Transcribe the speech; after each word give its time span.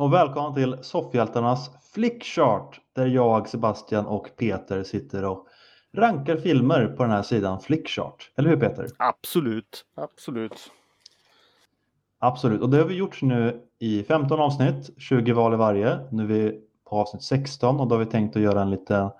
Och 0.00 0.12
välkomna 0.12 0.54
till 0.54 0.76
Soffhjältarnas 0.82 1.70
Flickchart 1.94 2.80
där 2.92 3.06
jag, 3.06 3.48
Sebastian 3.48 4.06
och 4.06 4.30
Peter 4.36 4.82
sitter 4.82 5.24
och 5.24 5.46
rankar 5.92 6.36
filmer 6.36 6.86
på 6.86 7.02
den 7.02 7.12
här 7.12 7.22
sidan 7.22 7.60
Flickchart. 7.60 8.30
Eller 8.36 8.50
hur 8.50 8.56
Peter? 8.56 8.86
Absolut, 8.96 9.84
absolut. 9.94 10.70
Absolut, 12.18 12.60
och 12.60 12.70
det 12.70 12.78
har 12.78 12.84
vi 12.84 12.94
gjort 12.94 13.22
nu 13.22 13.60
i 13.78 14.02
15 14.02 14.40
avsnitt, 14.40 14.90
20 14.98 15.32
val 15.32 15.54
i 15.54 15.56
varje. 15.56 15.98
Nu 16.10 16.22
är 16.22 16.26
vi 16.26 16.60
på 16.90 16.96
avsnitt 16.96 17.22
16 17.22 17.80
och 17.80 17.88
då 17.88 17.94
har 17.94 18.04
vi 18.04 18.10
tänkt 18.10 18.36
att 18.36 18.42
göra 18.42 18.62
en 18.62 18.70
lite 18.70 19.10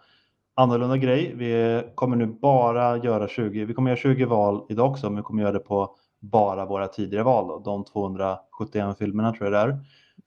annorlunda 0.54 0.96
grej. 0.96 1.34
Vi 1.34 1.82
kommer 1.94 2.16
nu 2.16 2.26
bara 2.26 2.96
göra 2.96 3.28
20, 3.28 3.64
vi 3.64 3.74
kommer 3.74 3.90
göra 3.90 4.00
20 4.00 4.24
val 4.24 4.66
idag 4.68 4.90
också, 4.90 5.06
men 5.06 5.16
vi 5.16 5.22
kommer 5.22 5.42
göra 5.42 5.52
det 5.52 5.58
på 5.58 5.96
bara 6.20 6.66
våra 6.66 6.88
tidigare 6.88 7.24
val, 7.24 7.48
då, 7.48 7.58
de 7.58 7.84
271 7.84 8.98
filmerna 8.98 9.32
tror 9.32 9.52
jag 9.52 9.68
det 9.68 9.72
är. 9.72 9.78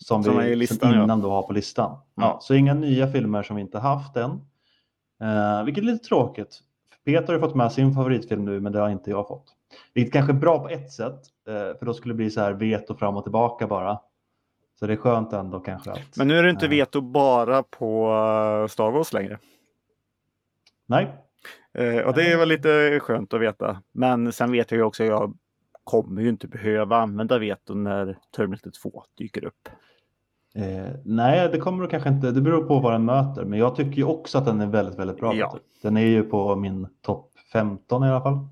Som, 0.06 0.24
Som 0.24 0.38
vi 0.38 0.56
listan, 0.56 0.92
som 0.92 1.04
innan 1.04 1.20
ja. 1.20 1.26
då 1.26 1.32
har 1.32 1.44
på 1.44 1.54
listan. 1.54 1.92
Mm. 1.92 2.02
Ja, 2.16 2.40
så 2.42 2.54
inga 2.54 2.74
nya 2.74 3.08
filmer 3.12 3.44
som 3.44 3.56
vi 3.56 3.62
inte 3.62 3.80
haft 3.80 4.18
än. 4.18 4.32
Eh, 5.22 5.64
vilket 5.66 5.84
är 5.84 5.86
lite 5.86 6.08
tråkigt. 6.08 6.60
Peter 7.06 7.34
har 7.34 7.40
fått 7.40 7.56
med 7.56 7.72
sin 7.72 7.94
favoritfilm 7.94 8.46
nu, 8.46 8.60
men 8.60 8.72
det 8.72 8.80
har 8.80 8.90
inte 8.90 9.10
jag 9.10 9.28
fått. 9.28 9.46
Vilket 9.94 10.14
kanske 10.14 10.32
är 10.32 10.38
bra 10.38 10.60
på 10.60 10.70
ett 10.70 10.92
sätt, 10.92 11.22
eh, 11.48 11.54
för 11.54 11.86
då 11.86 11.94
skulle 11.94 12.14
det 12.14 12.18
bli 12.18 12.30
så 12.30 12.42
här 12.42 12.54
veto 12.54 12.96
fram 12.96 13.18
och 13.18 13.24
tillbaka 13.24 13.68
bara. 13.68 14.00
Så 14.80 14.88
det 14.88 14.94
är 14.94 14.98
skönt 14.98 15.34
ändå 15.34 15.60
kanske 15.60 15.92
att... 15.92 16.18
Men 16.18 16.28
nu 16.28 16.38
är 16.38 16.44
det 16.44 16.50
inte 16.50 16.66
Ja. 16.66 16.70
veto 16.70 17.02
bara 17.02 17.64
på 17.64 18.08
eh, 18.64 18.68
Star 18.68 18.92
Wars 18.92 19.14
längre. 19.14 19.40
Nej, 20.86 21.08
Eh, 21.78 22.02
och 22.02 22.14
det 22.14 22.32
är 22.32 22.38
väl 22.38 22.50
lite 22.50 23.00
skönt 23.00 23.34
att 23.34 23.42
veta. 23.42 23.82
Men 23.92 24.34
sen 24.34 24.52
vet 24.52 24.72
jag 24.72 24.78
ju 24.78 24.84
också 24.84 25.04
att 25.04 25.10
jag 25.10 25.38
kommer 25.84 26.22
ju 26.22 26.30
inte 26.30 26.48
behöva 26.48 26.98
använda 26.98 27.40
veto 27.40 27.74
när 27.74 28.18
Terminator 28.36 28.72
2 28.72 29.04
dyker 29.18 29.46
upp. 29.46 29.70
Eh, 30.56 30.94
nej, 31.04 31.50
det 31.52 31.58
kommer 31.58 31.84
du 31.84 31.90
kanske 31.90 32.10
inte. 32.10 32.32
Det 32.32 32.42
beror 32.42 32.64
på 32.64 32.80
vad 32.80 32.94
den 32.94 33.06
möter. 33.06 33.46
Men 33.46 33.60
jag 33.60 33.76
tycker 33.76 33.98
ju 33.98 34.04
också 34.04 34.38
att 34.38 34.46
den 34.46 34.62
är 34.62 34.68
väldigt, 34.68 35.00
väldigt 35.00 35.18
bra. 35.18 35.36
Ja. 35.36 35.58
Den 35.82 35.98
är 35.98 36.06
ju 36.06 36.24
på 36.24 36.56
min 36.56 36.88
topp 37.02 37.32
15 37.54 38.04
i 38.04 38.10
alla 38.10 38.22
fall. 38.22 38.48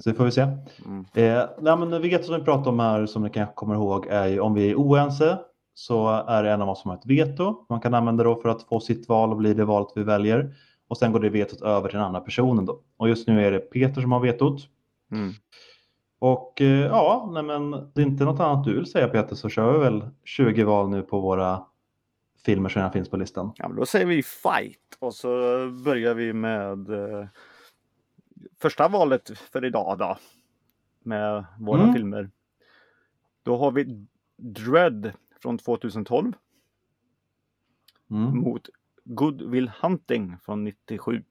Så 0.00 0.10
det 0.10 0.14
får 0.14 0.24
vi 0.24 0.30
se. 0.30 0.40
Mm. 0.86 1.04
Eh, 1.14 1.48
nej, 1.60 1.76
men 1.76 2.22
som 2.22 2.34
vi 2.34 2.44
pratar 2.44 2.70
om 2.70 2.80
här, 2.80 3.06
som 3.06 3.22
ni 3.22 3.30
kanske 3.30 3.54
kommer 3.54 3.74
ihåg, 3.74 4.06
är 4.06 4.26
ju 4.26 4.40
om 4.40 4.54
vi 4.54 4.70
är 4.70 4.74
oense 4.74 5.38
så 5.74 6.08
är 6.08 6.42
det 6.42 6.50
en 6.50 6.62
av 6.62 6.68
oss 6.68 6.82
som 6.82 6.90
har 6.90 6.98
ett 6.98 7.06
veto. 7.06 7.66
Man 7.68 7.80
kan 7.80 7.94
använda 7.94 8.24
det 8.24 8.30
då 8.30 8.40
för 8.40 8.48
att 8.48 8.62
få 8.62 8.80
sitt 8.80 9.08
val 9.08 9.30
och 9.30 9.36
bli 9.36 9.54
det 9.54 9.64
valet 9.64 9.88
vi 9.94 10.02
väljer. 10.02 10.54
Och 10.88 10.96
sen 10.96 11.12
går 11.12 11.20
det 11.20 11.28
vetot 11.28 11.62
över 11.62 11.88
till 11.88 11.96
den 11.96 12.06
andra 12.06 12.20
personen 12.20 12.64
då. 12.64 12.80
Och 12.96 13.08
just 13.08 13.28
nu 13.28 13.46
är 13.46 13.50
det 13.50 13.58
Peter 13.58 14.00
som 14.00 14.12
har 14.12 14.20
vetot. 14.20 14.68
Mm. 15.12 15.32
Och 16.18 16.60
eh, 16.60 16.86
ja, 16.86 17.30
nej 17.32 17.42
men 17.42 17.70
det 17.70 18.00
är 18.02 18.06
inte 18.06 18.24
något 18.24 18.40
annat 18.40 18.64
du 18.64 18.74
vill 18.74 18.86
säga 18.90 19.08
Peter 19.08 19.34
så 19.36 19.48
kör 19.48 19.72
vi 19.72 19.78
väl 19.78 20.08
20 20.24 20.64
val 20.64 20.90
nu 20.90 21.02
på 21.02 21.20
våra 21.20 21.66
filmer 22.44 22.68
som 22.68 22.80
redan 22.80 22.92
finns 22.92 23.08
på 23.10 23.16
listan. 23.16 23.52
Ja, 23.56 23.68
men 23.68 23.76
då 23.76 23.86
säger 23.86 24.06
vi 24.06 24.22
fight 24.22 24.96
och 24.98 25.14
så 25.14 25.28
börjar 25.84 26.14
vi 26.14 26.32
med 26.32 26.90
eh, 26.90 27.26
första 28.60 28.88
valet 28.88 29.38
för 29.38 29.64
idag 29.64 29.98
då. 29.98 30.16
Med 31.02 31.44
våra 31.58 31.82
Mm. 31.82 31.94
filmer. 31.94 32.30
Då 33.42 33.56
har 33.56 33.70
vi 33.70 34.06
Dread 34.36 35.12
från 35.42 35.58
2012 35.58 36.32
Mm. 38.10 38.38
mot 38.38 38.68
Good 39.04 39.42
Will 39.42 39.70
Hunting 39.82 40.36
från 40.42 40.64
97. 40.64 41.24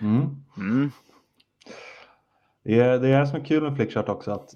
Mm. 0.00 0.26
Mm. 0.56 0.90
Det, 2.66 2.80
är, 2.80 2.98
det 2.98 3.08
är 3.08 3.24
som 3.26 3.40
är 3.40 3.44
kul 3.44 3.62
med 3.62 3.76
Flickchart 3.76 4.08
också 4.08 4.30
att 4.30 4.50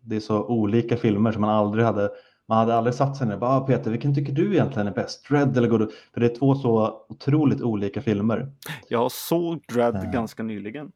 det 0.00 0.16
är 0.16 0.20
så 0.20 0.44
olika 0.44 0.96
filmer 0.96 1.32
som 1.32 1.40
man 1.40 1.50
aldrig 1.50 1.84
hade 1.84 2.10
man 2.48 2.58
hade 2.58 2.74
aldrig 2.74 2.94
satt 2.94 3.16
sig 3.16 3.26
ner 3.26 3.34
och 3.34 3.40
bara 3.40 3.56
ah, 3.56 3.66
Peter, 3.66 3.90
vilken 3.90 4.14
tycker 4.14 4.32
du 4.32 4.52
egentligen 4.52 4.88
är 4.88 4.92
bäst? 4.94 5.28
Dread 5.28 5.56
eller 5.56 5.68
Good? 5.68 5.92
För 6.14 6.20
det 6.20 6.26
är 6.26 6.36
två 6.36 6.54
så 6.54 7.04
otroligt 7.08 7.62
olika 7.62 8.02
filmer. 8.02 8.52
Jag 8.88 9.12
såg 9.12 9.64
Dread 9.72 9.96
Ja. 10.04 10.10
ganska 10.10 10.42
nyligen. 10.42 10.92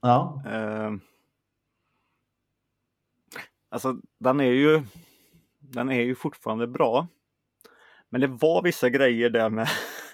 Ja, 0.00 0.42
Eh, 0.46 0.90
alltså 3.68 3.96
den 4.18 4.40
är 4.40 4.52
ju 4.52 4.82
den 5.60 5.90
är 5.90 6.00
ju 6.02 6.14
fortfarande 6.14 6.66
bra. 6.66 7.06
Men 8.08 8.20
det 8.20 8.26
var 8.26 8.62
vissa 8.62 8.88
grejer 8.88 9.30
där 9.30 9.50
med 9.50 9.68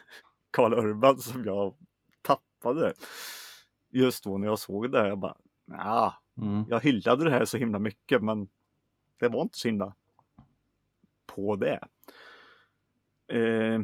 Karl 0.50 0.72
Urban 0.74 1.18
som 1.18 1.44
jag 1.44 1.74
tappade. 2.22 2.92
Just 3.97 4.25
då 4.25 4.39
när 4.39 4.47
jag 4.47 4.59
såg 4.59 4.93
det 4.93 4.99
här. 4.99 5.07
Jag 5.07 5.19
bara, 5.19 5.37
ja, 5.65 6.15
mm. 6.37 6.65
jag 6.69 6.81
hyllade 6.81 7.25
det 7.25 7.31
här 7.31 7.45
så 7.45 7.57
himla 7.57 7.79
mycket 7.79 8.23
men 8.23 8.49
det 9.19 9.29
var 9.29 9.43
inte 9.43 9.59
så 9.59 9.69
himla 9.69 9.95
på 11.27 11.57
det. 11.57 11.89
Eh, 13.27 13.81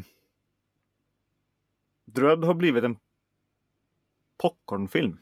Dröd 2.04 2.44
har 2.44 2.54
blivit 2.54 2.84
en 2.84 2.98
popcornfilm. 4.36 5.18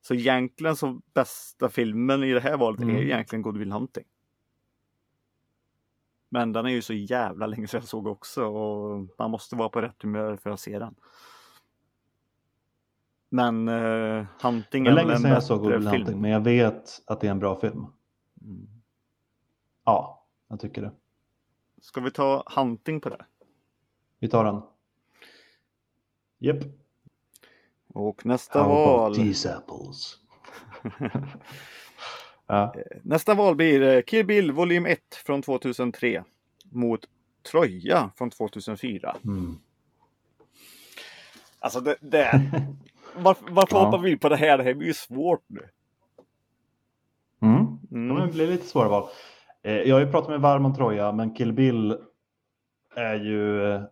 Så 0.00 0.14
egentligen 0.14 0.76
så 0.76 1.00
bästa 1.14 1.68
filmen 1.68 2.24
i 2.24 2.32
det 2.32 2.40
här 2.40 2.56
valet 2.56 2.80
är 2.80 2.84
Mm. 2.84 2.96
ju 2.96 3.02
egentligen 3.04 3.42
Good 3.42 3.56
Will 3.58 3.72
Hunting. 3.72 4.04
Men 6.28 6.52
den 6.52 6.66
är 6.66 6.70
ju 6.70 6.82
så 6.82 6.92
jävla 6.94 7.46
länge 7.46 7.68
sedan 7.68 7.80
jag 7.80 7.88
såg 7.88 8.06
också 8.06 8.44
och 8.44 9.08
man 9.18 9.30
måste 9.30 9.56
vara 9.56 9.68
på 9.68 9.80
rätt 9.80 10.02
humör 10.02 10.36
för 10.36 10.50
att 10.50 10.60
se 10.60 10.78
den. 10.78 10.94
Men 13.34 13.68
uh, 13.68 14.26
Hunting 14.42 14.84
Det 14.84 14.90
är 14.90 14.94
länge 14.94 15.16
sedan 15.16 15.30
jag 15.30 15.42
såg 15.42 15.62
bättre 15.62 15.72
Good 15.72 15.82
Will 15.82 15.90
film. 15.90 16.02
Hunting, 16.02 16.20
men 16.20 16.30
jag 16.30 16.40
vet 16.40 17.02
att 17.06 17.20
det 17.20 17.26
är 17.26 17.30
en 17.30 17.38
bra 17.38 17.60
film. 17.60 17.86
Mm. 18.42 18.68
Ja, 19.84 20.26
jag 20.48 20.60
tycker 20.60 20.82
det. 20.82 20.92
Ska 21.80 22.00
vi 22.00 22.10
ta 22.10 22.44
Hunting 22.56 23.00
på 23.00 23.08
det? 23.08 23.24
Vi 24.18 24.28
tar 24.28 24.44
den. 24.44 24.62
Japp. 26.38 26.64
Och 27.88 28.26
nästa 28.26 28.62
How 28.62 28.68
val. 28.68 29.14
these 29.14 29.54
apples? 29.54 30.18
ja. 32.46 32.74
Nästa 33.02 33.34
val 33.34 33.56
blir 33.56 33.82
eh, 33.82 34.02
Kill 34.02 34.26
Bill 34.26 34.52
volym 34.52 34.86
1 34.86 35.00
från 35.26 35.42
2003 35.42 36.24
mot 36.64 37.00
Troja 37.50 38.10
från 38.16 38.30
2004. 38.30 39.16
Mm. 39.24 39.58
Alltså 41.58 41.80
det, 41.80 41.96
det 42.00 42.50
varför, 43.16 43.44
varför 43.50 43.76
Ja. 43.76 43.84
hoppar 43.84 43.98
vi 43.98 44.16
på 44.16 44.28
det 44.28 44.36
här? 44.36 44.58
Det 44.58 44.64
här 44.64 44.74
blir 44.74 44.88
ju 44.88 44.94
svårt 44.94 45.42
nu. 45.46 45.60
Mm. 47.42 47.66
Mm. 47.92 48.16
Ja, 48.16 48.26
det 48.26 48.32
blir 48.32 48.46
lite 48.46 48.66
svåra 48.66 48.88
val. 48.88 49.08
Eh, 49.62 49.72
Jag 49.74 49.96
har 49.96 50.00
ju 50.00 50.10
pratat 50.10 50.30
med 50.30 50.40
varm 50.40 50.64
om 50.64 50.74
Troja, 50.74 51.12
men 51.12 51.34
Kill 51.34 51.52
Bill 51.52 51.96
är 52.96 53.14
ju... 53.14 53.72
eh, 53.72 53.82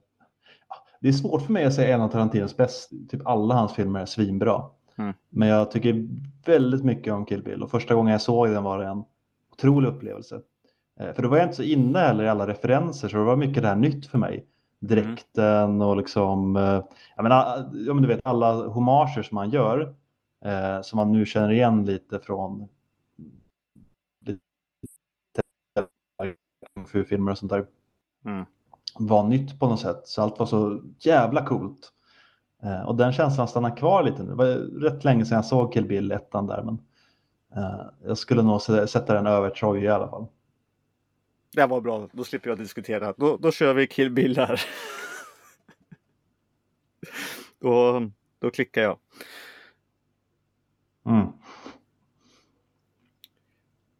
Det 1.01 1.09
är 1.09 1.13
svårt 1.13 1.43
för 1.43 1.53
mig 1.53 1.65
att 1.65 1.75
säga 1.75 1.95
en 1.95 2.01
av 2.01 2.09
Tarantinos 2.09 2.57
bästa. 2.57 2.97
Typ 3.11 3.27
alla 3.27 3.55
hans 3.55 3.75
filmer 3.75 4.01
är 4.01 4.07
svinbra. 4.07 4.63
Mm. 4.99 5.15
Men 5.29 5.49
jag 5.49 5.71
tycker 5.71 6.09
väldigt 6.47 6.85
mycket 6.85 7.13
om 7.13 7.27
Kill 7.27 7.43
Bill 7.43 7.63
och 7.63 7.71
första 7.71 7.95
gången 7.95 8.13
jag 8.13 8.21
såg 8.21 8.49
den 8.49 8.63
var 8.63 8.79
det 8.79 8.87
en 8.87 9.05
otrolig 9.53 9.89
upplevelse. 9.89 10.41
Eh, 11.01 11.13
För 11.15 11.23
då 11.23 11.29
var 11.29 11.37
jag 11.37 11.45
inte 11.47 11.57
så 11.57 11.63
inne 11.63 11.99
heller 11.99 12.25
i 12.25 12.29
alla 12.29 12.47
referenser 12.47 13.09
så 13.09 13.17
det 13.17 13.25
var 13.25 13.37
mycket 13.37 13.63
det 13.63 13.69
här 13.69 13.77
nytt 13.77 14.07
för 14.07 14.19
mig. 14.19 14.47
Dräkten 14.83 15.83
och 15.83 15.97
liksom, 15.97 16.57
eh, 16.57 16.83
jag 17.17 17.23
menar, 17.23 17.71
ja, 17.73 17.95
men 17.95 18.03
du 18.03 18.09
vet 18.09 18.21
alla 18.25 18.67
hommager 18.67 19.23
som 19.23 19.35
man 19.35 19.51
gör 19.51 19.95
eh, 20.45 20.81
som 20.83 20.97
man 20.97 21.13
nu 21.13 21.27
känner 21.27 21.51
igen 21.53 21.85
lite 21.85 22.19
från 22.21 22.69
lite 24.27 24.41
filmer 27.09 27.33
och 27.33 27.39
sånt 27.39 27.53
där 27.53 27.67
Mm. 28.25 28.45
var 28.99 29.23
nytt 29.23 29.61
på 29.61 29.67
något 29.69 29.81
sätt. 29.81 30.01
Så 30.05 30.23
allt 30.23 30.39
var 30.39 30.47
så 30.47 30.83
jävla 30.99 31.47
coolt. 31.47 31.93
Eh, 32.63 32.83
och 32.83 32.97
den 32.97 33.13
känslan 33.13 33.49
stannar 33.49 33.77
kvar 33.77 34.03
lite 34.03 34.23
nu. 34.23 34.29
Det 34.29 34.35
var 34.35 34.47
rätt 34.81 35.05
länge 35.05 35.25
sedan 35.25 35.37
jag 35.37 35.45
såg 35.45 35.73
Kill 35.73 35.87
Bill 35.87 36.13
ettan 36.13 36.47
där 36.47 36.63
men 36.63 36.79
eh, 37.57 37.81
jag 38.05 38.19
skulle 38.19 38.43
nog 38.43 38.61
sä- 38.61 38.87
sätta 38.87 39.15
den 39.15 39.27
över 39.27 39.51
Troy 39.51 39.83
i 39.85 39.89
alla 39.89 40.09
fall. 40.09 40.27
Det 41.53 41.67
var 41.67 41.81
bra, 41.81 42.09
då 42.13 42.25
slipper 42.25 42.51
jag 42.51 42.59
diskutera. 42.59 43.15
Då, 43.17 43.37
då 43.37 43.53
kör 43.53 43.75
vi 43.75 43.87
Kill 43.87 44.11
Bill 44.11 44.37
här. 44.37 44.61
då, 47.59 48.11
då 48.39 48.51
klickar 48.51 48.83
jag. 48.83 48.99
Mm. 51.07 51.27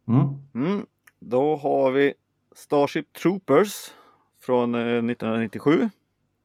Mm. 0.07 0.35
Mm. 0.53 0.85
Då 1.19 1.55
har 1.55 1.91
vi 1.91 2.13
Starship 2.55 3.13
Troopers 3.13 3.91
från 4.39 4.75
eh, 4.75 4.81
1997 4.81 5.89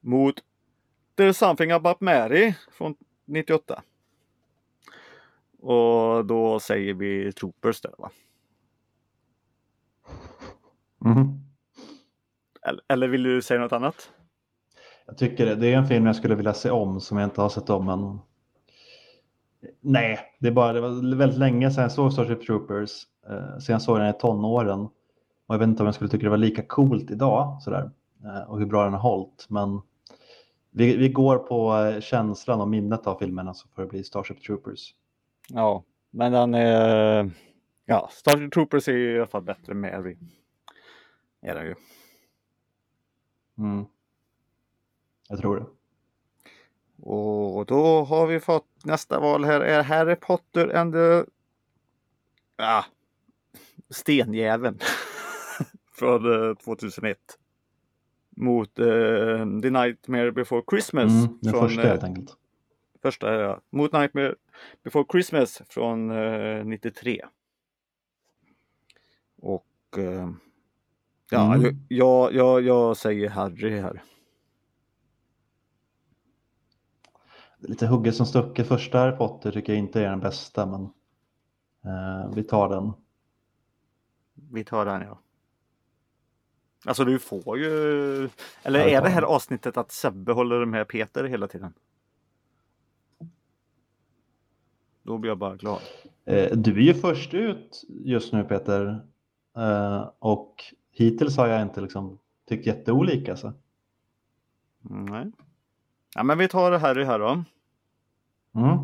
mot 0.00 0.34
There's 1.16 1.32
something 1.32 1.70
about 1.70 2.00
Mary 2.00 2.54
från 2.72 2.94
98. 3.25 3.82
Och 5.61 6.26
då 6.26 6.61
säger 6.61 6.94
vi 6.94 7.32
Troopers 7.32 7.81
där 7.81 7.94
va? 7.99 8.11
Mhm. 10.99 11.41
Eller, 12.62 12.83
eller 12.89 13.09
vill 13.09 13.23
du 13.23 13.43
säga 13.43 13.61
något 13.61 13.73
annat? 13.73 14.11
Jag 15.06 15.19
tycker 15.19 15.47
det. 15.47 15.55
Det 15.55 15.73
är 15.73 15.77
en 15.77 15.87
film 15.87 16.06
jag 16.06 16.17
skulle 16.17 16.35
vilja 16.35 16.55
se 16.55 16.71
om 16.71 17.00
som 17.00 17.19
jag 17.19 17.27
inte 17.27 17.41
har 17.41 17.49
sett 17.49 17.71
om 17.71 17.89
än. 17.89 18.19
Nej, 19.81 20.19
det, 20.39 20.49
är 20.49 20.53
bara, 20.53 20.73
det 20.73 20.81
var 20.81 21.17
väldigt 21.17 21.39
länge 21.39 21.71
sedan 21.71 21.83
jag 21.83 21.93
såg 21.93 22.12
Starship 22.12 22.47
Troopers. 22.47 22.91
Eh, 23.29 23.59
sen 23.59 23.73
jag 23.73 23.83
såg 23.83 23.99
den 23.99 24.09
i 24.09 24.12
tonåren. 24.12 24.81
Och 25.47 25.55
jag 25.55 25.59
vet 25.59 25.69
inte 25.69 25.83
om 25.83 25.87
jag 25.87 25.95
skulle 25.95 26.11
tycka 26.11 26.25
det 26.25 26.31
var 26.31 26.37
lika 26.37 26.62
coolt 26.62 27.11
idag 27.11 27.62
sådär. 27.62 27.91
Eh, 28.25 28.50
och 28.50 28.59
hur 28.59 28.67
bra 28.67 28.85
den 28.85 28.93
har 28.93 29.00
hållit. 29.00 29.47
Men 29.49 29.81
vi, 30.71 30.97
vi 30.97 31.09
går 31.09 31.39
på 31.39 31.77
eh, 31.77 32.00
känslan 32.00 32.61
och 32.61 32.69
minnet 32.69 33.06
av 33.06 33.19
filmerna 33.19 33.55
så 33.55 33.69
får 33.69 33.83
det 33.83 33.89
bli 33.89 34.05
Starship 34.05 34.43
Troopers. 34.43 34.95
Ja, 35.49 35.85
men 36.11 36.33
den 36.33 36.55
är... 36.55 37.31
Ja, 37.87 38.09
Starship 38.12 38.53
Troopers 38.53 38.89
är 38.89 38.97
i 38.97 39.17
alla 39.17 39.27
fall 39.27 39.43
bättre 39.43 39.75
med 39.75 39.93
Harry. 39.93 40.17
Är 41.40 41.55
den 41.55 41.67
ju. 41.67 41.75
Mm. 43.58 43.87
Jag 45.29 45.38
tror 45.38 45.56
det. 45.56 45.67
Och 47.02 47.67
då 47.67 48.05
har 48.05 48.26
vi 48.26 48.40
fått 48.40 48.85
nästa 48.85 49.20
val 49.20 49.44
här 49.44 49.61
är 49.61 49.82
Harry 49.82 50.17
Potter 50.17 50.76
and 50.76 50.93
the... 50.93 51.25
Ja, 52.56 52.85
Stenjäveln. 53.90 54.79
Från 55.93 56.49
eh, 56.49 56.55
2001. 56.55 57.19
Mot 58.31 58.79
uh, 58.79 59.61
The 59.61 59.70
Nightmare 59.70 60.32
Before 60.32 60.62
Christmas. 60.70 61.12
Mm, 61.12 61.38
den 61.40 61.52
från, 61.52 61.69
första 61.69 61.82
eh, 61.82 61.88
helt 61.88 62.05
enkelt. 62.05 62.37
Första, 63.02 63.35
ja. 63.35 63.61
Mot 63.70 63.93
Nightmare 63.93 64.35
Before 64.82 65.05
Christmas 65.12 65.62
från 65.69 66.11
eh, 66.11 66.64
93. 66.64 67.25
Och 69.37 69.99
eh, 69.99 70.31
ja, 71.30 71.54
Mm. 71.54 71.76
jag, 71.88 72.34
jag, 72.34 72.62
jag 72.62 72.96
säger 72.96 73.28
Harry 73.28 73.80
här. 73.80 74.02
Lite 77.58 77.86
hugget 77.86 78.16
som 78.16 78.26
stucket. 78.26 78.69
Första 78.69 78.98
Harry 78.98 79.16
Potter 79.16 79.52
tycker 79.52 79.72
jag 79.72 79.78
inte 79.78 80.00
är 80.00 80.10
den 80.10 80.20
bästa 80.20 80.66
men 80.66 80.82
eh, 81.84 82.34
vi 82.34 82.42
tar 82.44 82.69
den. 82.69 82.92
Vi 84.52 84.64
tar 84.64 84.84
den 84.84 85.00
ja. 85.02 85.19
Alltså 86.86 87.04
du 87.04 87.19
får 87.19 87.58
ju, 87.58 87.69
eller 88.62 88.80
är 88.80 89.02
det 89.02 89.08
här 89.08 89.22
avsnittet 89.22 89.76
att 89.76 89.92
Sebbe 89.92 90.32
håller 90.32 90.64
med 90.64 90.88
Peter 90.88 91.25
hela 91.25 91.48
tiden? 91.48 91.72
Då 95.02 95.19
blir 95.19 95.30
jag 95.30 95.38
bara 95.38 95.56
glad. 95.56 95.80
Eh, 96.25 96.56
du 96.56 96.72
är 96.72 96.82
ju 96.82 96.94
först 96.94 97.34
ut 97.34 97.84
just 97.88 98.32
nu 98.32 98.44
Peter. 98.44 99.06
Eh, 99.56 100.10
och 100.19 100.54
hittills 100.99 101.37
har 101.37 101.47
jag 101.47 101.62
inte 101.62 101.81
liksom 101.81 102.19
tyckt 102.49 102.67
jätteolika. 102.67 103.37
Så. 103.37 103.53
Mm, 104.91 105.05
Nej. 105.05 105.33
Ja 106.15 106.23
men 106.23 106.39
vi 106.39 106.49
tar 106.49 106.79
Harry 106.79 107.05
här 107.05 107.19
då. 107.19 107.45
Mm. 108.55 108.79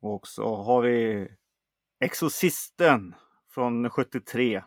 Och 0.00 0.26
så 0.28 0.56
har 0.62 0.82
vi 0.82 1.28
Exorcisten 1.98 3.14
från 3.48 3.90
73 3.90 4.62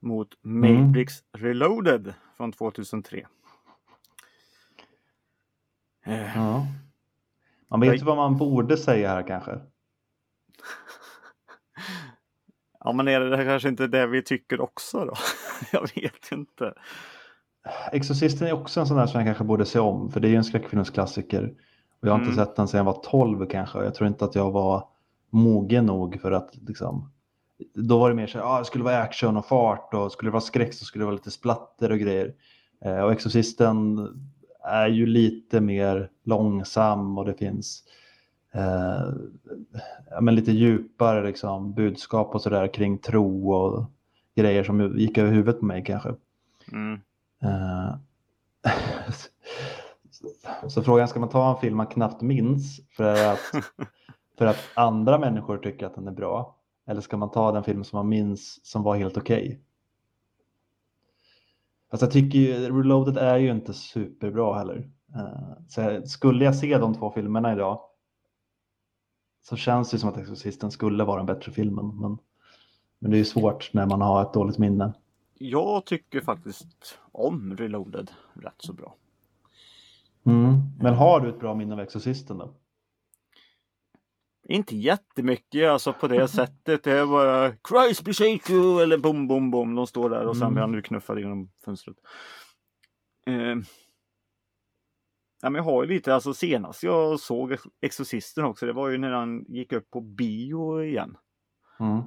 mot 0.00 0.28
Matrix 0.40 1.24
Reloaded 1.32 2.14
från 2.36 2.52
2003. 2.52 3.26
Eh, 6.04 6.36
Ja. 6.36 6.66
Man 7.70 7.80
vet 7.80 8.00
ju 8.00 8.04
vad 8.04 8.16
man 8.16 8.36
borde 8.36 8.76
säga 8.76 9.08
här 9.08 9.26
kanske. 9.26 9.60
Ja 12.88 12.92
men 12.92 13.08
är 13.08 13.20
det 13.20 13.44
kanske 13.44 13.68
inte 13.68 13.86
det 13.86 14.06
vi 14.06 14.22
tycker 14.22 14.60
också 14.60 15.04
då? 15.04 15.14
Jag 15.72 15.80
vet 15.80 16.32
inte. 16.32 16.74
Exorcisten 17.92 18.48
är 18.48 18.52
också 18.52 18.80
en 18.80 18.86
sån 18.86 18.96
där 18.96 19.06
som 19.06 19.20
jag 19.20 19.26
kanske 19.26 19.44
borde 19.44 19.64
se 19.64 19.78
om. 19.78 20.10
För 20.12 20.20
det 20.20 20.28
är 20.28 20.30
ju 20.30 20.36
en 20.36 20.44
skräckfilmsklassiker. 20.44 21.54
Och 22.02 22.08
jag 22.08 22.12
har 22.12 22.18
inte 22.18 22.32
Mm. 22.32 22.44
sett 22.46 22.56
den 22.56 22.68
sedan 22.68 22.78
jag 22.78 22.84
var 22.84 23.02
12 23.02 23.46
kanske. 23.46 23.84
Jag 23.84 23.94
tror 23.94 24.08
inte 24.08 24.24
att 24.24 24.34
jag 24.34 24.50
var 24.50 24.84
mogen 25.30 25.86
nog 25.86 26.20
för 26.20 26.32
att 26.32 26.50
liksom. 26.68 27.12
Då 27.74 27.98
var 27.98 28.08
det 28.08 28.14
mer 28.14 28.26
så 28.26 28.38
här, 28.38 28.44
ah, 28.44 28.58
det 28.58 28.64
skulle 28.64 28.84
vara 28.84 28.98
action 28.98 29.36
och 29.36 29.46
fart 29.46 29.94
och 29.94 30.12
skulle 30.12 30.28
det 30.28 30.32
vara 30.32 30.40
skräck 30.40 30.74
så 30.74 30.84
skulle 30.84 31.02
det 31.02 31.06
vara 31.06 31.16
lite 31.16 31.30
splatter 31.30 31.92
och 31.92 31.98
grejer. 31.98 32.34
Eh, 32.84 33.00
och 33.00 33.12
Exorcisten 33.12 34.08
är 34.64 34.88
ju 34.88 35.06
lite 35.06 35.60
mer 35.60 36.10
långsam 36.24 37.18
och 37.18 37.24
det 37.24 37.34
finns 37.34 37.82
eh, 38.58 40.20
men 40.20 40.34
lite 40.34 40.52
djupare 40.52 41.26
liksom, 41.26 41.74
budskap 41.74 42.34
och 42.34 42.42
sådär 42.42 42.74
kring 42.74 42.98
tro 42.98 43.52
och 43.52 43.84
grejer 44.34 44.64
som 44.64 44.98
gick 44.98 45.18
över 45.18 45.30
huvudet 45.30 45.60
på 45.60 45.66
mig 45.66 45.84
kanske. 45.84 46.14
Mm. 46.72 47.00
Eh, 47.42 47.94
så 50.68 50.82
frågan, 50.82 51.08
ska 51.08 51.20
man 51.20 51.28
ta 51.28 51.54
en 51.54 51.60
film 51.60 51.76
man 51.76 51.86
knappt 51.86 52.22
minns 52.22 52.80
för 52.90 53.32
att, 53.32 53.40
för 54.38 54.46
att 54.46 54.58
andra 54.74 55.18
människor 55.18 55.58
tycker 55.58 55.86
att 55.86 55.94
den 55.94 56.08
är 56.08 56.12
bra? 56.12 56.54
Eller 56.86 57.00
ska 57.00 57.16
man 57.16 57.30
ta 57.30 57.52
den 57.52 57.64
film 57.64 57.84
som 57.84 57.96
man 57.96 58.08
minns 58.08 58.66
som 58.66 58.82
var 58.82 58.96
helt 58.96 59.16
okej? 59.16 59.60
Fast 61.90 62.02
jag 62.02 62.10
tycker 62.10 62.38
ju, 62.38 62.54
Reloaded 62.54 63.16
är 63.16 63.36
ju 63.36 63.50
inte 63.50 63.72
superbra 63.72 64.58
heller. 64.58 64.90
Eh, 65.14 65.52
så 65.68 66.02
skulle 66.06 66.44
jag 66.44 66.56
se 66.56 66.78
de 66.78 66.94
två 66.94 67.10
filmerna 67.10 67.52
idag 67.52 67.80
så 69.48 69.56
känns 69.56 69.90
det 69.90 69.98
som 69.98 70.08
att 70.08 70.16
Exorcisten 70.16 70.70
skulle 70.70 71.04
vara 71.04 71.16
den 71.16 71.26
bättre 71.26 71.52
filmen. 71.52 72.00
Men, 72.00 72.18
men 72.98 73.10
det 73.10 73.16
är 73.16 73.18
ju 73.18 73.24
svårt 73.24 73.70
när 73.72 73.86
man 73.86 74.00
har 74.00 74.22
ett 74.22 74.32
dåligt 74.32 74.58
minne. 74.58 74.92
Jag 75.34 75.84
tycker 75.84 76.20
faktiskt 76.20 76.98
om 77.12 77.56
Reloaded 77.56 78.10
rätt 78.32 78.54
så 78.58 78.72
bra. 78.72 78.94
Mm. 80.26 80.60
Men 80.80 80.94
har 80.94 81.20
du 81.20 81.28
ett 81.28 81.40
bra 81.40 81.54
minne 81.54 81.74
av 81.74 81.80
Exorcisten 81.80 82.38
då? 82.38 82.54
Inte 84.48 84.76
jättemycket 84.76 85.68
alltså 85.68 85.92
på 85.92 86.08
det 86.08 86.28
sättet. 86.28 86.84
Det 86.84 86.92
är 86.92 87.06
bara 87.06 87.52
Christ 87.68 88.04
besake 88.04 88.52
you 88.52 88.82
eller 88.82 88.98
bom 88.98 89.28
bom 89.28 89.50
bom. 89.50 89.74
De 89.74 89.86
står 89.86 90.10
där 90.10 90.26
och 90.26 90.36
sen 90.36 90.42
Mm. 90.42 90.54
blir 90.54 90.62
han 90.62 90.74
utknuffad 90.74 91.18
genom 91.18 91.50
fönstret. 91.64 91.96
Eh, 93.26 93.56
ja, 95.42 95.50
men 95.50 95.54
jag 95.54 95.64
har 95.64 95.82
ju 95.82 95.88
lite, 95.88 96.14
alltså 96.14 96.34
senast 96.34 96.82
jag 96.82 97.20
såg 97.20 97.52
Ex- 97.52 97.64
Exorcisten 97.80 98.44
också. 98.44 98.66
Det 98.66 98.72
var 98.72 98.88
ju 98.88 98.98
när 98.98 99.10
han 99.10 99.44
gick 99.48 99.72
upp 99.72 99.90
på 99.90 100.00
bio 100.00 100.82
igen. 100.82 101.16
Mm. 101.80 102.02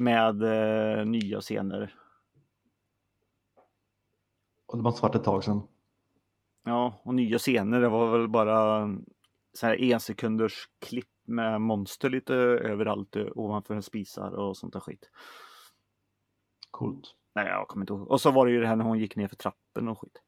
Med 0.00 0.42
eh, 0.42 1.06
nya 1.06 1.40
scener. 1.40 1.94
Och 4.66 4.76
det 4.76 4.82
måste 4.82 5.02
varit 5.02 5.14
ett 5.14 5.24
tag 5.24 5.44
sedan. 5.44 5.62
Ja, 6.64 7.00
och 7.04 7.14
nya 7.14 7.38
scener. 7.38 7.80
Det 7.80 7.88
var 7.88 8.18
väl 8.18 8.28
bara 8.28 8.88
så 9.52 9.66
här 9.66 9.80
en 9.80 10.00
sekunders 10.00 10.68
klipp 10.78 11.08
med 11.24 11.60
monster 11.60 12.10
lite 12.10 12.34
överallt 12.34 13.16
eh, 13.16 13.26
ovanför 13.34 13.80
spisar 13.80 14.30
och 14.30 14.56
sånt 14.56 14.72
där 14.72 14.80
skit. 14.80 15.10
Coolt. 16.70 17.14
Nej, 17.34 17.46
jag 17.46 17.68
kommer 17.68 17.82
inte 17.82 17.92
ihåg. 17.92 18.10
Och 18.10 18.20
så 18.20 18.30
var 18.30 18.46
det 18.46 18.52
ju 18.52 18.60
det 18.60 18.66
här 18.66 18.76
när 18.76 18.84
hon 18.84 18.98
gick 18.98 19.16
ner 19.16 19.28
för 19.28 19.36
trappen 19.36 19.88
och 19.88 20.00
skit. 20.00 20.22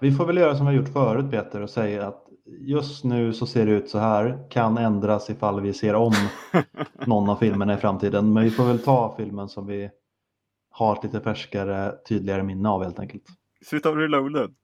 Vi 0.00 0.12
får 0.12 0.26
väl 0.26 0.36
göra 0.36 0.56
som 0.56 0.66
vi 0.66 0.72
har 0.72 0.82
gjort 0.82 0.92
förut 0.92 1.30
Peter 1.30 1.60
och 1.60 1.70
säga 1.70 2.06
att 2.06 2.26
just 2.44 3.04
nu 3.04 3.32
så 3.32 3.46
ser 3.46 3.66
det 3.66 3.72
ut 3.72 3.90
så 3.90 3.98
här. 3.98 4.46
Kan 4.50 4.78
ändras 4.78 5.30
ifall 5.30 5.60
vi 5.60 5.72
ser 5.72 5.94
om 5.94 6.12
någon 7.06 7.28
av 7.28 7.36
filmerna 7.36 7.74
i 7.74 7.76
framtiden. 7.76 8.32
Men 8.32 8.44
vi 8.44 8.50
får 8.50 8.64
väl 8.64 8.78
ta 8.78 9.14
filmen 9.16 9.48
som 9.48 9.66
vi 9.66 9.90
har 10.70 10.96
ett 10.96 11.04
lite 11.04 11.20
färskare, 11.20 11.94
tydligare 12.08 12.42
minne 12.42 12.68
av 12.68 12.82
helt 12.82 12.98
enkelt. 12.98 13.24
Sluta 13.66 13.88
av 13.88 13.96
reloaden. 13.96 14.54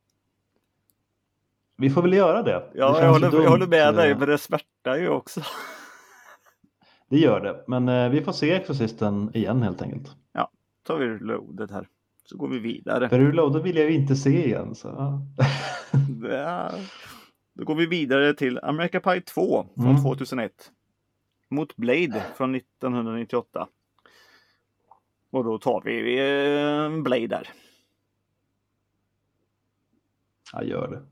Vi 1.76 1.90
får 1.90 2.02
väl 2.02 2.12
göra 2.12 2.42
det. 2.42 2.50
det 2.50 2.70
Ja, 2.74 2.86
känns 2.86 3.04
jag 3.04 3.12
håller, 3.12 3.42
jag 3.42 3.50
håller 3.50 3.66
med 3.66 3.94
dig, 3.94 4.10
eh, 4.10 4.18
men 4.18 4.28
det 4.28 4.38
smärtar 4.38 4.96
ju 4.96 5.08
också. 5.08 5.40
Det 7.08 7.18
gör 7.18 7.40
det. 7.40 7.64
Men 7.66 7.88
eh, 7.88 8.10
vi 8.10 8.22
får 8.22 8.32
se 8.32 8.52
Exorcisten 8.52 9.30
igen 9.34 9.62
helt 9.62 9.82
enkelt. 9.82 10.16
tar 10.82 10.96
vi 10.98 11.06
reloadet 11.06 11.70
här. 11.70 11.88
Så 12.30 12.36
går 12.36 12.48
vi 12.48 12.58
vidare. 12.58 13.08
För 13.08 13.18
Reloaded 13.18 13.62
vill 13.62 13.76
jag 13.76 13.90
ju 13.90 13.96
inte 13.96 14.16
se 14.16 14.46
igen. 14.46 14.74
Så. 14.74 14.88
Ja. 14.88 16.70
Då 17.54 17.64
går 17.64 17.74
vi 17.74 17.86
vidare 17.86 18.34
till 18.34 18.58
America 18.58 19.00
Pie 19.00 19.20
2 19.20 19.66
från 19.74 19.86
Mm. 19.86 20.02
2001. 20.02 20.72
Mot 21.50 21.76
Blade 21.76 22.22
från 22.36 22.54
1998. 22.54 23.68
Och 25.30 25.44
då 25.44 25.58
tar 25.58 25.82
vi 25.84 26.18
eh, 26.18 27.02
Blade 27.02 27.26
där. 27.26 27.48
Jag 30.52 30.64
gör 30.64 30.88
det. 30.88 31.02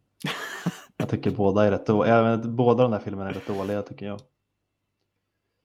Jag 0.97 1.09
tycker 1.09 1.31
båda 1.31 1.65
är 1.65 1.71
rätt 1.71 1.87
dåliga. 1.87 2.17
Även 2.17 2.57
båda 2.57 2.83
de 2.83 2.91
där 2.93 2.99
filmerna 2.99 3.31
är 3.31 3.35
rätt 3.35 3.47
dåliga 3.47 3.83
tycker 3.83 4.07
jag. 4.07 4.21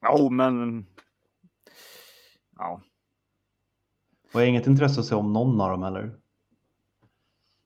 Ja, 0.02 0.30
men... 0.30 0.86
Ja, 2.58 2.82
Och 4.34 4.36
jag 4.36 4.40
har 4.42 4.46
inget 4.50 4.68
intresse 4.68 5.00
att 5.00 5.06
se 5.06 5.16
om 5.16 5.34
någon 5.34 5.62
av 5.62 5.70
dem 5.70 5.84
heller. 5.84 6.16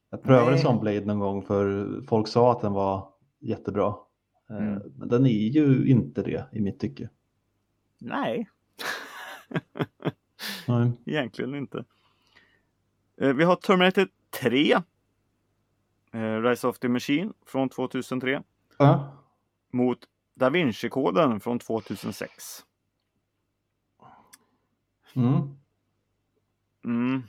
Jag 0.10 0.24
prövade 0.24 0.52
Nej. 0.52 0.60
som 0.62 0.80
Blade 0.80 1.06
någon 1.06 1.20
gång 1.20 1.42
för 1.46 1.88
folk 2.08 2.28
sa 2.28 2.52
att 2.52 2.62
den 2.62 2.74
var 2.74 3.14
jättebra. 3.40 3.88
Eh, 4.50 4.58
Mm. 4.58 4.82
Men 4.98 5.08
den 5.08 5.26
är 5.26 5.30
ju 5.50 5.88
inte 5.88 6.22
det 6.24 6.46
i 6.52 6.62
mitt 6.62 6.80
tycke. 6.80 7.10
nej, 8.00 8.50
Nej. 10.68 10.92
egentligen 11.06 11.56
inte. 11.56 11.86
Eh, 13.22 13.34
Vi 13.34 13.44
har 13.44 13.56
Terminator 13.56 14.08
3. 14.42 14.72
Eh, 16.12 16.42
Rise 16.42 16.68
of 16.68 16.80
the 16.80 16.90
Machine 16.90 17.34
från 17.46 17.70
2003 17.70 18.44
Ja. 18.78 19.18
mot 19.72 19.98
Da 20.36 20.50
Vinci-koden 20.50 21.40
från 21.40 21.60
2006. 21.60 22.66
Mm. 25.16 25.58
Mm. 26.86 27.24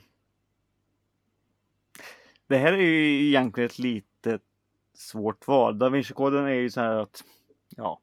Det 2.47 2.57
här 2.57 2.73
är 2.73 2.77
ju 2.77 3.27
egentligen 3.27 3.65
ett 3.65 3.79
litet 3.79 4.41
svårt 4.93 5.47
val. 5.47 5.79
Da 5.79 5.89
Vinci-koden 5.89 6.45
är 6.45 6.53
ju 6.53 6.69
så 6.69 6.81
här 6.81 6.95
att 6.95 7.23
ja, 7.69 8.01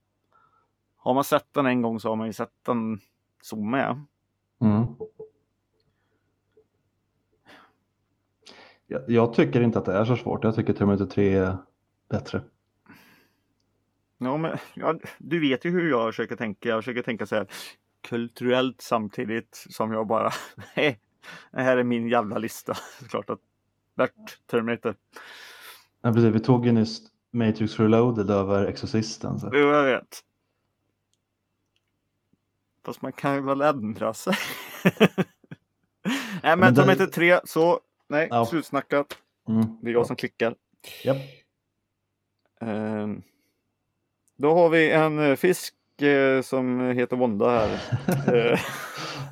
har 0.96 1.14
man 1.14 1.24
sett 1.24 1.52
den 1.52 1.66
en 1.66 1.82
gång 1.82 2.00
så 2.00 2.08
har 2.08 2.16
man 2.16 2.26
ju 2.26 2.32
sett 2.32 2.64
den 2.66 3.00
så 3.42 3.56
med. 3.56 4.04
Mm. 4.60 4.84
Jag, 8.86 9.10
jag 9.10 9.34
tycker 9.34 9.60
inte 9.60 9.78
att 9.78 9.84
det 9.84 9.92
är 9.92 10.04
så 10.04 10.16
svårt. 10.16 10.44
Jag 10.44 10.54
tycker 10.54 10.72
Terminator 10.72 11.06
3 11.06 11.34
är 11.34 11.56
bättre. 12.08 12.42
Ja, 14.18 14.36
men, 14.36 14.58
ja, 14.74 14.98
du 15.18 15.40
vet 15.40 15.64
ju 15.64 15.70
hur 15.70 15.90
jag 15.90 16.14
försöker 16.14 16.36
tänka. 16.36 16.68
Jag 16.68 16.84
försöker 16.84 17.02
tänka 17.02 17.26
så 17.26 17.34
här 17.34 17.46
kulturellt 18.00 18.80
samtidigt 18.80 19.66
som 19.70 19.92
jag 19.92 20.06
bara, 20.06 20.30
nej, 20.76 21.00
det 21.52 21.62
här 21.62 21.76
är 21.76 21.84
min 21.84 22.08
jävla 22.08 22.38
lista. 22.38 22.74
Klart 23.08 23.30
att 23.30 23.40
Bert 23.94 24.38
Terminator. 24.46 24.94
Ja, 26.02 26.12
precis, 26.12 26.34
vi 26.34 26.40
tog 26.40 26.66
ju 26.66 26.72
nyss 26.72 27.00
Matrix 27.30 27.78
Reloaded 27.80 28.30
över 28.30 28.64
Exorcisten. 28.66 29.40
Så. 29.40 29.50
Jo, 29.52 29.58
jag 29.58 29.84
vet. 29.84 30.20
Fast 32.84 33.02
man 33.02 33.12
kan 33.12 33.34
ju 33.34 33.40
väl 33.40 33.60
ändra 33.60 34.14
sig. 34.14 34.34
nej, 34.84 35.06
men, 36.42 36.58
men 36.60 36.74
det- 36.74 36.80
Terminator 36.80 37.06
3, 37.06 37.40
så 37.44 37.80
nej, 38.08 38.28
Ja. 38.30 38.46
slutsnackat. 38.46 39.18
Mm. 39.48 39.66
Det 39.82 39.90
är 39.90 39.92
jag 39.92 40.06
som 40.06 40.16
klickar. 40.16 40.54
Japp. 41.04 41.16
Ehm, 42.60 43.22
då 44.36 44.54
har 44.54 44.68
vi 44.68 44.90
en 44.90 45.18
eh, 45.18 45.36
fisk 45.36 45.74
eh, 46.02 46.42
som 46.42 46.80
heter 46.80 47.16
Wanda 47.16 47.50
här. 47.50 47.80
Eh, 48.52 48.60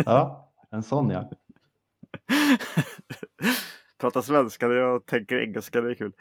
Ja, 0.07 0.51
en 0.71 0.83
sån 0.83 1.11
ja. 1.11 1.31
Prata 3.99 4.23
svenska 4.23 4.69
när 4.69 4.75
jag 4.75 5.07
tänker 5.07 5.37
engelska, 5.38 5.81
det 5.81 5.90
är 5.90 5.95
kul. 5.95 6.12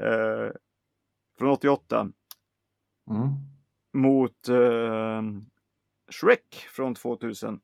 Eh, 0.00 0.50
från 1.38 1.50
88 1.50 2.10
Mm. 3.10 3.28
mot 3.92 4.48
eh, 4.48 5.22
Shrek 6.10 6.54
från 6.54 6.94
2001. 6.94 7.60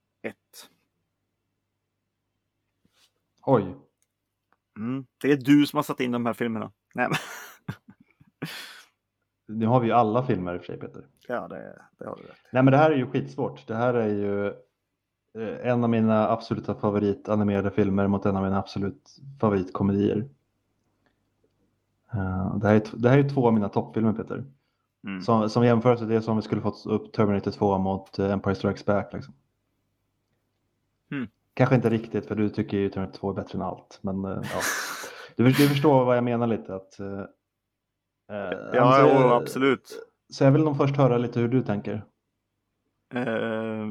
Oj. 3.47 3.75
Mm. 4.79 5.07
Det 5.23 5.33
är 5.33 5.37
du 5.37 5.67
som 5.67 5.77
har 5.77 5.83
satt 5.83 6.01
in 6.01 6.13
de 6.13 6.27
här 6.27 6.33
filmerna. 6.33 6.73
Nej, 6.95 7.09
men, 7.09 7.17
Nu 9.59 9.67
har 9.67 9.81
vi 9.81 9.87
ju 9.87 9.93
alla 9.93 10.27
filmer 10.27 10.55
i 10.55 10.59
och 10.59 10.61
för 10.61 10.67
sig 10.67 10.81
Peter. 10.81 11.07
ja, 11.29 11.49
det, 11.49 11.83
det 11.99 12.07
har 12.07 12.17
du 12.17 12.23
rätt. 12.23 12.37
Nej 12.53 12.63
men 12.63 12.73
det 12.73 12.79
här 12.79 12.91
är 12.91 12.97
ju 12.97 13.07
skitsvårt. 13.07 13.67
Det 13.67 13.75
här 13.77 13.95
är 13.95 14.09
ju 14.09 14.55
en 15.63 15.85
av 15.85 15.91
mina 15.91 16.29
absoluta 16.29 16.75
favoritanimerade 16.75 17.71
filmer 17.71 18.07
mot 18.07 18.27
en 18.27 18.37
av 18.37 18.43
mina 18.43 18.59
absolut 18.59 19.17
favoritkomedier. 19.41 20.29
Eh, 22.13 22.57
Det 22.57 22.69
här 22.69 22.75
är, 22.75 22.83
det 22.93 23.09
här 23.09 23.19
är 23.19 23.29
två 23.29 23.47
av 23.47 23.55
mina 23.55 23.69
toppfilmer 23.69 24.13
Peter. 24.13 24.45
Mm. 25.05 25.21
Som, 25.23 25.51
som 25.51 25.65
jämförelse 25.65 26.05
det 26.05 26.17
är 26.17 26.21
som 26.21 26.37
vi 26.37 26.43
skulle 26.43 26.61
fått 26.61 26.87
upp 26.87 27.13
Terminator 27.13 27.51
2 27.51 27.79
mot 27.79 28.19
eh, 28.19 28.33
Empire 28.33 28.55
Strikes 28.55 28.85
Back. 28.85 29.13
Liksom. 29.13 29.35
Mm. 31.13 31.29
Kanske 31.55 31.75
inte 31.75 31.91
riktigt 31.91 32.27
för 32.27 32.35
du 32.35 32.49
tycker 32.49 32.77
ju 32.77 32.89
Terminator 32.89 33.19
2 33.19 33.31
är 33.31 33.35
bättre 33.35 33.59
än 33.59 33.63
allt. 33.63 33.99
Men 34.03 34.25
eh, 34.25 34.31
ja. 34.31 34.61
du, 35.37 35.45
du 35.45 35.53
förstår 35.69 36.05
vad 36.05 36.17
jag 36.17 36.25
menar 36.25 36.47
lite. 36.47 36.75
Att, 36.75 37.01
eh, 37.01 37.21
eh, 38.31 38.59
Ja, 38.73 38.81
alltså, 38.81 39.23
jo, 39.23 39.29
absolut. 39.29 40.07
Så 40.33 40.45
jag 40.45 40.51
vill 40.53 40.65
nog 40.65 40.77
först 40.77 40.97
höra 40.97 41.19
lite 41.19 41.41
hur 41.41 41.49
du 41.49 41.63
tänker. 41.63 42.05
Eh, 43.15 43.87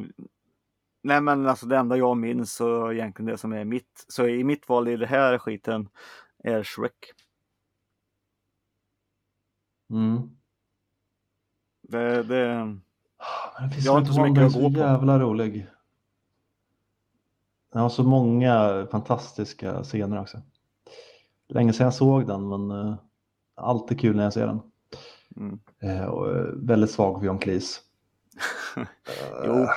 nej 1.01 1.22
men 1.22 1.48
alltså 1.48 1.65
det 1.65 1.77
enda 1.77 1.98
jag 1.98 2.18
minns 2.18 2.62
och 2.62 2.94
egentligen 2.94 3.32
det 3.32 3.38
som 3.38 3.53
är 3.53 3.65
mitt. 3.65 4.06
Så 4.08 4.27
i 4.27 4.44
mitt 4.44 4.70
val 4.70 4.88
i 4.88 4.98
det 4.98 5.06
här 5.08 5.38
skiten 5.38 5.89
är 6.44 6.63
Shrek. 6.63 7.13
Mm. 9.89 10.29
Det, 11.82 12.24
det, 12.24 12.56
Men 13.60 13.70
det 13.70 13.74
finns 13.74 13.86
Jag 13.86 13.91
har 13.94 14.00
så 14.00 14.01
inte 14.01 14.13
så 14.13 14.22
mycket 14.22 14.44
att 14.44 14.53
gå 14.53 14.70
på. 14.74 14.79
jävla 14.79 15.20
rolig. 15.20 15.68
Den 17.74 17.82
har 17.82 17.89
så 17.89 18.03
många 18.03 18.88
fantastiska 18.91 19.84
scener 19.84 20.22
också. 20.22 20.41
Länge 21.50 21.74
sedan 21.74 21.84
jag 21.84 21.94
såg 21.94 22.27
den 22.27 22.50
men 22.50 22.72
uh, 22.72 22.96
alltid 23.56 24.00
kul 24.00 24.15
när 24.15 24.24
jag 24.24 24.34
ser 24.34 24.48
den. 24.48 24.62
mm. 25.38 25.60
Eh, 25.79 26.06
och 26.06 26.38
eh, 26.38 26.46
väldigt 26.56 26.91
svag 26.91 27.20
för 27.20 27.25
John 27.25 27.39
Cleese. 27.39 27.82
Jo. 29.46 29.68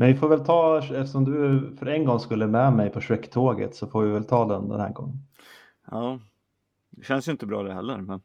Eh, 0.00 0.06
Men 0.06 0.12
vi 0.12 0.14
får 0.18 0.28
väl 0.28 0.44
ta, 0.44 0.78
eftersom 0.78 1.24
du 1.24 1.76
för 1.76 1.86
en 1.86 2.04
gång 2.04 2.20
skulle 2.20 2.46
med 2.46 2.72
mig 2.72 2.90
på 2.90 3.00
Shrek-tåget 3.00 3.74
så 3.76 3.86
får 3.86 4.02
vi 4.02 4.10
väl 4.10 4.24
ta 4.24 4.44
den 4.44 4.68
den 4.68 4.80
här 4.80 4.92
gången. 4.92 5.16
Ja, 5.90 6.20
det 6.90 7.04
känns 7.04 7.28
ju 7.28 7.32
inte 7.32 7.46
bra 7.46 7.62
det 7.62 7.74
heller. 7.74 7.96
Men 7.98 8.20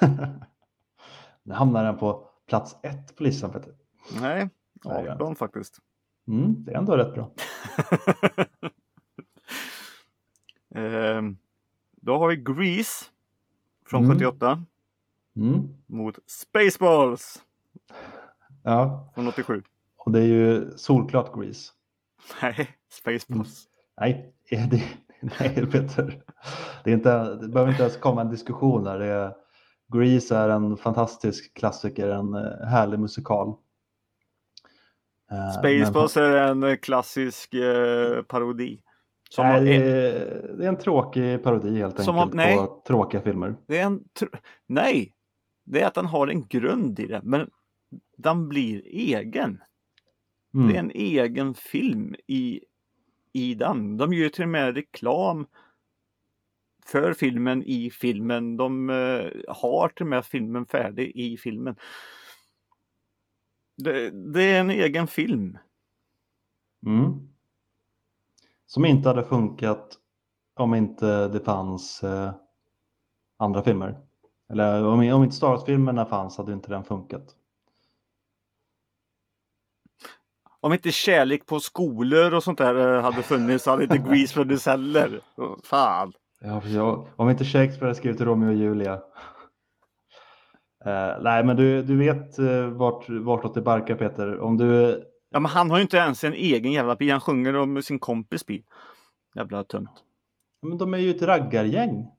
nu 1.42 1.54
hamnar 1.54 1.84
den 1.84 1.98
på 1.98 2.28
plats 2.48 2.76
ett 2.82 3.16
på 3.16 3.22
listan 3.22 3.50
Peter. 3.50 3.74
nej, 4.20 4.48
Nej, 4.84 5.08
18 5.08 5.36
faktiskt. 5.36 5.78
Mm, 6.28 6.64
det 6.64 6.72
är 6.72 6.78
ändå 6.78 6.96
rätt 6.96 7.14
bra. 7.14 7.30
Ehm, 10.74 11.36
då 11.96 12.18
har 12.18 12.28
vi 12.28 12.36
Grease 12.36 13.04
från 13.86 14.04
Mm. 14.04 14.16
78 14.18 14.64
Mm. 15.36 15.68
mot 15.86 16.18
Spaceballs 16.26 17.42
Ja, 18.62 19.12
från 19.14 19.28
87. 19.28 19.62
Och 20.04 20.12
det 20.12 20.18
är 20.20 20.26
ju 20.26 20.70
solklart 20.76 21.34
Grease. 21.34 21.72
Nej, 22.42 22.68
Spaceballs. 22.92 23.64
Nej, 24.00 24.34
är 24.50 24.66
det, 24.70 24.82
nej 25.20 25.66
Peter. 25.66 26.22
Det, 26.84 26.90
är 26.90 26.94
inte, 26.94 27.34
det 27.34 27.48
behöver 27.48 27.70
inte 27.72 27.82
ens 27.82 27.96
komma 27.96 28.20
en 28.20 28.30
diskussion 28.30 28.84
där. 28.84 28.98
Det 28.98 29.06
är, 29.06 29.34
Grease 29.94 30.36
är 30.36 30.48
en 30.48 30.76
fantastisk 30.76 31.54
klassiker, 31.54 32.08
en 32.08 32.34
eh, 32.34 32.66
härlig 32.66 32.98
musikal. 33.00 33.48
Eh, 35.30 35.50
Spaceballs 35.58 36.16
är 36.16 36.30
en 36.36 36.78
klassisk 36.78 37.54
eh, 37.54 38.22
parodi. 38.22 38.82
Som 39.30 39.46
men, 39.46 39.64
nej, 39.64 39.78
det, 39.78 39.84
är, 39.86 40.52
det 40.58 40.64
är 40.64 40.68
en 40.68 40.76
tråkig 40.78 41.42
parodi 41.42 41.78
helt 41.78 42.00
enkelt 42.00 42.16
har- 42.16 42.30
nej. 42.32 42.56
på 42.56 42.82
tråkiga 42.86 43.20
filmer. 43.20 43.54
det 43.66 43.78
är 43.78 43.84
en 43.86 44.00
tr- 44.20 44.38
nej, 44.66 45.14
det 45.64 45.80
är 45.80 45.86
att 45.86 45.94
den 45.94 46.06
har 46.06 46.26
en 46.28 46.46
grund 46.46 47.00
i 47.00 47.06
det, 47.06 47.20
men 47.24 47.50
den 48.16 48.48
blir 48.48 48.82
egen. 48.86 49.60
Mm. 50.54 50.68
Det 50.68 50.74
är 50.74 50.78
en 50.78 50.90
egen 50.90 51.54
film 51.54 52.14
i, 52.26 52.60
i 53.32 53.54
den. 53.54 53.96
De 53.96 54.12
gör 54.12 54.28
till 54.28 54.42
och 54.42 54.48
med 54.48 54.74
reklam 54.74 55.46
för 56.84 57.12
filmen 57.12 57.62
i 57.62 57.90
filmen. 57.90 58.56
De 58.56 58.90
eh, 58.90 59.26
har 59.48 59.88
till 59.88 60.04
och 60.04 60.10
med 60.10 60.24
filmen 60.24 60.66
färdig 60.66 61.12
i 61.14 61.36
filmen. 61.36 61.76
Det, 63.76 64.10
det 64.10 64.42
är 64.42 64.60
en 64.60 64.70
egen 64.70 65.06
film. 65.06 65.58
Mm. 66.86 67.28
Som 68.66 68.84
inte 68.84 69.08
hade 69.08 69.24
funkat 69.24 69.98
om 70.54 70.74
inte 70.74 71.28
det 71.28 71.40
fanns 71.40 72.02
eh, 72.02 72.34
andra 73.36 73.62
filmer. 73.62 74.00
Eller 74.48 74.84
om, 74.84 75.12
om 75.12 75.24
inte 75.24 75.36
Star 75.36 75.48
Wars-filmerna 75.48 76.04
fanns 76.04 76.38
hade 76.38 76.52
inte 76.52 76.70
den 76.70 76.84
funkat. 76.84 77.36
Om 80.62 80.72
inte 80.72 80.92
kärlek 80.92 81.46
på 81.46 81.60
skolor 81.60 82.34
och 82.34 82.42
sånt 82.42 82.58
där 82.58 82.96
eh, 82.96 83.02
hade 83.02 83.22
funnits 83.22 83.64
så 83.64 83.70
hade 83.70 83.82
inte 83.82 83.98
Grease 83.98 84.34
funnits 84.34 84.66
heller. 84.66 85.20
Fan. 85.64 86.12
Ja, 86.64 87.06
om 87.16 87.30
inte 87.30 87.44
Shakespeare 87.44 87.86
hade 87.86 87.94
skrivit 87.94 88.20
Romeo 88.20 88.48
och 88.48 88.54
Julia. 88.54 88.92
Eh, 90.84 91.22
nej, 91.22 91.44
men 91.44 91.56
du, 91.56 91.82
du 91.82 91.96
vet 91.96 92.38
uh, 92.38 92.66
vart, 92.66 93.08
vartåt 93.08 93.54
det 93.54 93.62
barkar 93.62 93.94
Peter. 93.94 94.40
Om 94.40 94.56
du, 94.56 95.02
Ja 95.30 95.40
men 95.40 95.50
han 95.50 95.70
har 95.70 95.78
ju 95.78 95.82
inte 95.82 95.96
ens 95.96 96.24
en 96.24 96.34
egen 96.34 96.72
jävla 96.72 96.96
bil. 96.96 97.10
Han 97.10 97.20
sjunger 97.20 97.56
om 97.56 97.82
sin 97.82 97.98
kompis 97.98 98.46
bil. 98.46 98.62
Jävla 99.34 99.64
tönt. 99.64 99.90
men 100.62 100.78
de 100.78 100.94
är 100.94 100.98
ju 100.98 101.10
ett 101.10 101.22
raggargäng. 101.22 102.06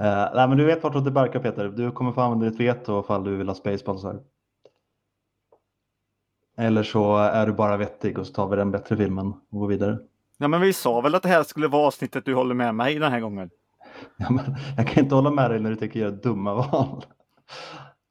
Eh, 0.00 0.30
nej, 0.34 0.48
men 0.48 0.58
du 0.58 0.64
vet 0.64 0.82
vartåt 0.82 1.04
det 1.04 1.10
barkar 1.10 1.40
Peter. 1.40 1.68
Du 1.68 1.90
kommer 1.90 2.12
få 2.12 2.20
använda 2.20 2.50
ditt 2.50 2.60
veto 2.60 3.00
ifall 3.00 3.24
du 3.24 3.36
vill 3.36 3.48
ha 3.48 3.54
Spaceballs 3.54 4.04
här. 4.04 4.20
Eller 6.56 6.82
så 6.82 7.16
är 7.16 7.46
du 7.46 7.52
bara 7.52 7.76
vettig 7.76 8.18
och 8.18 8.26
så 8.26 8.32
tar 8.32 8.48
vi 8.48 8.56
den 8.56 8.70
bättre 8.70 8.96
filmen 8.96 9.26
och 9.26 9.60
går 9.60 9.68
vidare. 9.68 9.98
Ja 10.38 10.48
men 10.48 10.60
vi 10.60 10.72
sa 10.72 11.00
väl 11.00 11.14
att 11.14 11.22
det 11.22 11.28
här 11.28 11.42
skulle 11.42 11.68
vara 11.68 11.86
avsnittet 11.86 12.24
du 12.24 12.34
håller 12.34 12.54
med 12.54 12.74
mig 12.74 12.98
den 12.98 13.12
här 13.12 13.20
gången. 13.20 13.50
Ja, 14.16 14.30
men 14.30 14.56
jag 14.76 14.88
kan 14.88 15.04
inte 15.04 15.14
hålla 15.14 15.30
med 15.30 15.50
dig 15.50 15.60
när 15.60 15.70
du 15.70 15.76
tänker 15.76 16.00
göra 16.00 16.10
dumma 16.10 16.54
val. 16.54 17.04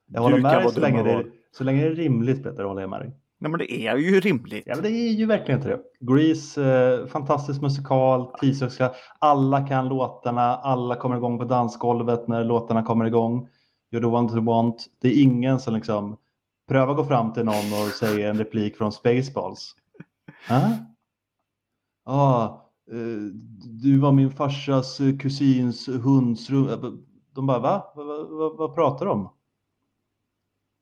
Jag 0.06 0.20
Du 0.20 0.20
håller 0.20 0.38
med 0.38 0.52
kan 0.52 0.62
dig 0.62 0.72
så 0.72 0.80
länge, 0.80 1.02
det 1.02 1.12
är, 1.12 1.26
så 1.52 1.64
länge 1.64 1.82
det 1.82 1.86
är 1.86 1.94
rimligt 1.94 2.42
Peter, 2.42 2.64
håller 2.64 2.80
jag 2.80 2.90
med 2.90 3.00
dig. 3.00 3.16
Nej 3.38 3.50
men 3.50 3.58
det 3.58 3.72
är 3.72 3.96
ju 3.96 4.20
rimligt. 4.20 4.62
Ja, 4.66 4.74
men 4.74 4.82
det 4.82 4.90
är 4.90 5.12
ju 5.12 5.26
verkligen 5.26 5.60
inte 5.60 5.70
det. 5.70 5.80
Grease, 6.12 6.64
eh, 6.64 7.06
fantastisk 7.06 7.62
musikal, 7.62 8.32
tidsökska. 8.40 8.90
Alla 9.18 9.66
kan 9.66 9.88
låtarna, 9.88 10.56
alla 10.56 10.94
kommer 10.96 11.16
igång 11.16 11.38
på 11.38 11.44
dansgolvet 11.44 12.28
när 12.28 12.44
låtarna 12.44 12.82
kommer 12.82 13.04
igång. 13.04 13.48
You're 13.92 14.00
the 14.00 14.06
one 14.06 14.28
to 14.28 14.40
want. 14.40 14.86
Det 15.02 15.08
är 15.08 15.22
ingen 15.22 15.60
som 15.60 15.74
liksom 15.74 16.16
prövar 16.68 16.94
gå 16.94 17.04
fram 17.04 17.32
till 17.32 17.44
någon 17.44 17.54
och 17.54 17.88
säger 17.88 18.30
en 18.30 18.38
replik 18.38 18.76
från 18.76 18.92
Spaceballs. 18.92 19.76
Ja, 20.48 20.76
ah, 22.04 22.44
eh, 22.90 23.32
du 23.82 23.98
var 23.98 24.12
min 24.12 24.30
farsas 24.30 25.00
eh, 25.00 25.16
kusins 25.16 25.88
hundsrum. 25.88 27.06
De 27.34 27.46
bara, 27.46 27.58
va? 27.58 27.92
Vad 27.94 28.06
va, 28.06 28.24
va, 28.24 28.54
vad 28.58 28.74
pratar 28.74 29.06
de 29.06 29.20
om? 29.20 29.34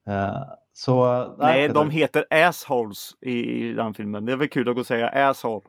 Eh, 0.07 0.43
så, 0.73 1.27
Nej, 1.39 1.69
Peter. 1.69 1.75
de 1.75 1.91
heter 1.91 2.27
assholes 2.31 3.17
i, 3.21 3.33
i 3.33 3.73
den 3.73 3.95
filmen. 3.95 4.25
Det 4.25 4.33
är 4.33 4.37
väl 4.37 4.49
kul 4.49 4.69
att 4.69 4.75
gå 4.75 4.81
och 4.81 4.87
säga 4.87 5.09
asshole. 5.09 5.67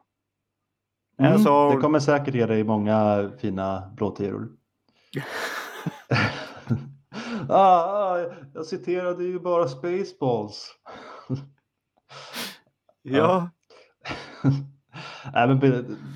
Mm, 1.20 1.34
Asshole. 1.34 1.76
det 1.76 1.82
kommer 1.82 2.00
säkert 2.00 2.36
ge 2.36 2.46
dig 2.46 2.64
många 2.64 3.30
fina 3.38 3.92
blåtiror. 3.96 4.52
ah, 7.50 7.56
ah, 7.58 8.26
jag 8.54 8.66
citerade 8.66 9.24
ju 9.24 9.40
bara 9.40 9.68
Spaceballs. 9.68 10.76
Ja. 13.02 13.50
Nej, 15.34 15.48
men 15.48 15.60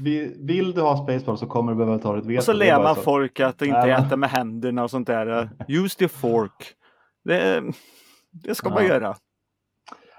vi- 0.03 0.35
vill 0.39 0.71
du 0.71 0.81
ha 0.81 0.97
Spaceballs 0.97 1.39
så 1.39 1.47
kommer 1.47 1.71
du 1.71 1.77
behöva 1.77 1.97
ta 1.99 2.17
ett 2.17 2.25
veto. 2.25 2.37
Och 2.37 2.43
så 2.43 2.53
lär 2.53 2.83
man 2.83 2.95
så. 2.95 3.01
folk 3.01 3.39
att 3.39 3.61
inte 3.61 3.79
Nej, 3.79 3.91
äta 3.91 4.17
med 4.17 4.29
händerna 4.29 4.83
och 4.83 4.91
sånt 4.91 5.07
där. 5.07 5.49
Use 5.67 5.97
the 5.97 6.07
fork. 6.07 6.73
Det, 7.23 7.63
det 8.31 8.55
ska 8.55 8.69
man 8.69 8.83
Ja. 8.83 8.89
göra. 8.89 9.15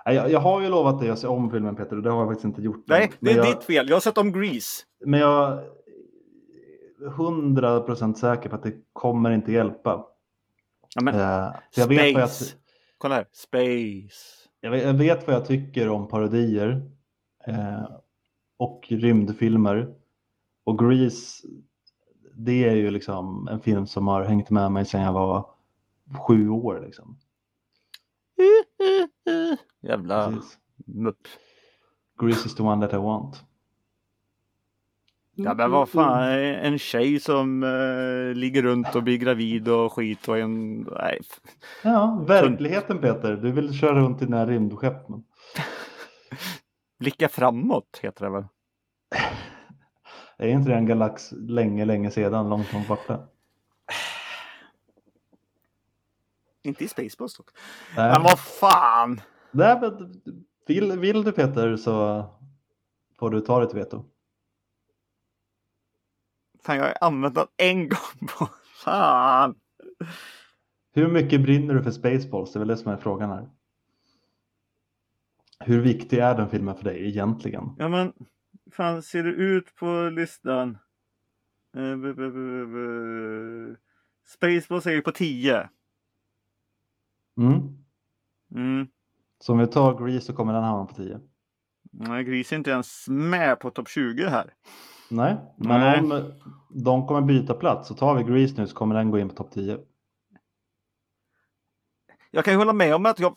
Nej, 0.07 0.15
Jag, 0.17 0.31
jag 0.31 0.41
har 0.41 0.61
ju 0.61 0.69
lovat 0.69 1.01
dig 1.01 1.11
att 1.11 1.19
se 1.19 1.27
om 1.27 1.51
filmen 1.51 1.77
Peter 1.77 1.97
och 1.97 2.03
det 2.03 2.11
har 2.11 2.19
jag 2.19 2.29
faktiskt 2.29 2.45
inte 2.45 2.63
gjort. 2.63 2.85
Nej, 2.87 3.13
det 3.21 3.31
är 3.31 3.37
jag, 3.37 3.47
ditt 3.47 3.65
fel. 3.65 3.89
Jag 3.89 3.97
har 3.97 4.01
sett 4.01 4.19
om 4.19 4.33
Grease. 4.33 4.83
Men 5.07 5.21
jag 5.21 5.53
är 5.53 5.65
100% 7.11 8.15
säker 8.15 8.49
på 8.49 8.57
att 8.57 8.63
det 8.63 8.73
kommer 8.93 9.31
inte 9.31 9.53
hjälpa. 9.53 10.05
Ja, 10.95 11.03
men, 11.03 11.15
Eh, 11.15 11.53
för 11.75 11.81
jag, 11.81 11.89
vet 11.89 12.13
jag, 12.13 12.31
space. 12.31 12.55
Kolla 12.99 13.15
här. 13.15 13.27
Space. 13.33 14.49
jag, 14.61 14.71
vet, 14.71 14.83
jag 14.85 14.95
vet 14.95 15.27
vad 15.27 15.37
jag 15.37 15.47
tycker 15.47 15.89
om 15.89 16.09
parodier 16.09 16.91
eh, 17.47 17.85
och 18.57 18.87
rymdfilmer. 18.91 19.95
Och 20.65 20.79
Grease, 20.79 21.49
det 22.35 22.65
är 22.69 22.75
ju 22.75 22.91
liksom 22.91 23.49
en 23.49 23.61
film 23.61 23.87
som 23.87 24.09
har 24.09 24.25
hängt 24.25 24.51
med 24.51 24.73
mig 24.73 24.85
sedan 24.85 25.03
jag 25.03 25.13
var 25.13 25.51
sju 26.27 26.49
år. 26.49 26.81
Liksom. 26.87 27.19
Jävla 29.81 30.33
Precis. 30.33 30.59
mupp. 30.87 31.29
Grease 32.21 32.47
is 32.47 32.55
the 32.55 32.63
one 32.63 32.87
that 32.87 32.95
I 32.95 32.97
want. 33.03 33.45
Ja 35.41 35.55
men 35.55 35.71
vad 35.71 35.89
fan, 35.89 36.23
en 36.33 36.79
tjej 36.79 37.21
som 37.21 37.63
eh, 37.63 38.37
ligger 38.37 38.63
runt 38.63 38.95
och 38.95 39.03
blir 39.03 39.19
gravid 39.19 39.69
och 39.69 39.93
skit 39.93 40.29
och 40.29 40.39
en... 40.39 40.81
Nej. 40.81 41.21
Ja, 41.85 42.25
verkligheten 42.27 42.99
Peter. 42.99 43.37
Du 43.37 43.53
vill 43.53 43.79
köra 43.79 43.95
runt 43.95 44.23
i 44.23 44.25
dina 44.25 44.47
rymdskepp. 44.47 45.09
Men... 45.09 45.25
Blicka 46.99 47.29
framåt 47.29 47.99
heter 48.03 48.25
det 48.25 48.31
väl? 48.31 48.45
Är 50.39 50.49
inte 50.49 50.71
det 50.71 50.77
en 50.77 50.87
galax 50.87 51.33
länge, 51.33 51.85
länge 51.85 52.11
sedan, 52.11 52.49
långt, 52.49 52.73
långt 52.73 52.89
borta? 52.89 53.19
Inte 56.63 56.85
i 56.85 56.89
Spaceballs 56.89 57.37
dock. 57.37 57.51
Nej. 57.97 58.13
Men 58.13 58.23
vad 58.23 58.39
fan! 58.39 59.21
Nej, 59.51 59.79
men 59.81 60.21
vill, 60.67 60.99
vill 60.99 61.25
du 61.25 61.33
Peter 61.33 61.77
så 61.77 62.25
får 63.19 63.31
du 63.31 63.41
ta 63.41 63.61
ditt 63.61 63.75
veto. 63.75 64.05
Fan 66.63 66.77
jag 66.77 66.85
har 66.85 66.95
använt 67.01 67.35
den 67.35 67.47
en 67.57 67.89
gång 67.89 68.29
på... 68.29 68.49
Fan! 68.85 69.55
Hur 70.93 71.09
mycket 71.09 71.43
brinner 71.43 71.75
du 71.75 71.83
för 71.83 71.91
Spaceballs? 71.91 72.53
Det 72.53 72.57
är 72.57 72.59
väl 72.59 72.69
det 72.69 72.77
som 72.77 72.93
är 72.93 72.97
frågan 72.97 73.31
här. 73.31 73.49
Hur 75.61 75.81
viktig 75.81 76.19
är 76.19 76.35
den 76.35 76.51
filmen 76.51 76.77
för 76.77 76.85
dig 76.85 77.09
egentligen? 77.09 77.65
Ja 77.79 77.89
men, 77.89 78.13
fan 78.73 79.03
ser 79.03 79.23
det 79.23 79.31
ut 79.31 79.75
på 79.75 80.11
listan? 80.13 80.79
Eh, 81.77 81.97
Spaceballs 84.27 84.87
är 84.87 84.91
ju 84.91 85.03
på 85.03 85.13
10. 85.13 85.69
Mm. 87.37 87.79
Mm. 88.55 88.89
Så 89.41 89.53
om 89.53 89.59
vi 89.59 89.67
tar 89.67 90.07
Grease 90.07 90.27
så 90.27 90.33
kommer 90.33 90.53
den 90.53 90.65
hamna 90.65 90.87
på 90.87 90.95
10. 90.95 91.21
Nej, 91.91 92.25
Gris 92.25 92.53
är 92.53 92.57
inte 92.57 92.71
ens 92.71 93.09
med 93.09 93.61
på 93.61 93.71
topp 93.71 93.89
20 93.89 94.29
här. 94.29 94.55
Nej, 95.11 95.37
men 95.57 95.81
Nej. 95.81 96.01
om 96.01 96.33
de 96.69 97.07
kommer 97.07 97.21
byta 97.21 97.55
plats 97.55 97.89
så 97.89 97.95
tar 97.95 98.15
vi 98.15 98.25
Grease 98.25 98.55
nu 98.57 98.67
så 98.67 98.75
kommer 98.75 98.95
den 98.95 99.11
gå 99.11 99.19
in 99.19 99.29
på 99.29 99.35
topp 99.35 99.51
10. 99.53 99.79
Jag 102.31 102.45
kan 102.45 102.55
ju 102.55 102.59
hålla 102.59 102.73
med 102.73 102.95
om 102.95 103.07
att 103.07 103.19
jag... 103.19 103.35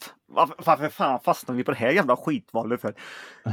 Varför, 0.58 0.90
fan 0.90 1.20
fastnar 1.20 1.56
vi 1.56 1.64
på 1.64 1.72
det 1.72 1.78
här 1.78 1.92
jävla 1.92 2.18
skitvalet 2.18 2.82
för? 2.82 2.96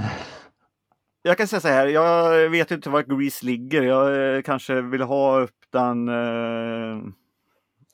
Jag 1.22 1.36
kan 1.36 1.48
säga 1.48 1.60
så 1.60 1.68
här, 1.68 1.86
jag 1.86 2.50
vet 2.50 2.70
inte 2.70 2.90
var 2.90 3.02
Grease 3.02 3.46
ligger. 3.46 3.82
Jag 3.82 4.36
eh, 4.36 4.42
kanske 4.42 4.80
vill 4.80 5.02
ha 5.02 5.40
upp 5.40 5.56
den 5.70 6.08
eh, 6.08 6.98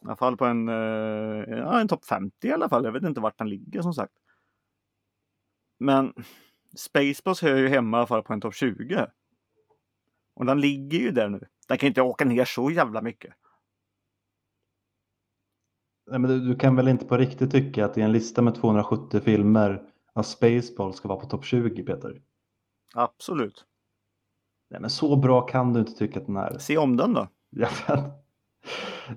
i 0.02 0.06
alla 0.06 0.16
fall 0.16 0.36
på 0.36 0.44
en, 0.44 0.68
eh, 0.68 1.44
ja, 1.48 1.80
en 1.80 1.88
topp 1.88 2.04
50 2.04 2.48
i 2.48 2.52
alla 2.52 2.68
fall. 2.68 2.84
Jag 2.84 2.92
vet 2.92 3.02
inte 3.02 3.20
vart 3.20 3.38
den 3.38 3.48
ligger 3.48 3.82
som 3.82 3.94
sagt. 3.94 4.12
Men 5.78 6.12
Spaceballs 6.76 7.42
hör 7.42 7.56
ju 7.56 7.68
hemma 7.68 7.96
i 7.96 7.98
alla 7.98 8.06
fall 8.06 8.22
på 8.22 8.32
en 8.32 8.40
topp 8.40 8.54
20. 8.54 9.06
Och 10.34 10.46
den 10.46 10.60
ligger 10.60 10.98
ju 10.98 11.10
där 11.10 11.28
nu. 11.28 11.40
Den 11.68 11.78
kan 11.78 11.86
inte 11.86 12.02
åka 12.02 12.24
ner 12.24 12.44
så 12.44 12.70
jävla 12.70 13.02
mycket. 13.02 13.34
Nej, 16.10 16.18
men 16.18 16.30
du, 16.30 16.40
du 16.40 16.56
kan 16.56 16.76
väl 16.76 16.88
inte 16.88 17.04
på 17.04 17.16
riktigt 17.16 17.50
tycka 17.50 17.84
att 17.84 17.98
i 17.98 18.00
en 18.00 18.12
lista 18.12 18.42
med 18.42 18.54
270 18.54 19.20
filmer 19.20 19.82
att 20.12 20.26
Spaceballs 20.26 20.96
ska 20.96 21.08
vara 21.08 21.20
på 21.20 21.26
topp 21.26 21.44
20 21.44 21.82
Peter? 21.82 22.22
Absolut. 22.94 23.64
Nej, 24.70 24.80
men 24.80 24.90
så 24.90 25.16
bra 25.16 25.40
kan 25.40 25.72
du 25.72 25.80
inte 25.80 25.92
tycka 25.92 26.20
att 26.20 26.26
den 26.26 26.36
är. 26.36 26.58
Se 26.58 26.78
om 26.78 26.96
den 26.96 27.14
då. 27.14 27.28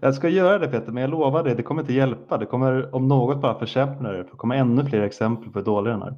Jag, 0.01 0.15
ska 0.15 0.29
göra 0.29 0.59
det 0.59 0.67
Peter, 0.67 0.91
men 0.91 1.01
jag 1.01 1.09
lovar 1.09 1.43
dig, 1.43 1.55
det 1.55 1.63
kommer 1.63 1.81
inte 1.81 1.93
hjälpa. 1.93 2.37
Det 2.37 2.45
kommer 2.45 2.95
om 2.95 3.07
något 3.07 3.41
bara 3.41 3.59
försämra 3.59 4.11
det. 4.11 4.23
Det 4.23 4.29
kommer 4.29 4.55
ännu 4.55 4.85
fler 4.85 5.01
exempel 5.01 5.51
på 5.51 5.59
hur 5.59 5.65
dålig 5.65 5.93
den 5.93 6.01
är. 6.01 6.15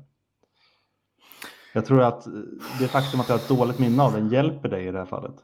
Jag 1.79 1.85
tror 1.85 2.01
att 2.01 2.27
det 2.79 2.87
faktum 2.87 3.19
att 3.19 3.29
jag 3.29 3.35
har 3.37 3.41
ett 3.43 3.49
dåligt 3.49 3.79
minne 3.79 4.03
av 4.03 4.13
den 4.13 4.29
hjälper 4.29 4.69
dig 4.69 4.87
i 4.87 4.91
det 4.91 4.97
här 4.97 5.05
fallet. 5.05 5.35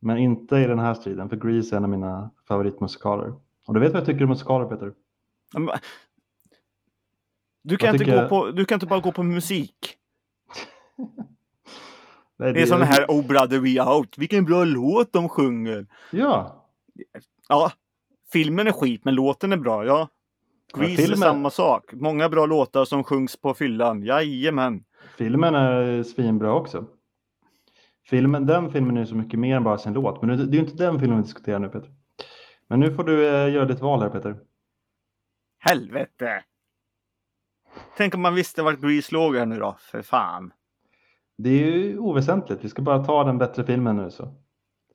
Men 0.00 0.18
inte 0.18 0.56
i 0.56 0.64
den 0.66 0.78
här 0.78 0.94
striden, 0.94 1.28
för 1.28 1.36
Grease 1.36 1.74
är 1.74 1.76
en 1.76 1.84
av 1.84 1.90
mina 1.90 2.30
favoritmusikaler. 2.48 3.34
Och 3.66 3.74
du 3.74 3.80
vet 3.80 3.92
vad 3.92 4.00
jag 4.00 4.06
tycker 4.06 4.22
om 4.22 4.28
musikaler 4.28 4.66
Peter? 4.66 4.92
Men- 5.54 5.68
Du 7.62 7.76
kan, 7.76 7.86
Jag 7.86 7.94
inte 7.94 8.04
tycker- 8.04 8.22
gå 8.22 8.28
på, 8.28 8.50
du 8.50 8.64
kan 8.64 8.76
inte 8.76 8.86
bara 8.86 9.00
gå 9.00 9.12
på 9.12 9.22
musik. 9.22 9.96
Nej, 12.36 12.52
Det 12.52 12.62
är 12.62 12.66
som 12.66 12.78
den 12.78 12.88
här 12.88 13.04
Oh 13.08 13.26
brother 13.26 13.58
we 13.58 13.94
out. 13.96 14.18
Vilken 14.18 14.44
bra 14.44 14.64
låt 14.64 15.12
de 15.12 15.28
sjunger. 15.28 15.86
Ja, 16.12 16.64
Ja, 17.48 17.72
filmen 18.32 18.66
är 18.66 18.72
skit 18.72 19.04
men 19.04 19.14
låten 19.14 19.52
är 19.52 19.56
bra. 19.56 19.84
Ja. 19.86 20.08
Grease 20.74 20.92
är 20.92 20.96
filmen- 20.96 21.18
samma 21.18 21.50
sak. 21.50 21.92
Många 21.92 22.28
bra 22.28 22.46
låtar 22.46 22.84
som 22.84 23.04
sjungs 23.04 23.36
på 23.36 23.54
fyllan. 23.54 24.02
Jajamän. 24.02 24.84
filmen 25.16 25.54
är 25.54 26.02
svinbra 26.02 26.54
också. 26.54 26.84
Filmen, 28.06 28.46
den 28.46 28.72
filmen 28.72 28.96
är 28.96 29.04
så 29.04 29.14
mycket 29.14 29.40
mer 29.40 29.56
än 29.56 29.64
bara 29.64 29.78
sin 29.78 29.92
låt. 29.92 30.22
Men 30.22 30.38
det 30.38 30.44
det 30.46 30.56
är 30.56 30.60
ju 30.60 30.66
inte 30.68 30.84
den 30.84 31.00
filmen 31.00 31.16
vi 31.16 31.22
diskuterar 31.22 31.58
nu 31.58 31.68
Peter. 31.68 31.90
Men 32.68 32.80
nu 32.80 32.94
får 32.94 33.04
du 33.04 33.26
eh, 33.28 33.52
göra 33.54 33.64
ditt 33.64 33.80
val 33.80 34.00
här 34.02 34.10
Peter. 34.10 34.36
Helvete. 35.58 36.44
Tänk 37.96 38.14
om 38.14 38.22
man 38.22 38.34
visste 38.34 38.62
vart 38.62 38.80
Grease 38.80 39.14
låg 39.14 39.36
här 39.36 39.46
nu 39.46 39.58
då. 39.58 39.76
För 39.80 40.02
fan. 40.02 40.52
Det 41.38 41.48
är 41.50 41.76
ju 41.76 41.98
oväsentligt. 41.98 42.64
Vi 42.64 42.68
ska 42.68 42.82
bara 42.82 43.04
ta 43.04 43.24
den 43.24 43.38
bättre 43.38 43.64
filmen 43.64 43.96
nu 43.96 44.10
så. 44.10 44.34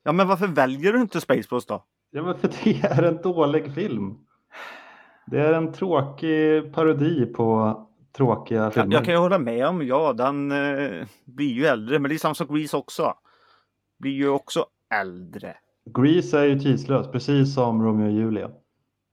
Ja 0.02 0.12
men 0.12 0.28
varför 0.28 0.46
väljer 0.46 0.92
du 0.92 1.00
inte 1.00 1.20
Spaceballs 1.20 1.66
då? 1.66 1.84
Ja, 2.10 2.22
men 2.22 2.38
för 2.38 2.50
det 2.64 2.82
är 2.84 3.02
en 3.02 3.16
dålig 3.22 3.74
film. 3.74 4.14
Det 5.26 5.40
är 5.40 5.52
en 5.52 5.72
tråkig 5.72 6.72
parodi 6.74 7.26
på 7.26 7.80
tråkiga 8.16 8.62
Jag, 8.62 8.74
filmer. 8.74 8.94
jag 8.94 9.04
kan 9.04 9.14
ju 9.14 9.20
hålla 9.20 9.38
med 9.38 9.66
om, 9.66 9.86
ja 9.86 10.12
den 10.12 10.52
eh, 10.52 11.06
blir 11.24 11.52
ju 11.52 11.64
äldre. 11.66 11.98
Men 11.98 12.08
det 12.08 12.14
är 12.14 12.18
samma 12.18 12.34
som 12.34 12.46
Grease 12.56 12.76
också. 12.76 13.14
Blir 13.98 14.12
ju 14.12 14.28
också 14.28 14.66
äldre. 14.94 15.56
Grease 15.98 16.38
är 16.40 16.44
ju 16.44 16.58
tidslös, 16.60 17.10
precis 17.12 17.54
som 17.54 17.82
Romeo 17.82 18.06
och 18.06 18.12
Julia. 18.12 18.50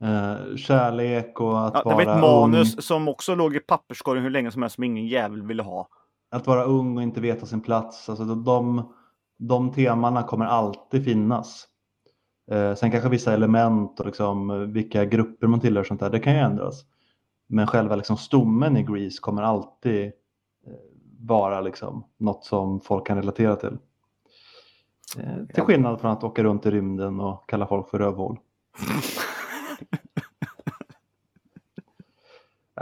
Eh, 0.04 0.56
kärlek 0.56 1.39
och 1.39 1.67
att 1.67 1.74
Ja, 1.74 1.80
det 1.80 1.86
vara 1.86 2.06
var 2.06 2.15
ett 2.15 2.21
manus 2.21 2.76
ung. 2.76 2.82
som 2.82 3.08
också 3.08 3.36
låg 3.36 3.56
i 3.56 3.60
papperskorgen 3.60 4.24
hur 4.24 4.30
länge 4.32 4.52
som 4.52 4.62
helst 4.62 4.76
som 4.76 4.84
ingen 4.84 5.08
jävel 5.08 5.41
ville 5.41 5.63
ha. 5.63 5.88
Att 6.32 6.47
vara 6.47 6.63
ung 6.63 6.97
och 6.97 7.04
inte 7.04 7.21
veta 7.21 7.45
sin 7.45 7.62
plats. 7.62 8.10
Alltså 8.10 8.26
de, 8.26 8.43
de, 8.43 8.93
de 9.39 9.71
temana 9.71 10.24
kommer 10.24 10.45
alltid 10.45 11.06
finnas. 11.06 11.67
Eh, 12.51 12.75
sen 12.75 12.91
kanske 12.91 13.10
vissa 13.10 13.34
element 13.34 13.99
och 13.99 14.06
liksom, 14.06 14.49
eh, 14.49 14.58
vilka 14.58 15.06
grupper 15.06 15.47
man 15.47 15.60
tillhör 15.60 15.84
sånt 15.84 15.99
där, 15.99 16.10
det 16.10 16.19
kan 16.19 16.34
ju 16.34 16.39
ändras. 16.39 16.86
Men 17.47 17.67
själva 17.67 17.95
liksom 17.95 18.17
stommen 18.17 18.77
i 18.77 18.84
Grease 18.84 19.17
kommer 19.21 19.41
alltid 19.41 20.06
eh, 20.06 20.12
vara 21.19 21.62
liksom 21.62 22.06
något 22.17 22.45
som 22.45 22.82
folk 22.82 23.08
kan 23.08 23.17
relatera 23.17 23.56
till. 23.56 23.77
Till 25.54 25.63
skillnad 25.63 26.01
från 26.01 26.12
att 26.12 26.23
åka 26.23 26.43
runt 26.43 26.65
i 26.65 26.71
rymden 26.71 27.19
och 27.19 27.49
kalla 27.49 27.67
folk 27.67 27.89
för 27.89 27.99
rövhål. 27.99 28.39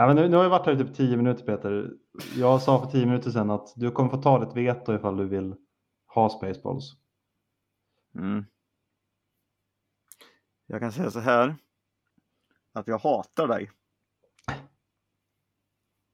Ja, 0.00 0.06
men 0.06 0.16
nu, 0.16 0.28
nu 0.28 0.36
har 0.36 0.42
jag 0.42 0.50
varit 0.50 0.66
här 0.66 0.72
i 0.72 0.76
typ 0.76 0.94
10 0.94 1.16
minuter 1.16 1.44
Peter. 1.44 1.90
Jag 2.36 2.62
sa 2.62 2.80
för 2.80 2.90
10 2.90 3.06
minuter 3.06 3.30
sedan 3.30 3.50
att 3.50 3.72
du 3.76 3.90
kommer 3.90 4.10
få 4.10 4.16
ta 4.16 4.44
ditt 4.44 4.56
veto 4.56 4.94
ifall 4.94 5.16
du 5.16 5.24
vill 5.24 5.54
ha 6.06 6.28
Spaceballs. 6.30 6.92
Mm. 8.14 8.44
Jag 10.70 10.80
kan 10.80 10.92
säga 10.92 11.10
så 11.10 11.20
här. 11.20 11.56
Att 12.72 12.86
jag 12.86 12.98
hatar 12.98 13.48
dig. 13.48 13.70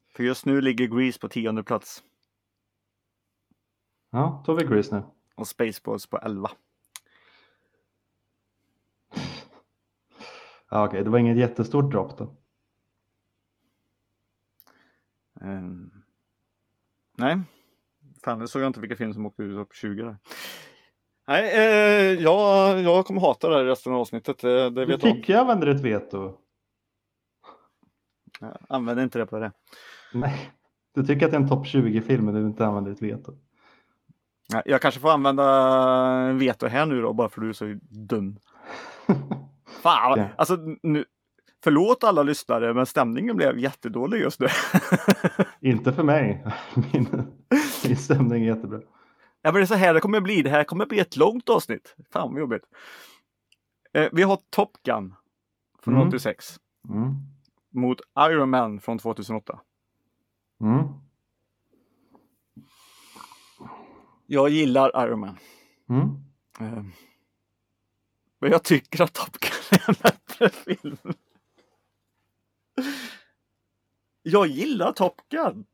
För 0.09 0.23
just 0.23 0.47
nu 0.47 0.61
ligger 0.61 0.87
Grease 0.87 1.21
på 1.21 1.29
tionde 1.29 1.63
plats. 1.63 2.05
Ja, 4.11 4.43
då 4.47 4.53
har 4.53 4.59
vi 4.61 4.67
Grease 4.67 4.97
nu. 4.97 5.03
Och 5.35 5.49
Spaceballs 5.49 6.07
på 6.07 6.19
11. 6.19 6.51
Ja, 10.71 10.87
Okej, 10.87 11.05
det 11.05 11.11
var 11.11 11.19
inget 11.19 11.37
jättestort 11.37 11.93
dropp 11.93 12.19
då. 12.19 12.37
Ehm. 15.41 15.91
Nej. 17.19 17.41
Fan, 18.25 18.39
det 18.39 18.49
såg 18.49 18.63
jag 18.63 18.69
inte 18.69 18.81
vilka 18.81 18.97
filmer 18.97 19.15
som 19.15 19.27
åkte 19.27 19.43
ut 19.43 19.57
topp 19.57 19.75
20 19.75 20.03
där. 20.03 20.17
Nej, 21.29 21.53
eh, 21.55 22.23
jag, 22.23 22.81
jag 22.81 23.07
kommer 23.07 23.21
hata 23.21 23.49
det 23.49 23.57
här 23.57 23.65
resten 23.65 23.93
av 23.93 24.01
avsnittet. 24.01 24.39
Det, 24.39 24.71
det 24.71 24.71
Du 24.71 24.87
vet 24.87 25.03
jag 25.03 25.11
om. 25.13 25.17
tycker 25.17 25.33
jag 25.33 25.41
använder 25.41 25.67
ett 25.67 25.81
veto. 25.81 26.35
Jag 28.41 28.57
använder 28.69 29.03
inte 29.05 29.19
det 29.19 29.27
på 29.27 29.39
det. 29.39 29.53
Nej, 30.13 30.51
du 30.95 31.07
tycker 31.07 31.27
att 31.27 31.33
det 31.33 31.37
är 31.37 31.41
en 31.41 31.49
topp 31.49 31.67
20-film 31.67 32.25
men 32.25 32.35
du 32.35 32.41
inte 32.41 32.67
använder 32.67 32.93
ett 32.93 33.03
veto. 33.03 33.33
Nej, 34.53 34.63
Jag 34.67 34.81
kanske 34.83 35.01
får 35.01 35.11
använda 35.11 36.33
veto 36.33 36.67
här 36.67 36.87
nu 36.87 37.01
då, 37.03 37.13
bara 37.13 37.29
för 37.29 37.41
du 37.41 37.49
är 37.49 37.53
så 37.53 37.75
dum. 37.91 38.39
Fan, 39.83 40.19
Ja. 40.19 40.29
alltså 40.37 40.57
nu. 40.83 41.05
Förlåt 41.65 42.05
alla 42.05 42.23
lyssnare, 42.23 42.75
men 42.75 42.87
stämningen 42.87 43.37
blev 43.37 43.59
jättedålig 43.59 44.21
just 44.21 44.41
nu. 44.41 44.47
Inte 45.71 45.93
för 45.93 46.03
mig. 46.03 46.47
Min, 46.93 47.09
min 47.85 47.97
stämning 47.97 48.43
är 48.43 48.55
jättebra. 48.55 48.81
Ja, 49.47 49.53
men 49.53 49.61
det 49.61 49.65
är 49.65 49.67
så 49.67 49.75
här 49.75 49.95
det 49.95 50.01
kommer 50.01 50.21
bli. 50.21 50.43
Det 50.43 50.51
här 50.51 50.65
kommer 50.65 50.87
bli 50.87 50.99
ett 51.01 51.17
långt 51.17 51.49
avsnitt. 51.49 51.97
Fan 52.13 52.31
vad 52.33 52.41
jobbigt. 52.41 52.63
Eh, 53.93 54.09
vi 54.13 54.23
har 54.23 54.39
Top 54.51 54.83
Gun 54.83 55.15
från 55.83 55.95
Mm. 55.95 56.09
86 56.09 56.61
Mm. 56.89 57.15
mot 57.71 58.01
Iron 58.19 58.51
Man 58.51 58.81
från 58.81 58.99
2008. 58.99 59.61
Mm. 60.61 60.85
Jag 64.27 64.49
gillar 64.49 65.05
Iron 65.07 65.21
Man. 65.21 65.39
Mm. 65.89 66.09
Eh, 66.61 66.83
men 68.41 68.51
jag 68.51 68.65
tycker 68.65 69.05
att 69.05 69.13
Top 69.13 69.33
Gun 69.41 69.53
är 69.81 69.89
en 69.91 69.95
bättre 70.03 70.49
film. 70.49 70.97
Jag 74.23 74.47
gillar 74.47 74.93
Top 74.93 75.21
Gun. 75.29 75.67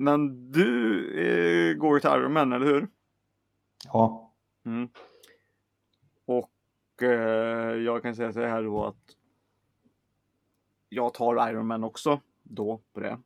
Men 0.00 0.52
du 0.52 1.00
eh, 1.20 1.74
går 1.74 1.98
till 2.00 2.10
Iron 2.10 2.32
Man, 2.32 2.52
eller 2.52 2.66
hur? 2.66 2.88
Ja. 3.84 4.32
Mm. 4.64 4.88
Och 6.26 7.02
eh, 7.02 7.76
jag 7.76 8.02
kan 8.02 8.14
säga 8.16 8.32
så 8.32 8.40
här 8.40 8.62
då 8.62 8.84
att 8.84 9.16
jag 10.88 11.14
tar 11.14 11.50
Iron 11.50 11.66
Man 11.66 11.84
också 11.84 12.20
då 12.42 12.80
på 12.92 13.00
det. 13.00 13.18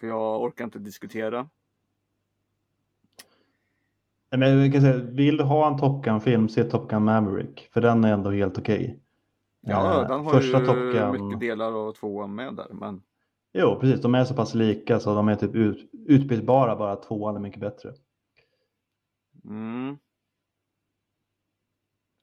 För 0.00 0.06
jag 0.06 0.42
orkar 0.42 0.64
inte 0.64 0.78
diskutera. 0.78 1.48
Nej, 4.30 4.38
Men 4.38 4.62
vi 4.62 4.72
kan 4.72 4.80
säga, 4.80 4.96
vill 4.96 5.36
du 5.36 5.44
ha 5.44 5.66
en 5.72 5.78
Top 5.78 6.04
Gun-film, 6.04 6.48
se 6.48 6.64
Top 6.64 6.90
Gun 6.90 7.04
Maverick. 7.04 7.68
För 7.72 7.80
den 7.80 8.04
är 8.04 8.12
ändå 8.12 8.30
helt 8.30 8.58
okej. 8.58 9.00
Ja, 9.60 10.02
Eh, 10.02 10.08
den 10.08 10.24
har 10.24 10.32
första 10.32 10.60
ju 10.60 10.66
Top 10.66 10.76
Gun... 10.76 11.26
mycket 11.26 11.40
delar 11.40 11.72
och 11.72 11.94
tvåan 11.94 12.34
med 12.34 12.54
där. 12.54 12.68
Men 12.70 13.02
Jo, 13.56 13.78
precis. 13.80 14.00
De 14.02 14.14
är 14.14 14.24
så 14.24 14.34
pass 14.34 14.54
lika 14.54 15.00
så 15.00 15.14
de 15.14 15.28
är 15.28 15.36
typ 15.36 15.54
ut, 15.54 15.90
utbytbara, 16.06 16.76
bara 16.76 16.96
tvåan 16.96 17.36
är 17.36 17.40
mycket 17.40 17.60
bättre. 17.60 17.94
mm, 19.44 19.96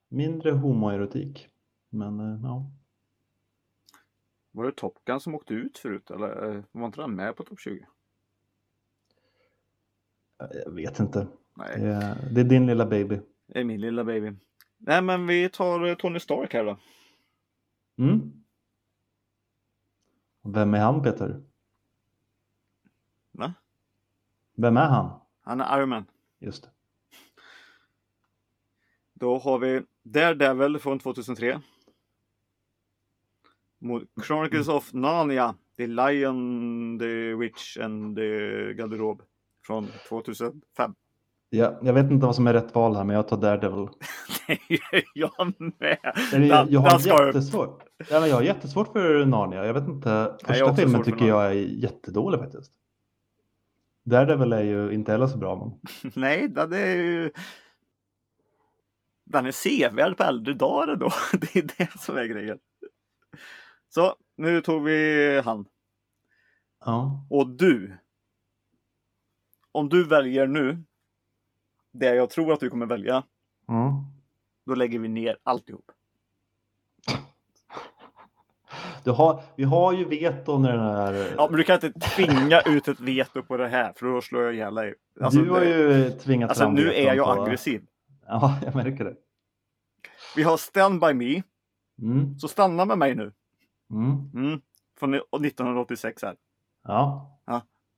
Mindre 0.10 0.52
homoerotik. 0.52 1.48
Men 1.90 2.20
eh, 2.20 2.40
ja. 2.44 2.72
var 4.52 4.66
det 4.66 4.72
Top 4.72 5.06
Gun 5.06 5.20
som 5.20 5.36
åkte 5.36 5.54
ut 5.54 5.78
förut? 5.78 6.12
Eller 6.12 6.56
eh, 6.56 6.64
var 6.72 6.86
inte 6.86 7.02
den 7.02 7.16
med 7.16 7.36
på 7.36 7.44
topp 7.44 7.60
20? 7.60 7.86
Jag 10.66 10.72
vet 10.72 11.00
inte. 11.00 11.28
Nej, 11.56 11.80
Det 11.80 11.88
är, 11.88 12.18
det 12.32 12.42
är 12.42 12.46
din 12.46 12.66
lilla 12.68 12.86
baby. 12.86 13.20
det 13.48 13.60
är 13.60 13.64
min 13.64 13.82
lilla 13.82 14.04
baby. 14.04 14.34
Nej, 14.78 15.02
men 15.02 15.28
vi 15.28 15.50
tar 15.50 15.86
eh, 15.88 15.96
Tony 15.96 16.20
Stark 16.20 16.54
här 16.54 16.66
då. 16.66 16.78
Mm. 17.98 18.41
Vem 20.42 20.74
är 20.74 20.80
han 20.80 21.04
Peter? 21.04 21.42
Va? 23.32 23.54
Vem 24.56 24.78
är 24.78 24.88
han? 24.88 25.20
Han 25.42 25.62
är 25.62 25.78
Iron 25.78 25.90
Man. 25.90 26.06
Just 26.40 26.64
det. 26.64 26.70
Då 29.14 29.38
har 29.38 29.60
vi 29.60 29.82
Daredevil 30.04 30.80
från 30.80 31.00
2003. 31.00 31.62
Mot 33.80 34.04
Chronicles 34.26 34.68
of 34.68 34.94
Narnia, 34.94 35.56
The 35.78 35.88
Lion, 35.88 37.00
The 37.00 37.36
Witch 37.36 37.78
and 37.78 38.16
the 38.16 38.74
Garderob 38.74 39.22
från 39.66 39.88
2005. 40.10 40.96
Ja, 41.54 41.80
jag 41.82 41.94
vet 41.94 42.12
inte 42.12 42.26
vad 42.26 42.36
som 42.36 42.48
är 42.48 42.54
rätt 42.54 42.76
val 42.76 42.96
här 42.96 43.04
men 43.04 43.16
jag 43.16 43.28
tar 43.28 43.38
Daredevil. 43.38 43.88
Jag 45.14 45.54
med! 45.58 45.98
Eller, 46.34 46.48
jag, 46.48 46.72
jag 46.72 46.80
har 46.80 47.26
jättesvårt. 47.26 47.84
Ja, 48.10 48.20
men 48.20 48.30
jag 48.30 48.36
har 48.36 48.44
jättesvårt 48.44 48.92
för 48.92 49.26
Narnia. 49.26 49.66
Jag 49.66 49.74
vet 49.74 49.88
inte. 49.88 50.38
Första 50.44 50.66
också 50.66 50.76
filmen 50.76 51.04
tycker 51.04 51.26
jag 51.26 51.46
är 51.46 51.52
jättedålig 51.52 52.40
faktiskt. 52.40 52.72
Daredevil 54.04 54.54
är 54.54 54.62
ju 54.62 54.92
inte 54.92 55.12
heller 55.12 55.28
så 55.28 55.38
bra. 55.38 55.56
Men... 55.56 56.12
Nej, 56.16 56.48
den 56.48 56.74
är 56.74 56.96
ju... 56.96 57.32
Den 59.26 59.46
är 59.46 59.52
sevärd 59.52 60.18
på 60.18 60.24
äldre 60.24 60.54
dagar 60.54 60.94
ändå. 60.94 61.10
Det 61.34 61.56
är 61.56 61.70
det 61.78 62.00
som 62.00 62.18
är 62.18 62.26
grejen. 62.26 62.60
Så, 63.90 64.16
nu 64.38 64.62
tog 64.62 64.84
vi 64.84 65.42
han. 65.46 65.66
Ja. 66.86 67.28
Och 67.30 67.48
du. 67.50 67.98
Om 69.72 69.90
du 69.90 70.04
väljer 70.04 70.48
nu. 70.48 70.84
Det 71.92 72.16
jag 72.16 72.30
tror 72.30 72.54
att 72.54 72.60
du 72.60 72.70
kommer 72.70 72.86
välja. 72.86 73.24
Mm. 73.70 73.92
Då 74.66 74.76
lägger 74.76 75.00
vi 75.00 75.08
ner 75.08 75.38
alltihop. 75.44 75.92
Du 79.04 79.12
har, 79.12 79.44
vi 79.56 79.64
har 79.64 79.94
ju 79.94 80.06
veto 80.06 80.58
när 80.58 80.72
den 80.72 80.96
här... 80.96 81.34
Ja, 81.38 81.48
men 81.50 81.58
du 81.58 81.64
kan 81.64 81.76
inte 81.76 82.00
tvinga 82.00 82.62
ut 82.62 82.88
ett 82.88 83.00
veto 83.00 83.44
på 83.44 83.58
det 83.58 83.68
här 83.68 83.94
för 83.96 84.06
då 84.06 84.22
slår 84.22 84.44
jag 84.44 84.54
ihjäl 84.54 84.76
dig. 84.76 84.94
Alltså, 85.22 85.40
du 85.42 85.50
har 85.50 85.62
ju 85.62 86.10
tvingat 86.12 86.50
alltså 86.50 86.64
fram 86.64 86.74
nu 86.74 86.94
är 86.94 87.14
jag 87.16 87.36
på- 87.36 87.42
aggressiv. 87.44 87.86
Ja, 88.28 88.60
jag 88.66 88.76
märker 88.76 89.04
det. 89.06 89.16
Vi 90.36 90.44
har 90.44 90.58
Stand 90.58 91.00
By 91.02 91.14
Me. 91.14 91.42
Mm. 92.02 92.40
Så 92.40 92.48
stanna 92.48 92.86
med 92.86 92.98
mig 92.98 93.16
nu. 93.16 93.32
Mm. 93.92 94.32
Mm. 94.34 94.62
Från 95.00 95.14
1986 95.14 96.24
här. 96.24 96.36
Ja. 96.84 97.32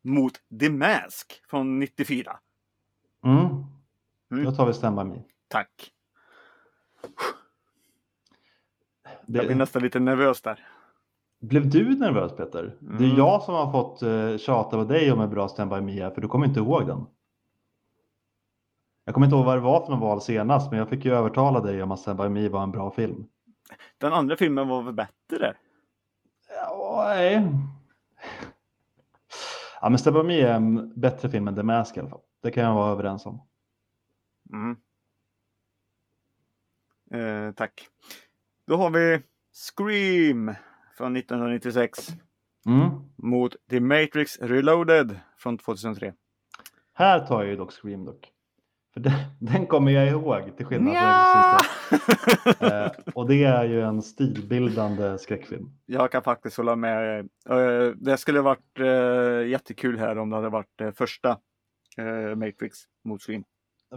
Mot 0.04 0.34
The 0.60 0.70
Mask 0.70 1.42
från 1.50 1.80
94. 1.80 2.40
Mm. 3.26 3.63
Mm. 4.34 4.46
Då 4.46 4.52
tar 4.52 4.66
vi 4.66 4.74
Stand 4.74 4.96
By 4.98 5.04
Me. 5.04 5.22
Tack. 5.48 5.92
Det... 9.26 9.38
Jag 9.38 9.46
blir 9.46 9.56
nästan 9.56 9.82
lite 9.82 10.00
nervös 10.00 10.42
där. 10.42 10.68
Blev 11.42 11.70
du 11.70 11.96
nervös 12.00 12.32
Peter? 12.36 12.78
Det 12.80 13.04
är 13.04 13.08
Mm. 13.08 13.18
jag 13.18 13.44
som 13.44 13.54
har 13.56 13.72
fått 13.72 14.04
uh, 14.04 14.38
tjata 14.38 14.78
på 14.78 14.84
dig 14.84 15.12
om 15.12 15.22
en 15.22 15.30
bra 15.30 15.48
Stand 15.48 15.70
By 15.72 15.82
Me 15.82 16.12
för 16.12 16.22
du 16.22 16.28
kommer 16.28 16.46
inte 16.48 16.60
ihåg 16.60 16.88
den. 16.88 17.06
Jag 19.06 19.14
kommer 19.14 19.28
inte 19.28 19.36
ihåg 19.36 19.46
vad 19.46 19.58
det 19.58 19.62
var 19.62 19.82
för 19.86 19.92
någon 19.92 20.00
val 20.00 20.22
senast, 20.22 20.70
men 20.72 20.80
jag 20.80 20.90
fick 20.90 21.06
ju 21.06 21.14
övertala 21.14 21.60
dig 21.60 21.84
om 21.84 21.92
att 21.92 22.00
Stand 22.00 22.20
By 22.20 22.30
Me 22.30 22.50
var 22.50 22.64
en 22.64 22.72
bra 22.72 22.92
film. 22.92 23.26
Den 23.98 24.14
andra 24.14 24.36
filmen 24.36 24.68
var 24.68 24.82
väl 24.84 24.94
bättre? 24.94 25.56
Ja, 26.50 27.04
nej. 27.08 27.48
Ja, 29.82 29.90
men 29.90 30.00
Stand 30.00 30.16
By 30.16 30.24
Me 30.24 30.42
är 30.42 30.54
en 30.54 31.00
bättre 31.00 31.30
film 31.30 31.48
än 31.48 31.56
The 31.56 31.64
Mask 31.64 31.98
i 31.98 32.00
alla 32.00 32.10
fall. 32.10 32.22
Det 32.44 32.52
kan 32.52 32.64
jag 32.64 32.74
vara 32.74 32.92
överens 32.92 33.26
om. 33.26 33.42
Mm. 34.54 34.76
Eh, 37.12 37.54
tack. 37.54 37.88
Då 38.68 38.76
har 38.78 38.90
vi 38.90 39.22
Scream 39.54 40.56
från 40.98 41.16
1996 41.18 42.08
Mm. 42.66 42.90
mot 43.18 43.56
The 43.70 43.80
Matrix 43.80 44.40
Reloaded 44.40 45.20
från 45.38 45.58
2003. 45.58 46.14
Här 46.94 47.26
tar 47.28 47.42
jag 47.42 47.50
ju 47.50 47.56
dock 47.56 47.72
Scream 47.72 48.06
dock. 48.06 48.30
För 48.94 49.00
den, 49.00 49.14
den 49.40 49.68
kommer 49.68 49.92
jag 49.92 50.08
ihåg 50.08 50.58
till 50.58 50.66
skillnad 50.66 50.94
från 50.94 51.02
Nja. 51.04 51.58
Exorcisten. 51.58 51.70
Eh, 52.72 52.92
och 53.16 53.28
det 53.28 53.44
är 53.44 53.64
ju 53.66 53.82
en 53.82 54.02
stilbildande 54.02 55.18
skräckfilm. 55.18 55.70
Jag 55.86 56.12
kan 56.12 56.24
faktiskt 56.24 56.58
hålla 56.58 56.76
med. 56.76 57.20
Eh, 57.50 57.88
Det 57.96 58.18
skulle 58.18 58.42
varit 58.42 58.80
eh, 58.80 59.48
jättekul 59.50 60.00
här 60.00 60.18
om 60.18 60.30
det 60.30 60.36
hade 60.36 60.50
varit 60.50 60.82
eh, 60.82 60.92
första 60.92 61.38
Matrix 62.36 62.78
mot 63.04 63.22
Scream. 63.22 63.44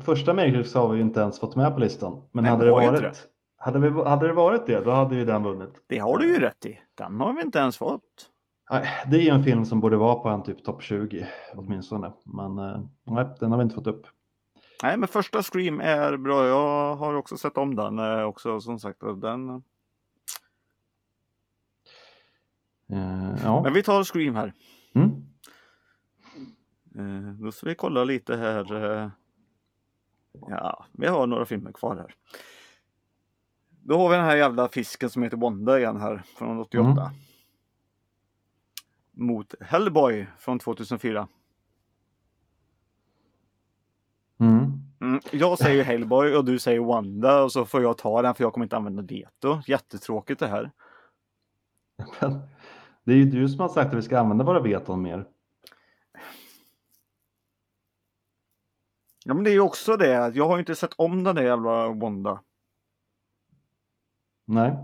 Första 0.00 0.34
Matrix 0.34 0.74
har 0.74 0.88
vi 0.88 0.96
ju 0.96 1.02
inte 1.02 1.20
ens 1.20 1.40
fått 1.40 1.56
med 1.56 1.74
på 1.74 1.80
listan. 1.80 2.22
Men 2.32 2.44
Nej, 2.44 2.52
hade, 2.52 2.64
det 2.64 2.70
varit, 2.70 3.28
hade, 3.56 3.78
vi, 3.78 3.90
hade 3.90 4.26
det 4.26 4.32
varit 4.32 4.66
det, 4.66 4.80
då 4.80 4.90
hade 4.90 5.16
ju 5.16 5.24
den 5.24 5.42
vunnit. 5.42 5.70
Det 5.86 5.98
har 5.98 6.18
du 6.18 6.26
ju 6.26 6.40
rätt 6.40 6.66
i. 6.66 6.80
Den 6.94 7.20
har 7.20 7.32
vi 7.32 7.42
inte 7.42 7.58
ens 7.58 7.78
fått. 7.78 8.30
Nej, 8.70 8.88
Det 9.10 9.16
är 9.16 9.20
ju 9.20 9.28
en 9.28 9.44
film 9.44 9.64
som 9.64 9.80
borde 9.80 9.96
vara 9.96 10.14
på 10.14 10.28
en 10.28 10.42
typ 10.42 10.64
topp 10.64 10.82
20 10.82 11.26
åtminstone. 11.54 12.12
Men 12.24 12.58
eh, 12.58 12.80
nej, 13.04 13.26
den 13.40 13.50
har 13.50 13.58
vi 13.58 13.62
inte 13.62 13.74
fått 13.74 13.86
upp. 13.86 14.06
Nej, 14.82 14.96
men 14.96 15.08
första 15.08 15.42
Scream 15.42 15.80
är 15.80 16.16
bra. 16.16 16.46
Jag 16.46 16.96
har 16.96 17.14
också 17.14 17.36
sett 17.36 17.58
om 17.58 17.74
den 17.74 17.98
eh, 17.98 18.22
också 18.22 18.60
som 18.60 18.78
sagt. 18.78 19.00
Den... 19.00 19.48
Eh, 22.92 23.34
ja. 23.44 23.62
Men 23.62 23.72
vi 23.72 23.82
tar 23.82 24.04
Scream 24.04 24.34
här. 24.34 24.52
Mm. 24.94 25.10
Då 27.40 27.52
ska 27.52 27.66
vi 27.66 27.74
kolla 27.74 28.04
lite 28.04 28.36
här. 28.36 29.10
Ja, 30.48 30.86
vi 30.92 31.06
har 31.06 31.26
några 31.26 31.44
filmer 31.44 31.72
kvar 31.72 31.96
här. 31.96 32.14
Då 33.68 33.98
har 33.98 34.08
vi 34.08 34.16
den 34.16 34.24
här 34.24 34.36
jävla 34.36 34.68
fisken 34.68 35.10
som 35.10 35.22
heter 35.22 35.36
Wanda 35.36 35.78
igen 35.78 36.00
här 36.00 36.22
från 36.26 36.60
88. 36.60 36.82
Mm. 36.82 37.02
Mot 39.12 39.54
Hellboy 39.60 40.26
från 40.38 40.58
2004. 40.58 41.28
Mm. 44.38 44.72
Mm, 45.00 45.20
jag 45.32 45.58
säger 45.58 45.84
Hellboy 45.84 46.36
och 46.36 46.44
du 46.44 46.58
säger 46.58 46.80
Wanda 46.80 47.42
och 47.42 47.52
så 47.52 47.64
får 47.64 47.82
jag 47.82 47.98
ta 47.98 48.22
den 48.22 48.34
för 48.34 48.44
jag 48.44 48.52
kommer 48.52 48.66
inte 48.66 48.76
använda 48.76 49.02
veto. 49.02 49.60
Jättetråkigt 49.66 50.40
det 50.40 50.46
här. 50.46 50.70
Det 53.04 53.12
är 53.12 53.16
ju 53.16 53.24
du 53.24 53.48
som 53.48 53.60
har 53.60 53.68
sagt 53.68 53.90
att 53.90 53.98
vi 53.98 54.02
ska 54.02 54.18
använda 54.18 54.44
våra 54.44 54.60
veton 54.60 55.02
mer. 55.02 55.26
Ja 59.28 59.34
men 59.34 59.44
det 59.44 59.50
är 59.50 59.52
ju 59.52 59.60
också 59.60 59.96
det. 59.96 60.32
Jag 60.34 60.48
har 60.48 60.56
ju 60.56 60.60
inte 60.60 60.74
sett 60.74 60.92
om 60.96 61.24
den 61.24 61.34
där 61.34 61.42
jävla 61.42 61.88
Wanda. 61.88 62.42
Nej. 64.44 64.76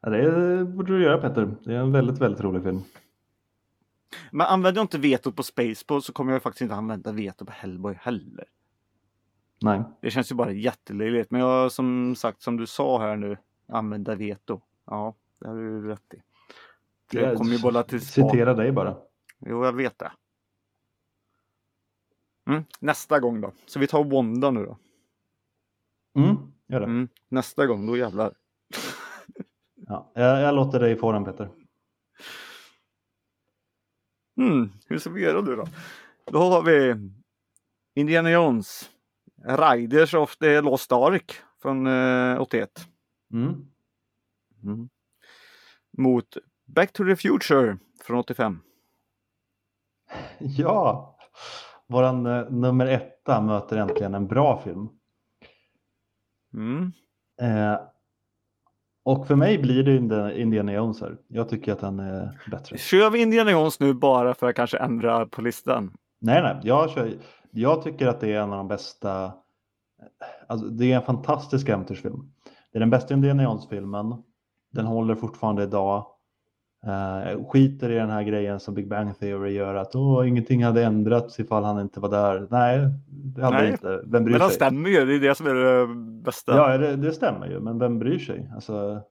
Ja, 0.00 0.10
det 0.10 0.64
borde 0.64 0.98
du 0.98 1.04
göra 1.04 1.18
Petter. 1.20 1.56
Det 1.64 1.74
är 1.74 1.78
en 1.78 1.92
väldigt, 1.92 2.18
väldigt 2.18 2.40
rolig 2.40 2.62
film. 2.62 2.82
Men 4.30 4.46
använder 4.46 4.78
jag 4.78 4.84
inte 4.84 4.98
vetot 4.98 5.36
på 5.36 5.42
Spaceball 5.42 6.02
så 6.02 6.12
kommer 6.12 6.32
jag 6.32 6.42
faktiskt 6.42 6.62
inte 6.62 6.74
använda 6.74 7.12
veto 7.12 7.44
på 7.44 7.52
Hellboy 7.52 7.94
heller. 8.00 8.44
Nej. 9.62 9.82
Det 10.00 10.10
känns 10.10 10.32
ju 10.32 10.34
bara 10.34 10.52
jättelöjligt. 10.52 11.30
Men 11.30 11.40
jag 11.40 11.72
som 11.72 12.16
sagt 12.16 12.42
som 12.42 12.56
du 12.56 12.66
sa 12.66 13.00
här 13.00 13.16
nu. 13.16 13.36
Använda 13.68 14.14
veto. 14.14 14.60
Ja, 14.86 15.14
det 15.40 15.48
har 15.48 15.54
du 15.54 15.88
rätt 15.88 16.14
i. 16.14 16.22
Jag 17.10 17.36
kommer 17.36 17.52
ju 17.52 17.62
bolla 17.62 17.82
till 17.82 18.06
Citera 18.06 18.54
dig 18.54 18.72
bara. 18.72 18.96
Jo, 19.38 19.64
jag 19.64 19.72
vet 19.72 19.98
det. 19.98 20.12
Mm, 22.46 22.64
nästa 22.80 23.20
gång 23.20 23.40
då. 23.40 23.52
Så 23.66 23.78
vi 23.78 23.86
tar 23.86 24.04
Wanda 24.04 24.50
nu 24.50 24.64
då. 24.64 24.78
Mm, 26.20 26.36
gör 26.68 26.80
det. 26.80 26.86
Mm, 26.86 27.08
nästa 27.28 27.66
gång, 27.66 27.86
då 27.86 27.96
jävlar. 27.96 28.34
Ja, 29.86 30.12
jag, 30.14 30.40
jag 30.40 30.54
låter 30.54 30.80
dig 30.80 30.96
få 30.96 31.12
den 31.12 31.24
Petter. 31.24 31.50
Mm, 34.36 34.72
hur 34.86 34.98
ska 34.98 35.10
vi 35.10 35.22
göra 35.22 35.40
nu 35.40 35.56
då? 35.56 35.66
Då 36.24 36.38
har 36.38 36.62
vi 36.62 36.94
Indiana 37.94 38.30
Jones. 38.30 38.90
Riders 39.44 40.14
of 40.14 40.36
the 40.36 40.60
Lost 40.60 40.92
Ark 40.92 41.32
från 41.62 41.86
eh, 41.86 42.40
81. 42.40 42.70
Mm. 43.32 43.66
Mm. 44.62 44.88
Mot 45.98 46.36
Back 46.66 46.92
to 46.92 47.04
the 47.04 47.16
Future 47.16 47.78
från 48.04 48.18
85. 48.18 48.60
Ja, 50.38 51.18
våran 51.88 52.26
eh, 52.26 52.50
nummer 52.50 52.86
etta 52.86 53.40
möter 53.40 53.76
äntligen 53.76 54.14
en 54.14 54.26
bra 54.26 54.60
film. 54.64 54.88
Mm. 56.54 56.92
Eh, 57.42 57.80
och 59.04 59.26
för 59.26 59.34
mig 59.36 59.58
blir 59.58 59.82
det 59.82 59.98
Indi- 59.98 60.32
Indiana 60.36 60.72
Jones 60.72 61.00
här. 61.00 61.16
Jag 61.28 61.48
tycker 61.48 61.72
att 61.72 61.80
den 61.80 61.98
är 62.00 62.40
bättre. 62.50 62.78
Kör 62.78 63.10
vi 63.10 63.22
Indiana 63.22 63.50
Jones 63.50 63.80
nu 63.80 63.94
bara 63.94 64.34
för 64.34 64.48
att 64.48 64.56
kanske 64.56 64.78
ändra 64.78 65.26
på 65.26 65.42
listan? 65.42 65.96
Nej, 66.20 66.42
nej, 66.42 66.60
jag, 66.62 66.90
kör, 66.90 67.12
jag 67.50 67.82
tycker 67.82 68.06
att 68.06 68.20
det 68.20 68.32
är 68.32 68.40
en 68.40 68.52
av 68.52 68.58
de 68.58 68.68
bästa. 68.68 69.32
Alltså, 70.48 70.66
det 70.66 70.92
är 70.92 70.96
en 70.96 71.02
fantastisk 71.02 71.68
äventyrsfilm. 71.68 72.32
Det 72.72 72.78
är 72.78 72.80
den 72.80 72.90
bästa 72.90 73.14
Indiana 73.14 73.42
Jones-filmen. 73.42 74.22
Den 74.72 74.86
håller 74.86 75.14
fortfarande 75.14 75.62
idag. 75.62 76.06
Uh, 76.86 77.44
skiter 77.48 77.90
i 77.90 77.94
den 77.94 78.10
här 78.10 78.22
grejen 78.22 78.60
som 78.60 78.74
Big 78.74 78.88
Bang 78.88 79.18
Theory 79.18 79.52
gör 79.52 79.74
att 79.74 79.94
Åh, 79.94 80.28
ingenting 80.28 80.64
hade 80.64 80.84
ändrats 80.84 81.40
ifall 81.40 81.64
han 81.64 81.80
inte 81.80 82.00
var 82.00 82.08
där. 82.08 82.46
Nej, 82.50 82.88
det 83.06 83.44
hade 83.44 83.56
Nej, 83.56 83.70
inte. 83.70 84.02
Vem 84.06 84.24
bryr 84.24 84.38
Men 84.38 84.48
sig? 84.48 84.56
stämmer 84.56 84.90
ju, 84.90 85.04
det 85.04 85.14
är 85.14 85.20
det 85.20 85.34
som 85.34 85.46
är 85.46 85.54
det 85.54 85.94
bästa. 86.24 86.56
Ja, 86.56 86.78
det, 86.78 86.96
det 86.96 87.12
stämmer 87.12 87.46
ju, 87.46 87.60
men 87.60 87.78
vem 87.78 87.98
bryr 87.98 88.18
sig? 88.18 88.50
Alltså, 88.54 89.02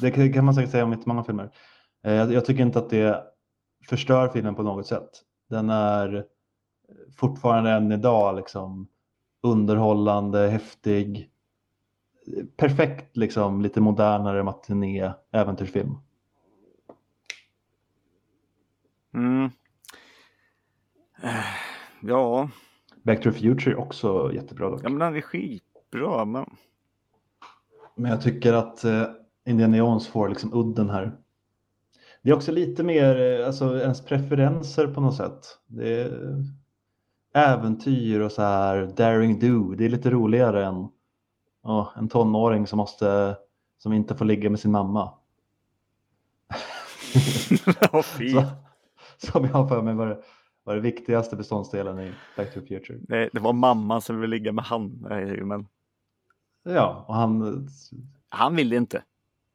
det 0.00 0.32
kan 0.32 0.44
man 0.44 0.54
säkert 0.54 0.70
säga 0.70 0.84
om 0.84 0.92
inte 0.92 1.08
många 1.08 1.24
filmer. 1.24 1.50
Eh, 2.04 2.12
Jag, 2.12 2.32
jag 2.32 2.44
tycker 2.44 2.62
inte 2.62 2.78
att 2.78 2.90
det 2.90 3.24
förstör 3.88 4.28
filmen 4.28 4.54
på 4.54 4.62
något 4.62 4.86
sätt. 4.86 5.10
Den 5.50 5.70
är 5.70 6.24
fortfarande 7.16 7.70
än 7.70 7.92
idag 7.92 8.36
liksom 8.36 8.88
underhållande, 9.42 10.48
häftig, 10.48 11.28
perfekt 12.56 13.16
liksom 13.16 13.62
lite 13.62 13.80
modernare 13.80 14.42
matiné 14.42 15.12
äventyrsfilm. 15.32 15.94
Mm. 19.14 19.50
Eh, 21.22 21.44
Ja, 22.02 22.48
Back 23.02 23.22
to 23.22 23.32
the 23.32 23.38
Future 23.38 23.74
är 23.74 23.78
också 23.78 24.32
jättebra 24.34 24.70
dock. 24.70 24.80
ja 24.84 24.88
men 24.88 24.98
den 24.98 25.16
är 25.16 25.20
skitbra. 25.20 26.24
Men... 26.24 26.46
Men 27.94 28.10
jag 28.10 28.22
tycker 28.22 28.52
att 28.52 28.84
eh, 28.84 29.04
Indiana 29.46 29.76
Jones 29.76 30.08
får 30.08 30.28
liksom 30.28 30.54
udden 30.54 30.90
här. 30.90 31.18
Det 32.22 32.30
är 32.30 32.34
också 32.34 32.52
lite 32.52 32.82
mer 32.82 33.40
eh, 33.40 33.46
alltså, 33.46 33.78
ens 33.80 34.04
preferenser 34.04 34.86
på 34.86 35.00
något 35.00 35.16
sätt. 35.16 35.58
Det 35.66 36.00
är 36.00 36.44
äventyr 37.34 38.20
och 38.20 38.32
så 38.32 38.42
här 38.42 38.92
daring 38.96 39.38
do. 39.38 39.74
Det 39.74 39.84
är 39.84 39.88
lite 39.88 40.10
roligare 40.10 40.66
än 40.66 40.88
ja, 41.62 41.92
en 41.96 42.08
tonåring 42.08 42.66
som 42.66 42.76
måste 42.76 43.36
som 43.78 43.92
inte 43.92 44.14
får 44.14 44.24
ligga 44.24 44.50
med 44.50 44.60
sin 44.60 44.70
mamma. 44.70 45.14
Så, 48.02 48.44
som 49.16 49.44
jag 49.44 49.52
har 49.52 49.68
för 49.68 49.82
mig 49.82 49.94
var 49.94 50.06
det, 50.06 50.22
var 50.64 50.74
det 50.74 50.80
viktigaste 50.80 51.36
beståndsdelen 51.36 51.98
i 52.00 52.12
Back 52.36 52.54
to 52.54 52.60
the 52.60 52.66
Future. 52.66 52.98
Det, 53.02 53.30
det 53.32 53.40
var 53.40 53.52
mamman 53.52 54.00
som 54.02 54.20
ville 54.20 54.36
ligga 54.36 54.52
med 54.52 54.64
han. 54.64 54.98
Nej, 55.00 55.40
Men 55.44 55.66
Ja, 56.62 57.04
och 57.08 57.14
han, 57.14 57.68
han 58.28 58.56
ville 58.56 58.76
inte. 58.76 59.02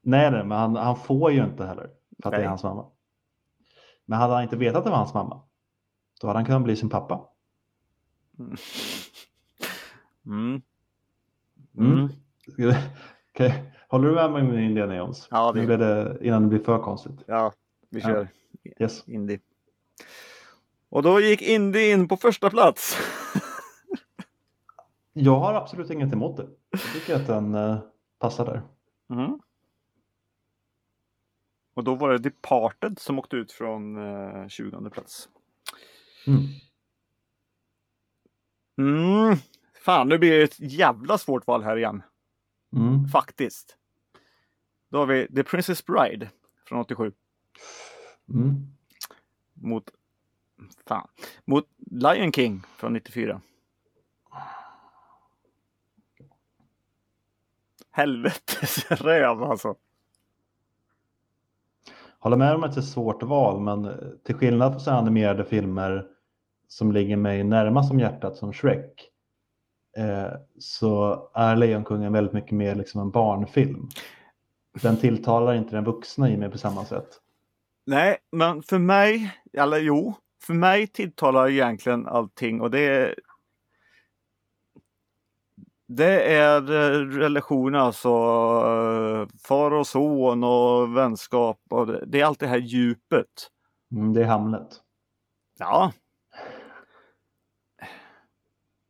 nej, 0.02 0.30
nej 0.30 0.44
men 0.44 0.58
han, 0.58 0.76
han 0.76 0.96
får 0.96 1.32
ju 1.32 1.44
inte 1.44 1.66
heller 1.66 1.90
för 2.22 2.28
att 2.28 2.32
det 2.32 2.36
Nej. 2.38 2.44
är 2.44 2.48
hans 2.48 2.62
mamma. 2.62 2.86
Men 4.04 4.18
hade 4.18 4.34
han 4.34 4.42
inte 4.42 4.56
vetat 4.56 4.76
att 4.78 4.84
det 4.84 4.90
var 4.90 4.96
hans 4.96 5.14
mamma, 5.14 5.40
då 6.20 6.26
hade 6.26 6.38
han 6.38 6.46
kunnat 6.46 6.62
bli 6.62 6.76
sin 6.76 6.88
pappa. 6.88 7.28
Mm. 8.38 8.56
Mm. 10.26 10.62
Mm. 11.78 12.08
Okej, 13.34 13.72
Håller 13.88 14.08
du 14.08 14.14
med 14.14 14.30
mig 14.32 14.42
med 14.42 14.64
Indiana 14.64 14.96
Jones? 14.96 15.28
Ja, 15.30 15.52
det- 15.52 15.60
Nu 15.60 15.66
blir 15.66 15.78
det, 15.78 16.18
innan 16.22 16.42
det 16.42 16.48
blir 16.48 16.58
för 16.58 16.78
konstigt. 16.82 17.22
Ja, 17.26 17.52
vi 17.90 18.00
Ja. 18.00 18.06
kör 18.06 18.28
Yes. 18.80 19.08
Indy. 19.08 19.38
Och 20.88 21.02
då 21.02 21.20
gick 21.20 21.42
Indy 21.42 21.90
in 21.90 22.08
på 22.08 22.16
första 22.16 22.50
plats. 22.50 22.96
Jag 25.12 25.40
har 25.40 25.54
absolut 25.54 25.90
inget 25.90 26.12
emot 26.12 26.36
det. 26.36 26.48
Jag 26.70 26.80
tycker 26.80 27.16
att 27.16 27.26
den 27.26 27.54
eh, 27.54 27.78
passar 28.18 28.46
där. 28.46 28.62
Mm. 29.10 29.38
Och 31.74 31.84
då 31.84 31.94
var 31.94 32.10
det 32.10 32.18
Departed 32.18 32.98
som 32.98 33.18
åkte 33.18 33.36
ut 33.36 33.52
från 33.52 33.96
eh, 33.96 34.48
20 34.48 34.90
plats. 34.90 35.28
Mm. 36.26 36.42
Mm. 38.78 39.36
Fan, 39.84 40.08
nu 40.08 40.18
blir 40.18 40.30
det 40.30 40.42
ett 40.42 40.60
jävla 40.60 41.18
svårt 41.18 41.46
val 41.46 41.62
här 41.62 41.76
igen. 41.76 42.02
Mm. 42.76 43.08
Faktiskt. 43.08 43.76
Då 44.90 44.98
har 44.98 45.06
vi 45.06 45.28
The 45.34 45.44
Princess 45.44 45.86
Bride 45.86 46.30
från 46.68 46.80
87 46.80 47.12
Mm. 48.28 48.66
mot 49.54 49.90
fan, 50.86 51.08
mot 51.44 51.64
Lion 51.90 52.32
King 52.32 52.62
från 52.76 52.92
94. 52.92 53.40
Helvetes 57.90 58.90
röv 58.90 59.42
alltså. 59.42 59.74
Håller 62.18 62.36
med 62.36 62.54
om 62.54 62.64
att 62.64 62.74
det 62.74 62.78
är 62.78 62.82
ett 62.82 62.88
svårt 62.88 63.22
val, 63.22 63.60
men 63.60 63.96
till 64.24 64.34
skillnad 64.34 64.72
från 64.72 64.80
så 64.80 64.90
animerade 64.90 65.44
filmer 65.44 66.06
som 66.68 66.92
ligger 66.92 67.16
mig 67.16 67.44
närmast 67.44 67.90
om 67.90 68.00
hjärtat 68.00 68.36
som 68.36 68.52
Shrek, 68.52 69.08
eh, 69.96 70.32
så 70.58 71.22
är 71.34 71.56
Lejonkungen 71.56 72.12
väldigt 72.12 72.32
mycket 72.32 72.52
mer 72.52 72.74
liksom 72.74 73.00
en 73.00 73.10
barnfilm. 73.10 73.88
Den 74.82 74.96
tilltalar 74.96 75.54
inte 75.54 75.76
den 75.76 75.84
vuxna 75.84 76.30
i 76.30 76.36
mig 76.36 76.50
på 76.50 76.58
samma 76.58 76.84
sätt. 76.84 77.08
Nej, 77.86 78.18
men 78.32 78.62
för 78.62 78.78
mig, 78.78 79.34
eller 79.52 79.78
jo, 79.78 80.14
för 80.42 80.54
mig 80.54 80.86
tilltalar 80.86 81.48
egentligen 81.48 82.06
allting 82.06 82.60
och 82.60 82.70
det 82.70 82.80
är 82.80 83.14
det 85.88 86.22
är 86.22 86.62
eh, 86.62 87.06
relationer, 87.06 87.78
alltså 87.78 88.08
eh, 88.08 89.38
far 89.48 89.70
och 89.70 89.86
son 89.86 90.44
och 90.44 90.96
vänskap 90.96 91.60
och 91.70 91.86
det, 91.86 92.04
det 92.06 92.20
är 92.20 92.24
allt 92.24 92.40
det 92.40 92.46
här 92.46 92.58
djupet. 92.58 93.50
Mm, 93.92 94.12
det 94.12 94.22
är 94.22 94.26
Hamlet. 94.26 94.68
Ja. 95.58 95.92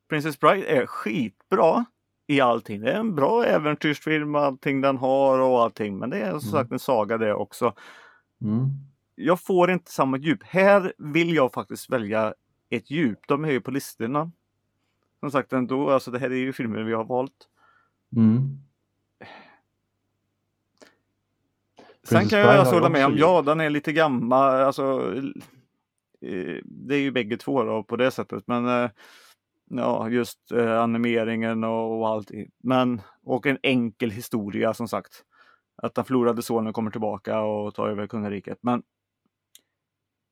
Princess 0.09 0.41
Bride 0.41 0.67
är 0.67 0.87
skitbra 0.87 1.85
i 2.27 2.41
allting. 2.41 2.81
Det 2.81 2.93
är 2.93 3.01
en 3.01 3.15
bra 3.15 3.45
äventyrsfilm, 3.45 4.35
allting 4.35 4.81
den 4.81 4.97
har 4.97 5.39
och 5.39 5.63
allting. 5.63 5.99
Men 5.99 6.11
det 6.11 6.19
är 6.19 6.31
som 6.31 6.41
sagt 6.41 6.73
en 6.73 6.79
saga 6.79 7.19
det 7.19 7.35
också. 7.35 7.75
Mm. 8.43 8.71
Jag 9.21 9.41
får 9.41 9.71
inte 9.71 9.91
samma 9.91 10.19
djup. 10.19 10.43
Här 10.43 10.93
vill 10.99 11.35
jag 11.35 11.53
faktiskt 11.53 11.91
välja 11.91 12.35
ett 12.71 12.91
djup. 12.91 13.19
De 13.29 13.45
är 13.45 13.51
ju 13.51 13.61
på 13.61 13.71
listorna. 13.71 14.33
Som 15.21 15.31
sagt 15.31 15.53
ändå, 15.53 15.91
alltså 15.91 16.11
det 16.11 16.19
här 16.19 16.31
är 16.31 16.37
ju 16.37 16.53
filmer 16.53 16.83
vi 16.83 16.93
har 16.93 17.05
valt. 17.05 17.49
Mm. 18.17 18.59
Sen 22.09 22.19
Princess 22.19 22.31
kan 22.31 22.39
jag 22.39 22.49
alltså 22.49 22.75
hålla 22.75 22.89
med 22.89 23.07
om, 23.07 23.17
ja 23.17 23.43
den 23.43 23.61
är 23.61 23.71
lite 23.71 23.93
gammal, 23.93 24.61
alltså 24.61 25.15
eh, 26.21 26.59
det 26.65 26.95
är 26.95 27.01
ju 27.01 27.11
bägge 27.11 27.37
två 27.37 27.63
då 27.63 27.83
på 27.83 27.97
det 27.97 28.11
sättet. 28.11 28.45
Men 28.47 28.69
eh, 28.69 28.91
ja, 29.71 30.09
just 30.09 30.53
eh, 30.53 30.81
animeringen 30.81 31.65
och, 31.65 31.99
och 31.99 32.09
allt. 32.09 32.31
Men, 32.63 33.01
och 33.23 33.47
en 33.47 33.59
enkel 33.63 34.11
historia 34.11 34.75
som 34.75 34.89
sagt. 34.89 35.25
Att 35.83 35.95
den 35.95 36.05
förlorade 36.05 36.43
sonen 36.43 36.73
kommer 36.73 36.91
tillbaka 36.91 37.41
och 37.41 37.75
tar 37.75 37.89
över 37.89 38.07
kungariket. 38.07 38.59
Men 38.61 38.83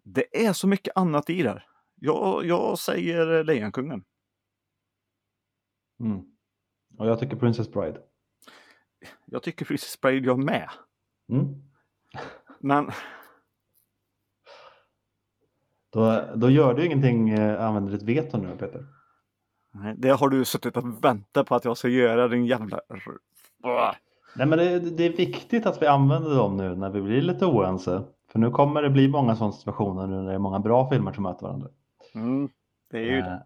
det 0.06 0.46
är 0.46 0.52
så 0.52 0.68
mycket 0.68 0.96
annat 0.96 1.30
i 1.30 1.42
där. 1.42 1.66
Jag, 1.94 2.46
jag 2.46 2.78
säger 2.78 3.44
Lejonkungen. 3.44 4.04
Mm. 6.00 6.22
Och 6.98 7.06
jag 7.06 7.18
tycker 7.18 7.36
Princess 7.36 7.72
Bride. 7.72 8.00
Jag 9.24 9.42
tycker 9.42 9.64
Princess 9.64 10.00
Bride 10.00 10.26
jag 10.26 10.38
med. 10.38 10.70
Mm. 11.28 11.54
Men 12.60 12.90
Då, 15.92 16.24
då 16.34 16.50
gör 16.50 16.74
du 16.74 16.86
ingenting, 16.86 17.30
eh, 17.30 17.64
använder 17.64 17.92
ditt 17.92 18.02
veto 18.02 18.38
nu 18.38 18.56
Peter. 18.56 18.86
nej, 19.74 19.94
det 19.98 20.10
har 20.10 20.28
du 20.28 20.44
suttit 20.44 20.76
och 20.76 21.04
väntat 21.04 21.46
på 21.46 21.54
att 21.54 21.64
jag 21.64 21.76
ska 21.76 21.88
göra 21.88 22.28
din 22.28 22.46
jävla... 22.46 22.80
Nej 24.36 24.46
men 24.46 24.58
det, 24.58 24.78
det 24.78 25.04
är 25.04 25.16
viktigt 25.16 25.66
att 25.66 25.82
vi 25.82 25.86
använder 25.86 26.36
dem 26.36 26.56
nu 26.56 26.76
när 26.76 26.90
vi 26.90 27.02
blir 27.02 27.22
lite 27.22 27.46
oense. 27.46 28.02
För 28.36 28.40
nu 28.40 28.50
kommer 28.50 28.82
det 28.82 28.90
bli 28.90 29.08
många 29.08 29.36
sådana 29.36 29.52
situationer 29.52 30.06
nu 30.06 30.16
när 30.16 30.28
det 30.28 30.34
är 30.34 30.38
många 30.38 30.58
bra 30.58 30.90
filmer 30.90 31.12
som 31.12 31.22
möter 31.22 31.42
varandra. 31.42 31.68
Mm, 32.14 32.48
det 32.90 32.98
är 32.98 33.02
ju 33.02 33.22
det. 33.22 33.30
Eh, 33.30 33.38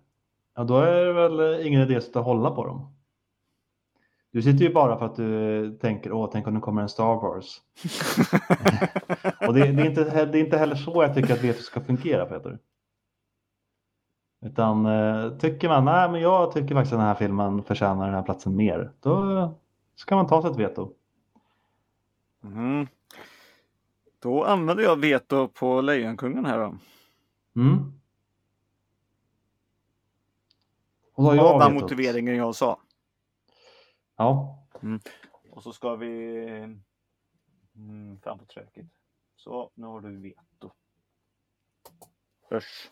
Ja, 0.55 0.65
då 0.65 0.79
är 0.79 1.05
det 1.05 1.13
väl 1.13 1.67
ingen 1.67 1.83
idé 1.83 1.97
att 1.97 2.05
sitta 2.05 2.19
och 2.19 2.25
hålla 2.25 2.51
på 2.51 2.67
dem. 2.67 2.95
Du 4.33 4.43
sitter 4.43 4.65
ju 4.65 4.73
bara 4.73 4.99
för 4.99 5.07
att 5.07 5.17
du 5.17 5.79
tänker, 5.81 6.13
åh, 6.13 6.29
tänk 6.33 6.47
om 6.47 6.55
det 6.55 6.61
kommer 6.61 6.83
en 6.83 6.89
Star 6.89 7.15
Wars. 7.15 7.61
Och 9.49 9.55
det, 9.55 9.73
det, 9.73 9.83
är 9.83 9.87
inte, 9.87 10.27
det 10.27 10.39
är 10.39 10.45
inte 10.45 10.59
heller 10.59 10.75
så 10.75 11.03
jag 11.03 11.15
tycker 11.15 11.35
att 11.35 11.45
veto 11.45 11.63
ska 11.63 11.81
fungera, 11.81 12.27
Peter. 12.27 12.59
Utan 14.47 14.87
eh, 14.87 15.31
tycker 15.39 15.69
man, 15.69 15.85
nej 15.85 16.11
men 16.11 16.21
jag 16.21 16.53
tycker 16.53 16.75
faktiskt 16.75 16.93
att 16.93 16.99
den 16.99 17.07
här 17.07 17.15
filmen 17.15 17.63
förtjänar 17.63 18.07
den 18.07 18.15
här 18.15 18.23
platsen 18.23 18.57
mer. 18.57 18.93
Då 19.01 19.55
ska 19.95 20.17
man 20.17 20.27
ta 20.27 20.43
sig 20.43 20.51
ett 20.51 20.57
veto. 20.57 20.93
Mm. 22.45 22.87
Då 24.21 24.45
använder 24.45 24.85
jag 24.85 24.97
veto 24.97 25.49
på 25.49 25.81
Lejonkungen 25.81 26.45
här 26.45 26.59
då. 26.59 26.79
Mm. 27.61 27.93
Och 31.15 31.25
då 31.25 31.35
jag 31.35 31.59
vetot. 31.59 31.83
motiveringen 31.83 32.37
jag 32.37 32.55
sa. 32.55 32.81
Ja, 34.17 34.65
Och 35.51 35.63
så 35.63 35.73
ska 35.73 35.97
vi 35.97 36.37
mm, 37.75 38.21
fram 38.21 38.39
på 38.39 38.45
träket. 38.45 38.87
Så, 39.37 39.71
nu 39.75 39.87
har 39.87 40.01
du 40.01 40.17
veto. 40.17 40.73
Usch. 42.53 42.91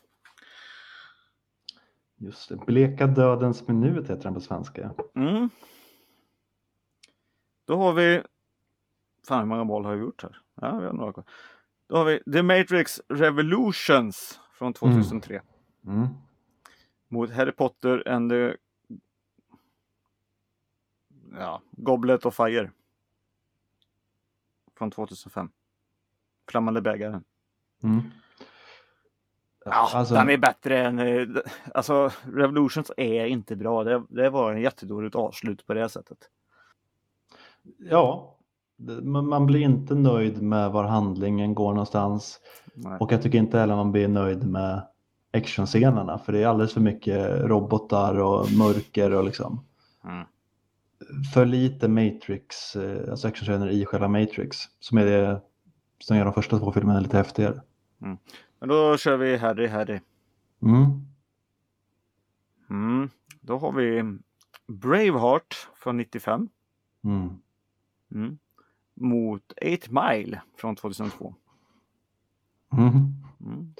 just 2.17 2.49
det. 2.49 2.57
Bleka 2.57 3.07
dödens 3.07 3.69
minut 3.69 4.11
heter 4.11 4.23
den 4.23 4.35
på 4.35 4.41
svenska. 4.41 4.95
Mm. 5.15 5.51
Då 7.65 7.77
har 7.77 7.93
vi... 7.93 8.23
Fan 9.29 9.39
hur 9.39 9.47
många 9.47 9.65
val 9.65 9.85
har 9.85 9.95
vi 9.95 10.01
gjort 10.01 10.23
här? 10.23 10.43
Ja, 10.61 10.79
vi 10.79 10.87
har 10.87 10.93
några 10.93 11.13
kvar. 11.13 11.25
Då 11.89 11.97
har 11.97 12.05
vi 12.05 12.33
The 12.33 12.43
Matrix 12.43 13.01
Revolutions 13.09 14.41
från 14.53 14.73
2003. 14.73 15.43
Mm. 15.87 16.07
Mot 17.09 17.31
Harry 17.31 17.53
Potter 17.53 18.09
and 18.09 18.31
the 18.31 18.57
ja, 21.39 21.63
Goblet 21.71 22.27
of 22.27 22.35
Fire. 22.37 22.71
Från 24.77 24.91
2005. 24.91 25.51
Flammande 26.51 26.81
bägaren. 26.83 27.25
Mm. 27.83 28.01
Ja, 29.65 29.91
alltså, 29.95 30.15
den 30.15 30.31
är 30.31 30.37
bättre 30.39 30.79
än... 30.79 30.99
eh, 30.99 31.29
Alltså, 31.75 32.11
Revolutions 32.33 32.91
är 32.97 33.27
inte 33.27 33.57
bra. 33.57 33.85
Det, 33.85 34.03
det 34.09 34.31
var 34.31 34.53
en 34.53 34.61
jättedåligt 34.61 35.15
avslut 35.17 35.67
på 35.67 35.75
det 35.75 35.89
sättet. 35.89 36.31
Ja, 37.79 38.38
man 39.03 39.47
blir 39.47 39.61
inte 39.61 39.95
nöjd 39.95 40.43
med 40.43 40.71
var 40.71 40.85
handlingen 40.85 41.55
går 41.55 41.73
någonstans. 41.73 42.41
Nej. 42.75 42.99
Och 43.01 43.13
jag 43.13 43.23
tycker 43.23 43.39
inte 43.39 43.59
heller 43.59 43.77
man 43.77 43.93
blir 43.93 44.09
nöjd 44.09 44.45
med 44.51 44.87
actionscenerna. 45.33 46.19
För 46.19 46.33
det 46.33 46.43
är 46.43 46.47
alldeles 46.47 46.73
för 46.73 46.81
mycket 46.81 47.41
robotar 47.41 48.15
och 48.19 48.53
mörker 48.53 49.15
och 49.15 49.25
liksom 49.25 49.65
Mm. 50.05 50.27
för 51.35 51.47
lite 51.47 51.89
Matrix, 51.89 52.77
eh, 52.77 53.11
alltså 53.11 53.29
actionscener 53.29 53.69
i 53.69 53.85
själva 53.85 54.09
Matrix. 54.09 54.57
Som 54.81 54.99
är 54.99 55.05
det 55.05 55.41
som 55.99 56.17
gör 56.17 56.25
de 56.25 56.35
första 56.35 56.59
två 56.59 56.73
filmerna 56.73 57.01
lite 57.01 57.17
häftigare. 57.17 57.63
Men 58.59 58.69
då 58.69 58.97
kör 58.97 59.17
vi 59.17 59.37
Harry 59.37 59.67
Harry. 59.67 60.01
Mm. 60.63 61.07
Mm. 62.71 63.11
Då 63.41 63.59
har 63.59 63.73
vi 63.73 64.19
Braveheart 64.67 65.69
från 65.75 65.97
95. 65.97 66.49
Mm. 67.05 68.39
Mot 69.01 69.53
8 69.53 69.67
Mile 69.91 70.43
från 70.57 70.77
2002. 70.77 71.35
Mm. 72.73 72.89
Mm. 73.41 73.75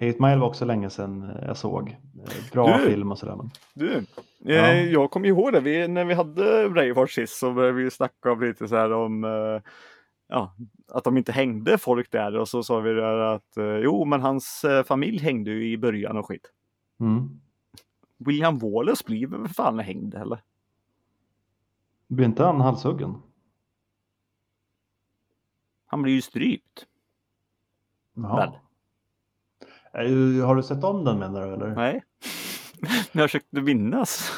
Eight 0.00 0.20
Mile 0.20 0.36
var 0.36 0.46
också 0.46 0.64
länge 0.64 0.90
sedan 0.90 1.30
jag 1.46 1.56
såg. 1.56 1.88
Eh, 1.88 2.52
Bra 2.52 2.76
Du! 2.78 2.84
film 2.90 3.12
och 3.12 3.18
sådär. 3.18 3.36
Men... 3.36 3.50
Du, 3.74 4.04
Ja. 4.38 4.54
eh, 4.54 4.84
jag 4.84 5.10
kommer 5.10 5.28
ihåg 5.28 5.52
det. 5.52 5.60
Vi, 5.60 5.88
när 5.88 6.04
vi 6.04 6.14
hade 6.14 6.68
Braveheart 6.70 7.10
sist 7.10 7.38
så 7.38 7.52
började 7.52 7.82
vi 7.82 7.90
snacka 7.90 8.32
om 8.32 8.40
lite 8.40 8.68
så 8.68 8.76
här 8.76 8.92
om 8.92 9.24
eh, 9.24 9.60
ja, 10.28 10.54
att 10.88 11.04
de 11.04 11.16
inte 11.16 11.32
hängde 11.32 11.78
folk 11.78 12.10
där 12.12 12.36
och 12.36 12.48
så 12.48 12.62
sa 12.62 12.80
vi 12.80 12.92
där 12.92 13.18
att 13.18 13.56
eh, 13.56 13.64
jo, 13.76 14.04
men 14.04 14.20
hans 14.20 14.64
eh, 14.64 14.84
familj 14.84 15.18
hängde 15.18 15.50
ju 15.50 15.72
i 15.72 15.78
början 15.78 16.16
och 16.16 16.26
skit. 16.26 16.52
Mm. 17.00 17.40
William 18.18 18.58
Wallace 18.58 19.04
blir 19.06 19.26
väl 19.26 19.48
för 19.48 19.54
fan 19.54 19.78
hängd 19.78 20.14
eller? 20.14 20.40
Blir 22.08 22.24
inte 22.26 22.44
han 22.44 22.60
halshuggen? 22.60 23.14
Han 25.90 26.02
blir 26.02 26.12
ju 26.12 26.22
strypt. 26.22 26.86
Jaha. 28.14 28.52
Eh, 29.92 30.46
Har 30.46 30.56
du 30.56 30.62
sett 30.62 30.84
om 30.84 31.04
den 31.04 31.18
menar 31.18 31.46
du? 31.46 31.52
Eller? 31.52 31.74
Nej. 31.74 32.04
Men 32.80 32.90
jag 33.12 33.30
försökte 33.30 33.60
minnas. 33.60 34.30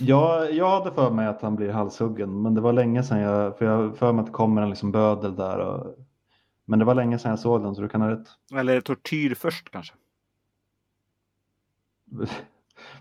Jag, 0.00 0.52
jag 0.52 0.70
hade 0.70 0.92
för 0.94 1.10
mig 1.10 1.26
att 1.26 1.42
han 1.42 1.56
blir 1.56 1.70
halshuggen, 1.72 2.42
men 2.42 2.54
det 2.54 2.60
var 2.60 2.72
länge 2.72 3.02
sedan 3.02 3.18
jag, 3.18 3.58
för 3.58 3.64
jag 3.64 3.96
för 3.96 4.12
mig 4.12 4.20
att 4.20 4.26
det 4.26 4.32
kommer 4.32 4.62
en 4.62 4.70
liksom 4.70 4.92
bödel 4.92 5.36
där. 5.36 5.58
Och, 5.58 5.94
men 6.64 6.78
det 6.78 6.84
var 6.84 6.94
länge 6.94 7.18
sedan 7.18 7.30
jag 7.30 7.38
såg 7.38 7.62
den 7.62 7.74
så 7.74 7.80
du 7.82 7.88
kan 7.88 8.00
ha 8.00 8.10
rätt. 8.10 8.28
Eller 8.54 8.80
tortyr 8.80 9.34
först 9.34 9.70
kanske. 9.70 9.94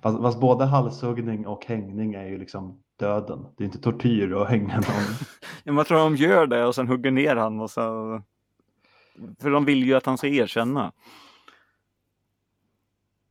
Fast, 0.03 0.21
fast 0.21 0.39
både 0.39 0.65
halshuggning 0.65 1.47
och 1.47 1.65
hängning 1.65 2.13
är 2.13 2.25
ju 2.25 2.37
liksom 2.37 2.83
döden. 2.99 3.45
Det 3.57 3.63
är 3.63 3.65
inte 3.65 3.79
tortyr 3.79 4.33
att 4.33 4.49
hänga 4.49 4.75
någon. 4.75 4.83
Ja, 5.63 5.71
men 5.71 5.77
Jag 5.77 5.87
tror 5.87 5.97
de 5.97 6.15
gör 6.15 6.47
det 6.47 6.65
och 6.65 6.75
sen 6.75 6.87
hugger 6.87 7.11
ner 7.11 7.35
han 7.35 7.59
och 7.59 7.69
så. 7.69 7.81
För 9.39 9.49
de 9.49 9.65
vill 9.65 9.83
ju 9.83 9.93
att 9.93 10.05
han 10.05 10.17
ska 10.17 10.27
erkänna. 10.27 10.91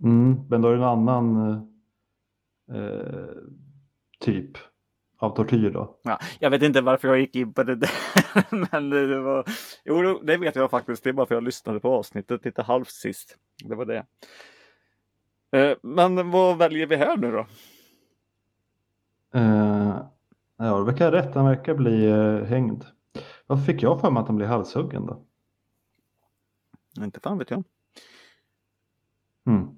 Mm, 0.02 0.40
men 0.50 0.60
då 0.60 0.68
är 0.68 0.72
det 0.72 0.78
en 0.78 0.88
annan 0.88 1.52
eh, 2.72 3.36
typ 4.20 4.50
av 5.18 5.36
tortyr 5.36 5.70
då. 5.70 5.98
Ja, 6.02 6.18
jag 6.40 6.50
vet 6.50 6.62
inte 6.62 6.80
varför 6.80 7.08
jag 7.08 7.20
gick 7.20 7.36
in 7.36 7.52
på 7.52 7.62
det 7.62 7.76
där. 7.76 7.90
Men 8.70 8.90
det 8.90 9.20
var... 9.20 9.44
Jo, 9.84 10.20
det 10.22 10.36
vet 10.36 10.56
jag 10.56 10.70
faktiskt. 10.70 11.04
Det 11.04 11.10
är 11.10 11.14
bara 11.14 11.26
för 11.26 11.34
att 11.34 11.36
jag 11.36 11.44
lyssnade 11.44 11.80
på 11.80 11.94
avsnittet 11.94 12.44
lite 12.44 12.62
halvt 12.62 12.90
sist. 12.90 13.36
Det 13.64 13.74
var 13.74 13.84
det. 13.84 14.06
Eh, 15.52 15.76
men 15.82 16.30
vad 16.30 16.58
väljer 16.58 16.86
vi 16.86 16.96
här 16.96 17.16
nu 17.16 17.32
då? 17.32 17.46
Uh, 19.38 19.96
ja, 20.56 20.78
det 20.78 20.84
verkar 20.84 21.12
rätt. 21.12 21.34
Han 21.34 21.46
verkar 21.46 21.74
bli 21.74 22.06
uh, 22.06 22.44
hängd. 22.44 22.84
Varför 23.46 23.64
fick 23.64 23.82
jag 23.82 24.00
för 24.00 24.10
mig 24.10 24.20
att 24.20 24.26
han 24.26 24.36
blir 24.36 24.46
halshuggen 24.46 25.06
då? 25.06 25.24
Inte 27.04 27.20
fan 27.20 27.38
vet 27.38 27.50
jag. 27.50 27.64
Mm. 29.46 29.68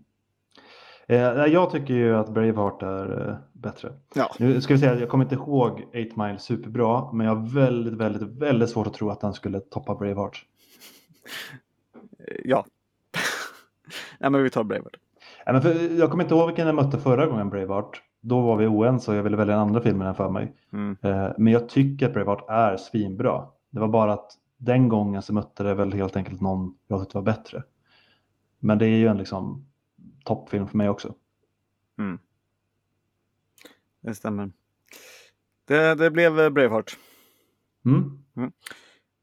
Uh, 1.11 1.53
jag 1.53 1.71
tycker 1.71 1.95
ju 1.95 2.17
att 2.17 2.35
Braveheart 2.35 2.83
är 2.83 3.39
bättre. 3.53 3.93
Ja. 4.15 4.35
Nu 4.39 4.61
ska 4.61 4.75
vi 4.75 4.81
säga 4.81 5.01
jag 5.01 5.09
kommer 5.09 5.25
inte 5.25 5.35
ihåg 5.35 5.73
8 5.89 5.99
Mile 6.23 6.39
superbra, 6.39 7.13
men 7.13 7.27
jag 7.27 7.35
har 7.35 7.55
väldigt, 7.55 7.95
väldigt, 7.95 8.23
väldigt 8.23 8.71
svårt 8.71 8.87
att 8.87 8.95
tro 8.95 9.11
att 9.11 9.23
han 9.23 9.35
skulle 9.35 9.61
toppa 9.61 9.95
Braveheart. 9.95 10.47
Ja. 12.45 12.67
Nej, 14.19 14.31
men 14.31 14.43
vi 14.43 14.51
tar 14.51 14.65
Braveheart. 14.65 14.97
Men 15.47 15.63
för, 15.63 15.99
jag 15.99 16.11
kommer 16.11 16.25
inte 16.25 16.35
ihåg 16.35 16.47
vilken 16.47 16.67
jag 16.67 16.75
mötte 16.75 16.99
förra 16.99 17.27
gången 17.27 17.51
Braveheart. 17.51 18.03
Då 18.21 18.41
var 18.41 18.57
vi 18.57 18.67
oense 18.67 19.11
och 19.11 19.17
jag 19.17 19.23
ville 19.23 19.37
välja 19.37 19.55
den 19.55 19.63
andra 19.63 19.81
filmen 19.81 20.15
för 20.15 20.31
mig. 20.31 20.57
Mm. 20.73 20.97
Eh, 21.03 21.33
men 21.39 21.53
jag 21.53 21.69
tycker 21.69 22.07
att 22.07 22.13
Braveheart 22.13 22.45
är 22.49 22.77
svinbra. 22.77 23.49
Det 23.71 23.81
var 23.81 23.89
bara 23.89 24.13
att 24.13 24.33
den 24.57 24.89
gången 24.89 25.23
så 25.23 25.33
mötte 25.33 25.63
det 25.63 25.75
väl 25.75 25.93
helt 25.93 26.17
enkelt 26.17 26.41
någon 26.41 26.79
jag 26.87 27.01
tyckte 27.01 27.19
var 27.19 27.23
bättre. 27.23 27.63
Men 28.59 28.79
det 28.79 28.87
är 28.87 28.97
ju 28.97 29.07
en 29.07 29.19
liksom 29.19 29.67
toppfilm 30.25 30.69
för 30.69 30.77
mig 30.77 30.89
också. 30.89 31.15
Mm. 31.99 32.19
Det 34.01 34.15
stämmer. 34.15 34.53
Det, 35.65 35.95
det 35.95 36.11
blev 36.11 36.35
Braveheart. 36.35 36.99
Mm. 37.85 38.19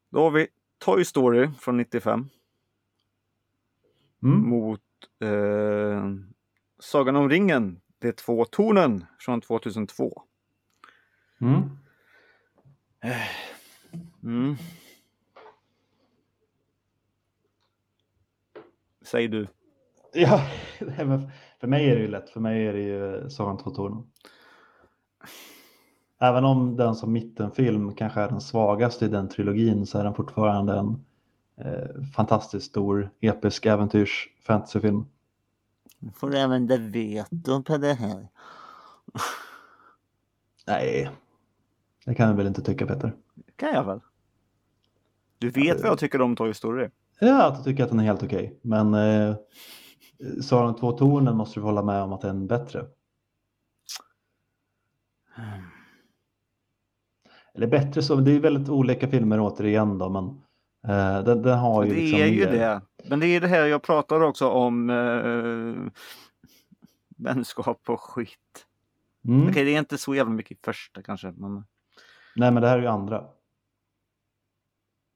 Då 0.09 0.23
har 0.23 0.31
vi 0.31 0.47
Toy 0.77 1.05
Story 1.05 1.49
från 1.59 1.77
95 1.77 2.29
Mm. 4.23 4.49
mot 4.49 4.81
eh, 5.21 6.05
Sagan 6.79 7.15
om 7.15 7.29
ringen, 7.29 7.81
De 7.99 8.11
två 8.11 8.45
tornen 8.45 9.05
från 9.19 9.41
2002. 9.41 10.21
Mm. 11.41 11.61
Mm. 14.23 14.55
Säg 19.01 19.27
du. 19.27 19.47
Ja, 20.13 20.41
för 21.59 21.67
mig 21.67 21.89
är 21.89 21.95
det 21.95 22.01
ju 22.01 22.07
lätt. 22.07 22.29
För 22.29 22.39
mig 22.39 22.67
är 22.67 22.73
det 22.73 22.81
ju 22.81 23.29
Sagan 23.29 23.51
om 23.51 23.57
två 23.57 23.69
tornen. 23.69 24.03
Även 26.19 26.45
om 26.45 26.75
den 26.75 26.95
som 26.95 27.11
mittenfilm 27.11 27.95
kanske 27.95 28.21
är 28.21 28.29
den 28.29 28.41
svagaste 28.41 29.05
i 29.05 29.07
den 29.07 29.29
trilogin 29.29 29.85
så 29.85 29.99
är 29.99 30.03
den 30.03 30.13
fortfarande 30.13 30.73
en 30.73 31.05
eh, 31.57 32.03
fantastiskt 32.15 32.65
stor 32.65 33.09
episk 33.19 33.65
äventyrs 33.65 34.29
fantasyfilm. 34.41 35.05
Du 35.99 36.11
får 36.11 36.35
använda 36.35 36.77
veto 36.77 37.63
på 37.63 37.77
det 37.77 37.93
här. 37.93 38.27
Nej, 40.67 41.09
det 42.05 42.15
kan 42.15 42.27
jag 42.27 42.35
väl 42.35 42.47
inte 42.47 42.61
tycka 42.61 42.85
Peter. 42.85 43.15
kan 43.55 43.73
jag 43.73 43.83
väl. 43.83 43.99
Du 45.37 45.49
vet 45.49 45.81
vad 45.81 45.91
jag 45.91 45.99
tycker 45.99 46.21
om 46.21 46.35
Toy 46.35 46.53
Story. 46.53 46.89
Ja, 47.19 47.47
att 47.47 47.55
jag 47.55 47.63
tycker 47.63 47.83
att 47.83 47.89
den 47.89 47.99
är 47.99 48.03
helt 48.03 48.23
okej. 48.23 48.59
Men 48.61 48.93
eh, 48.93 49.35
Sagan 50.41 50.69
om 50.69 50.75
två 50.75 50.91
tornen 50.91 51.37
måste 51.37 51.59
du 51.59 51.63
hålla 51.63 51.83
med 51.83 52.01
om 52.01 52.13
att 52.13 52.21
den 52.21 52.41
är 52.41 52.47
bättre. 52.47 52.85
Eller 57.53 57.67
bättre 57.67 58.01
så, 58.01 58.15
det 58.15 58.31
är 58.31 58.39
väldigt 58.39 58.69
olika 58.69 59.07
filmer 59.07 59.39
återigen 59.39 59.97
då, 59.97 60.09
men 60.09 60.41
eh, 60.87 61.23
den, 61.23 61.41
den 61.41 61.59
har 61.59 61.83
ju 61.83 61.89
Det 61.89 61.95
liksom 61.95 62.19
är 62.19 62.25
ju 62.25 62.45
mer- 62.45 62.51
det. 62.51 62.81
Men 63.09 63.19
det 63.19 63.27
är 63.27 63.41
det 63.41 63.47
här 63.47 63.65
jag 63.65 63.81
pratar 63.83 64.21
också 64.21 64.49
om 64.49 64.89
eh, 64.89 65.91
vänskap 67.17 67.89
och 67.89 67.99
skit. 68.01 68.65
Mm. 69.27 69.49
Okej, 69.49 69.65
det 69.65 69.75
är 69.75 69.79
inte 69.79 69.97
så 69.97 70.15
jävla 70.15 70.33
mycket 70.33 70.51
i 70.57 70.59
första 70.63 71.01
kanske. 71.03 71.31
Men... 71.37 71.53
Nej, 72.35 72.51
men 72.51 72.61
det 72.61 72.67
här 72.69 72.77
är 72.77 72.81
ju 72.81 72.87
andra. 72.87 73.21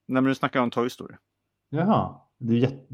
Nej, 0.07 0.22
men 0.22 0.24
nu 0.24 0.36
snackar 0.36 0.59
jag 0.59 0.63
om 0.63 0.72
Toy 0.72 0.89
Story. 0.89 1.16
Jaha, 1.70 2.16
det 2.38 2.51
är 2.53 2.55
ju 2.55 2.61
jätte... 2.61 2.86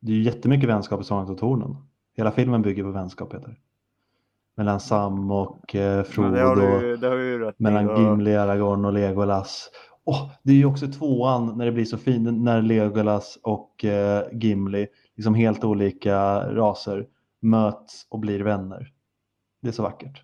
det 0.00 0.12
är 0.12 0.16
ju 0.16 0.22
jättemycket 0.22 0.68
vänskap 0.68 1.00
i 1.00 1.04
Sagan 1.04 1.28
om 1.28 1.36
tornen. 1.36 1.76
Hela 2.16 2.30
filmen 2.32 2.62
bygger 2.62 2.82
på 2.82 2.90
vänskap, 2.90 3.30
Peter. 3.30 3.60
Mellan 4.56 4.80
Sam 4.80 5.30
och 5.30 5.74
eh, 5.74 6.04
Frodo. 6.04 6.30
det, 6.30 6.40
har 6.40 6.56
du, 6.56 6.96
det 6.96 7.08
har 7.08 7.16
du 7.16 7.38
rätt 7.38 7.58
Mellan 7.58 7.90
och- 7.90 8.00
Gimli, 8.00 8.36
Aragorn 8.36 8.84
och 8.84 8.92
Legolas. 8.92 9.70
Åh, 10.04 10.30
det 10.42 10.52
är 10.52 10.56
ju 10.56 10.64
också 10.64 10.86
tvåan 10.88 11.58
när 11.58 11.66
det 11.66 11.72
blir 11.72 11.84
så 11.84 11.98
fint 11.98 12.42
när 12.42 12.62
Legolas 12.62 13.38
och 13.42 13.84
eh, 13.84 14.24
Gimli, 14.32 14.86
liksom 15.14 15.34
helt 15.34 15.64
olika 15.64 16.16
raser, 16.54 17.06
möts 17.40 18.06
och 18.08 18.18
blir 18.18 18.40
vänner. 18.40 18.92
Det 19.62 19.68
är 19.68 19.72
så 19.72 19.82
vackert. 19.82 20.22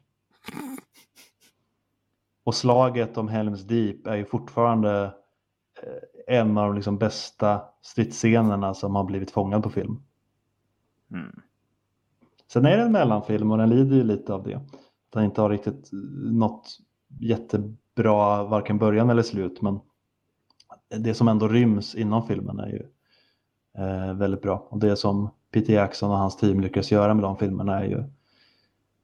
Och 2.45 2.55
slaget 2.55 3.17
om 3.17 3.29
Helms 3.29 3.63
Deep 3.63 4.07
är 4.07 4.17
ju 4.17 4.25
fortfarande 4.25 5.05
eh, 5.83 6.37
en 6.37 6.59
av 6.59 6.67
de 6.67 6.75
liksom 6.75 6.99
bästa 6.99 7.63
stridsscenerna 7.83 8.75
som 8.75 8.95
har 8.95 9.05
blivit 9.05 9.31
fångad 9.31 9.63
på 9.63 9.71
film. 9.71 10.03
Mm. 11.11 11.41
Sen 12.53 12.67
är 12.67 12.77
det 12.77 12.83
en 12.83 12.93
mellanfilm 12.93 13.51
och 13.51 13.59
den 13.59 13.71
lider 13.71 13.97
ju 13.97 14.05
lite 14.05 14.35
av 14.35 14.43
det. 14.43 14.61
Den 15.13 15.25
inte 15.25 15.41
har 15.41 15.51
riktigt 15.51 15.91
något 16.33 16.79
jättebra 18.01 18.45
varken 18.45 18.79
början 18.79 19.11
eller 19.11 19.23
slut 19.23 19.63
men 19.63 19.81
det 20.99 21.15
som 21.15 21.29
ändå 21.29 21.49
ryms 21.49 21.95
inom 21.95 22.27
filmen 22.27 22.59
är 22.59 22.69
ju 22.69 22.83
eh, 23.79 24.15
väldigt 24.15 24.43
bra. 24.43 24.67
Och 24.71 24.79
det 24.79 24.97
som 24.97 25.31
Peter 25.53 25.73
Jackson 25.73 26.11
och 26.11 26.17
hans 26.17 26.37
team 26.37 26.61
lyckas 26.61 26.93
göra 26.93 27.15
med 27.15 27.23
de 27.25 27.37
filmerna 27.37 27.81
är 27.81 27.85
ju 27.85 27.99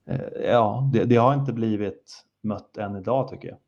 eh, 0.07 0.51
ja, 0.51 0.91
det, 0.93 1.05
det 1.05 1.17
har 1.17 1.35
inte 1.35 1.53
blivit 1.53 2.25
mött 2.43 2.77
än 2.77 2.97
idag 2.97 3.29
tycker 3.29 3.49
jag. 3.49 3.59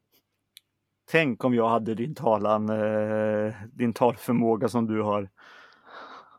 Tänk 1.11 1.45
om 1.45 1.55
jag 1.55 1.68
hade 1.68 1.95
din 1.95 2.14
talan, 2.14 2.68
eh, 2.70 3.53
din 3.72 3.93
talförmåga 3.93 4.68
som 4.68 4.87
du 4.87 5.03
har. 5.03 5.29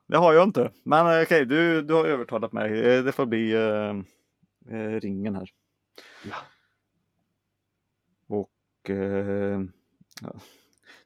Det 0.08 0.18
har 0.18 0.34
jag 0.34 0.44
inte. 0.44 0.72
Men 0.84 1.08
eh, 1.08 1.24
okej, 1.24 1.46
du, 1.46 1.82
du 1.82 1.94
har 1.94 2.06
övertalat 2.06 2.54
mig. 2.54 2.80
Eh, 2.80 3.04
Det 3.04 3.12
får 3.12 3.26
bli 3.26 3.54
eh, 3.54 5.00
ringen 5.00 5.36
här. 5.36 5.50
Ja. 6.30 6.36
Eh, 8.84 9.60
ja. 10.22 10.34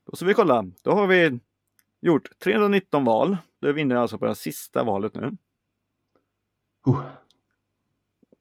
då 0.05 0.15
ska 0.15 0.25
vi 0.25 0.33
kolla. 0.33 0.65
Då 0.83 0.91
har 0.91 1.07
vi 1.07 1.39
gjort 2.01 2.39
319 2.39 3.05
val. 3.05 3.37
Då 3.61 3.67
är 3.67 3.73
vi 3.73 3.81
inne 3.81 3.99
alltså 3.99 4.17
på 4.17 4.25
det 4.25 4.35
sista 4.35 4.83
valet 4.83 5.15
nu. 5.15 5.37
Uh, 6.87 7.05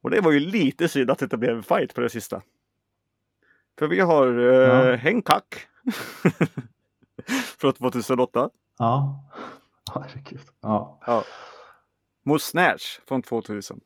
Och 0.03 0.11
det 0.11 0.21
var 0.21 0.33
ju 0.33 0.41
lite 0.41 0.89
synd 0.89 1.11
att 1.11 1.19
det 1.19 1.25
inte 1.25 1.37
blev 1.37 1.57
en 1.57 1.63
fight 1.63 1.95
på 1.95 2.01
det 2.01 2.11
sista. 2.11 2.43
För 3.79 3.89
vi 3.89 4.01
har 4.01 4.39
eh, 4.39 4.91
Ja. 4.91 4.97
Hancock 4.97 5.57
från 7.59 7.73
2008 7.73 8.51
ja, 8.79 9.25
herregud. 9.95 10.41
Ja. 10.61 11.25
mot 12.25 12.43
Snatch 12.43 12.99
från 13.09 13.23
2000. 13.23 13.81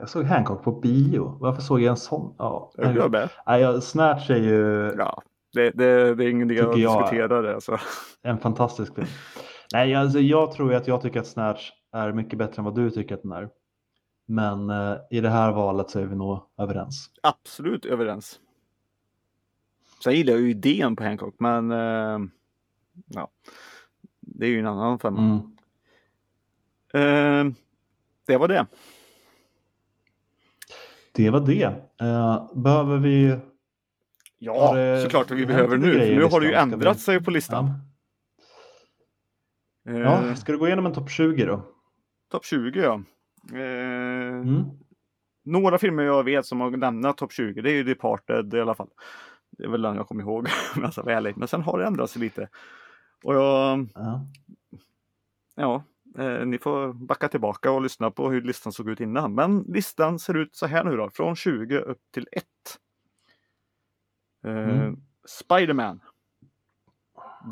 Jag 0.00 0.08
såg 0.08 0.24
Hancock 0.24 0.62
på 0.64 0.72
bio. 0.72 1.36
Varför 1.40 1.62
såg 1.62 1.80
jag 1.80 1.90
en 1.90 1.96
sån? 1.96 2.34
Ja, 2.38 2.72
med? 3.10 3.30
Nej, 3.46 3.60
jag- 3.60 3.82
Snatch 3.82 4.30
är 4.30 4.36
ju 4.36 4.92
Ja, 4.98 5.22
det, 5.52 5.70
det, 5.70 6.14
det 6.14 6.24
är 6.24 6.28
ingenting 6.28 6.58
att 6.58 6.64
Tycker 6.72 6.82
jag. 6.82 7.02
diskutera 7.02 7.42
det. 7.42 7.54
Alltså. 7.54 7.78
En 8.22 8.38
fantastisk 8.38 8.94
film. 8.94 9.06
Nej, 9.72 9.94
alltså, 9.94 10.18
jag 10.18 10.52
tror 10.52 10.74
att 10.74 10.86
jag 10.88 11.02
tycker 11.02 11.20
att 11.20 11.26
Snatch 11.26 11.70
är 11.92 12.12
mycket 12.12 12.38
bättre 12.38 12.60
än 12.60 12.64
vad 12.64 12.74
du 12.74 12.90
tycker 12.90 13.14
att 13.14 13.22
den 13.22 13.32
är. 13.32 13.48
Men 14.26 14.70
eh, 14.70 14.96
i 15.10 15.20
det 15.20 15.30
här 15.30 15.52
valet 15.52 15.90
så 15.90 15.98
är 16.00 16.06
vi 16.06 16.16
nog 16.16 16.40
överens. 16.58 17.10
Absolut 17.22 17.84
överens. 17.84 18.40
Sen 20.04 20.12
gillar 20.14 20.32
jag 20.32 20.42
ju 20.42 20.50
idén 20.50 20.96
på 20.96 21.04
Hancock, 21.04 21.34
men 21.38 21.70
eh, 21.70 22.18
ja, 23.06 23.30
det 24.20 24.46
är 24.46 24.50
ju 24.50 24.58
en 24.58 24.66
annan 24.66 24.98
femma. 24.98 25.20
Mm. 25.20 25.36
Eh, 27.48 27.54
det 28.26 28.36
var 28.36 28.48
det. 28.48 28.66
Det 31.16 31.30
var 31.30 31.40
det. 31.40 31.62
Eh, 32.00 32.50
behöver 32.54 32.98
vi... 32.98 33.36
Ja, 34.38 34.74
såklart 35.02 35.30
att 35.30 35.36
vi 35.38 35.46
behöver 35.46 35.76
nu. 35.76 36.14
Nu 36.16 36.22
har 36.24 36.40
det 36.40 36.46
ju 36.46 36.52
ändrat 36.52 36.96
vi- 36.96 37.00
sig 37.00 37.24
på 37.24 37.30
listan. 37.30 37.70
Ja. 39.84 39.92
Eh, 39.92 39.98
ja, 40.00 40.34
ska 40.36 40.52
du 40.52 40.58
gå 40.58 40.66
igenom 40.66 40.86
en 40.86 40.92
topp 40.92 41.10
20 41.10 41.44
då? 41.44 41.62
Topp 42.30 42.44
20 42.44 42.80
ja. 42.80 43.02
Eh, 43.58 43.60
Mm. 44.36 44.64
Några 45.44 45.78
filmer 45.78 46.02
jag 46.02 46.24
vet 46.24 46.46
som 46.46 46.60
har 46.60 46.70
lämnat 46.76 47.16
topp 47.16 47.32
20, 47.32 47.60
det 47.62 47.70
är 47.70 47.74
ju 47.74 47.82
Departed 47.84 48.54
i 48.54 48.60
alla 48.60 48.74
fall. 48.74 48.88
Det 49.58 49.64
är 49.64 49.68
väl 49.68 49.82
den 49.82 49.96
jag 49.96 50.08
kommer 50.08 50.22
ihåg, 50.22 50.48
om 50.76 50.82
jag 50.82 50.92
ska 50.92 51.02
vara 51.02 51.16
ärlig. 51.16 51.36
Men 51.36 51.48
sen 51.48 51.62
har 51.62 51.78
det 51.78 51.86
ändrat 51.86 52.10
sig 52.10 52.20
lite. 52.22 52.48
Och 53.24 53.34
jag, 53.34 53.88
Ja. 53.94 54.20
ja, 55.56 55.82
eh, 56.18 56.46
ni 56.46 56.58
får 56.58 56.92
backa 56.92 57.28
tillbaka 57.28 57.70
och 57.70 57.82
lyssna 57.82 58.10
på 58.10 58.30
hur 58.30 58.42
listan 58.42 58.72
såg 58.72 58.88
ut 58.90 59.00
innan. 59.00 59.34
Men 59.34 59.58
listan 59.68 60.18
ser 60.18 60.34
ut 60.36 60.56
så 60.56 60.66
här 60.66 60.84
nu 60.84 60.96
då, 60.96 61.10
från 61.10 61.36
20 61.36 61.78
upp 61.78 62.00
till 62.10 62.28
1. 62.32 62.44
Eh, 64.44 64.50
Mm. 64.52 64.96
Spiderman. 65.24 66.00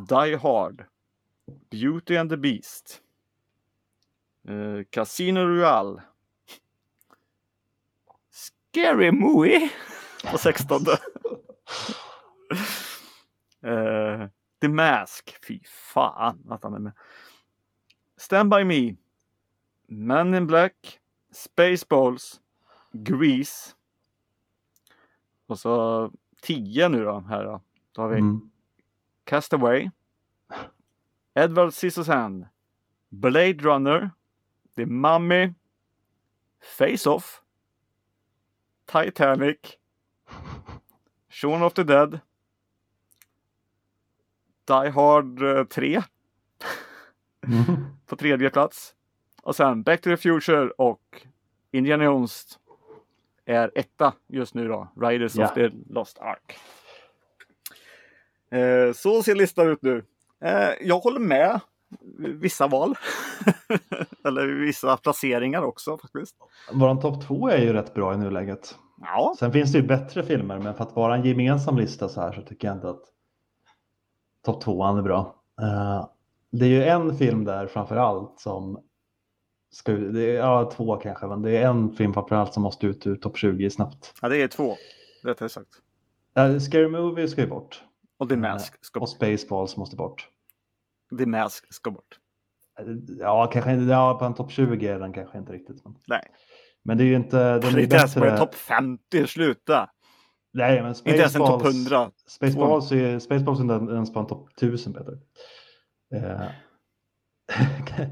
Die 0.08 0.36
Hard. 0.36 0.84
Beauty 1.70 2.16
and 2.16 2.30
the 2.30 2.36
Beast. 2.36 3.00
Eh, 4.48 4.84
Casino 4.90 5.40
Royale. 5.40 6.02
Scary 8.30 9.10
Movie 9.12 9.70
på 10.30 10.38
16. 10.38 10.80
Eh, 13.62 14.28
The 14.60 14.68
Mask. 14.68 15.36
Fy 15.48 15.60
fan 15.64 16.46
att 16.50 16.62
han 16.62 16.74
är 16.74 16.78
med. 16.78 16.92
Stand 18.16 18.50
By 18.50 18.64
Me. 18.64 18.96
Men 19.86 20.34
in 20.34 20.46
Black. 20.46 21.00
Spaceballs. 21.32 22.40
Grease. 22.92 23.74
Och 25.46 25.58
så 25.58 26.10
10 26.42 26.88
nu 26.88 27.04
då 27.04 27.20
här 27.20 27.44
då. 27.44 27.60
Då 27.92 28.02
har 28.02 28.08
vi 28.08 28.18
Mm. 28.18 28.50
Castaway. 29.24 29.90
Edward 31.34 31.72
Scissorhands. 31.74 32.48
Blade 33.08 33.52
Runner. 33.62 34.10
The 34.76 34.86
Mummy. 34.86 35.52
Face 36.78 37.10
Off. 37.10 37.42
Titanic. 38.86 39.78
Shaun 41.28 41.62
of 41.62 41.74
the 41.74 41.84
Dead. 41.84 42.20
Die 44.66 44.90
Hard 44.90 45.42
eh, 45.42 45.64
3 45.64 46.02
Mm. 47.44 47.86
på 48.06 48.16
tredje 48.16 48.50
plats. 48.50 48.94
Och 49.42 49.56
sen 49.56 49.82
Back 49.82 50.00
to 50.00 50.10
the 50.10 50.16
Future 50.16 50.70
och 50.70 51.22
Indiana 51.72 52.04
Jones 52.04 52.58
är 53.44 53.70
etta 53.74 54.12
just 54.28 54.54
nu 54.54 54.68
då. 54.68 54.88
Riders 55.00 55.34
Ja. 55.36 55.44
of 55.44 55.54
the 55.54 55.70
Lost 55.90 56.18
Ark. 56.18 56.56
Eh, 58.50 58.92
så 58.92 59.22
ser 59.22 59.34
listan 59.34 59.68
ut 59.68 59.82
nu. 59.82 60.04
Eh, 60.44 60.68
jag 60.80 60.98
håller 60.98 61.20
med 61.20 61.60
vissa 62.18 62.66
val. 62.66 62.94
Eller 64.24 64.46
vissa 64.46 64.96
placeringar 64.96 65.62
också 65.62 65.98
faktiskt. 65.98 66.36
Våran 66.72 67.00
topp 67.00 67.26
två 67.26 67.48
är 67.48 67.58
ju 67.58 67.72
rätt 67.72 67.94
bra 67.94 68.14
i 68.14 68.16
nuläget. 68.16 68.74
Ja, 69.00 69.34
Sen 69.38 69.52
finns 69.52 69.72
det 69.72 69.78
ju 69.78 69.86
bättre 69.86 70.22
filmer, 70.22 70.58
men 70.58 70.74
för 70.74 70.84
att 70.84 70.96
vara 70.96 71.14
en 71.16 71.24
gemensam 71.24 71.76
lista 71.78 72.08
så 72.08 72.20
här 72.20 72.32
så 72.32 72.42
tycker 72.42 72.68
jag 72.68 72.76
inte 72.76 72.88
att 72.90 73.02
topp 74.44 74.60
tvåan 74.62 74.98
är 74.98 75.02
bra. 75.02 75.34
Eh, 75.60 76.06
det 76.58 76.64
är 76.64 76.68
ju 76.68 76.84
en 76.84 77.16
film 77.18 77.44
där 77.44 77.66
framför 77.66 77.96
allt 77.96 78.40
som 78.40 78.84
ska, 79.70 79.92
det 79.92 80.30
är, 80.30 80.34
ja, 80.34 80.70
två 80.76 80.96
kanske, 80.96 81.26
men 81.26 81.42
det 81.42 81.56
är 81.56 81.66
en 81.66 81.92
film 81.92 82.14
framför 82.14 82.36
allt 82.36 82.54
som 82.54 82.62
måste 82.62 82.86
ut 82.86 83.06
ur 83.06 83.16
topp 83.16 83.38
20 83.38 83.70
snabbt. 83.70 84.14
ja 84.22 84.28
det 84.28 84.42
är 84.42 84.48
två. 84.48 84.76
Rättare 85.24 85.48
sagt. 85.48 85.70
Uh, 86.38 86.58
Scary 86.58 86.88
Movie 86.88 87.28
ska 87.28 87.40
ju 87.40 87.46
bort 87.46 87.84
Och 88.18 88.28
The 88.28 88.36
Mask 88.36 88.84
ska 88.84 89.00
och 89.00 89.00
bort. 89.00 89.10
Spaceballs 89.10 89.76
måste 89.76 89.96
bort. 89.96 90.28
The 91.18 91.26
Mask 91.26 91.74
ska 91.74 91.90
bort. 91.90 92.18
Ja, 93.18 93.50
kanske 93.52 93.72
inte, 93.72 93.84
ja, 93.84 94.18
på 94.18 94.24
en 94.24 94.34
topp 94.34 94.50
20 94.52 94.88
är 94.88 94.98
den 94.98 95.12
kanske 95.12 95.38
inte 95.38 95.52
riktigt. 95.52 95.84
Men, 95.84 95.94
Nej, 96.06 96.22
men 96.82 96.98
det 96.98 97.04
är 97.04 97.06
ju 97.06 97.16
inte, 97.16 97.58
den 97.58 97.74
ju 97.74 97.82
inte 97.82 97.96
ens 97.96 98.14
på 98.14 98.24
en 98.24 98.38
topp 98.38 98.54
50. 98.54 99.26
Sluta! 99.26 99.90
Nej, 100.52 100.82
men 100.82 100.94
Inte 100.94 101.10
ens 101.10 101.34
en 101.34 101.40
topp 101.40 101.62
Spaceballs- 101.62 101.90
100. 101.92 102.10
Spaceballs 102.26 102.92
är, 102.92 103.18
Spaceballs 103.18 103.58
är 103.60 103.62
inte 103.62 103.94
ens 103.94 104.12
på 104.12 104.20
en 104.20 104.26
topp 104.26 104.48
1000 104.56 104.92
Peter. 104.92 105.18
Eh, 106.12 106.42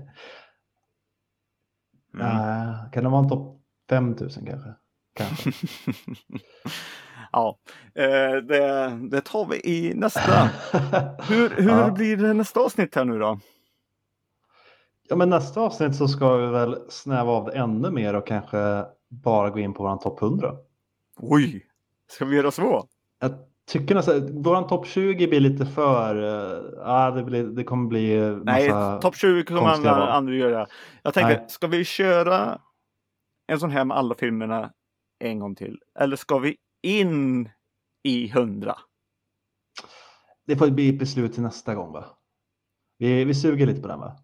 Mm. 2.14 2.90
kan 2.92 3.04
det 3.04 3.10
vara 3.10 3.22
en 3.22 3.28
topp 3.28 3.60
5000 3.90 4.46
kanske? 4.46 4.74
Kanske. 5.14 5.52
ja, 7.32 7.58
eh, 7.94 8.32
det, 8.36 8.90
det 9.10 9.20
tar 9.20 9.46
vi 9.46 9.60
i 9.64 9.94
nästa. 9.94 10.50
Hur, 11.28 11.50
hur 11.62 11.70
Ja. 11.70 11.90
blir 11.90 12.16
det 12.16 12.32
nästa 12.34 12.60
avsnitt 12.60 12.94
här 12.94 13.04
nu 13.04 13.18
då? 13.18 13.40
ja, 15.08 15.16
men 15.16 15.30
nästa 15.30 15.60
avsnitt 15.60 15.96
så 15.96 16.08
ska 16.08 16.36
vi 16.36 16.46
väl 16.46 16.76
snäva 16.88 17.30
av 17.32 17.44
det 17.44 17.52
ännu 17.52 17.90
mer 17.90 18.14
och 18.14 18.26
kanske 18.26 18.84
bara 19.08 19.50
gå 19.50 19.58
in 19.58 19.74
på 19.74 19.82
våran 19.82 19.98
topp 19.98 20.22
100. 20.22 20.56
Oj, 21.16 21.66
ska 22.10 22.24
vi 22.24 22.36
göra 22.36 22.50
så? 22.50 22.86
Jag 23.20 23.30
tycker 23.66 23.94
nästan, 23.94 24.42
våran 24.42 24.66
topp 24.66 24.86
20 24.86 25.26
blir 25.28 25.40
lite 25.40 25.66
för, 25.66 26.16
ah, 26.84 27.10
det, 27.10 27.22
blir, 27.24 27.44
det 27.44 27.64
kommer 27.64 27.88
bli 27.88 28.18
massa... 28.30 28.42
Nej, 28.44 29.00
topp 29.00 29.16
20 29.16 29.44
kommer 29.44 29.68
andra, 29.68 29.90
val. 29.98 30.08
andra 30.08 30.34
göra. 30.34 30.66
Jag 31.02 31.14
tänkte, 31.14 31.36
Nej. 31.36 31.44
ska 31.48 31.66
vi 31.66 31.84
köra 31.84 32.60
en 33.46 33.60
sån 33.60 33.70
här 33.70 33.84
med 33.84 33.96
alla 33.96 34.14
filmerna 34.14 34.72
en 35.24 35.38
gång 35.38 35.54
till? 35.54 35.78
Eller 35.98 36.16
ska 36.16 36.38
vi 36.38 36.56
in 36.82 37.48
i 38.02 38.28
100? 38.30 38.76
Det 40.46 40.56
får 40.56 40.70
bli 40.70 40.88
ett 40.88 40.98
beslut 40.98 41.32
till 41.32 41.42
nästa 41.42 41.74
gång 41.74 41.92
va? 41.92 42.04
Vi, 42.98 43.24
vi 43.24 43.34
suger 43.34 43.66
lite 43.66 43.80
på 43.82 43.88
den 43.88 44.00
va? 44.00 44.16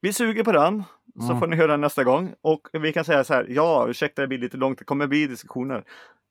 Vi 0.00 0.12
suger 0.12 0.44
på 0.44 0.52
den, 0.52 0.84
så 1.20 1.24
Mm. 1.26 1.40
får 1.40 1.46
ni 1.46 1.56
höra 1.56 1.76
nästa 1.76 2.04
gång. 2.04 2.34
Och 2.40 2.68
vi 2.72 2.92
kan 2.92 3.04
säga 3.04 3.24
så 3.24 3.34
här, 3.34 3.46
ja, 3.48 3.86
ursäkta 3.88 4.22
det 4.22 4.28
blir 4.28 4.38
lite 4.38 4.56
långt, 4.56 4.78
det 4.78 4.84
kommer 4.84 5.06
bli 5.06 5.26
diskussioner. 5.26 5.84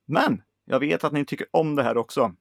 Men 0.06 0.42
jag 0.66 0.80
vet 0.80 1.04
att 1.04 1.14
ni 1.14 1.26
tycker 1.26 1.48
om 1.52 1.76
det 1.76 1.84
här 1.84 1.98
också. 1.98 2.36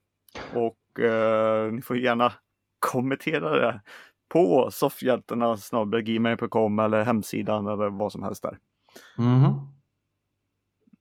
Och 0.55 1.01
eh, 1.01 1.73
ni 1.73 1.83
får 1.83 1.99
gärna 1.99 2.33
kommentera 2.79 3.51
det 3.61 3.81
på 4.29 4.71
soffhjältarna 4.71 5.57
gmail.com 6.01 6.79
eller 6.79 7.05
hemsidan 7.05 7.67
eller 7.67 7.91
vad 7.91 8.13
som 8.13 8.23
helst 8.23 8.43
där. 8.43 8.59
Mhm. 9.17 9.69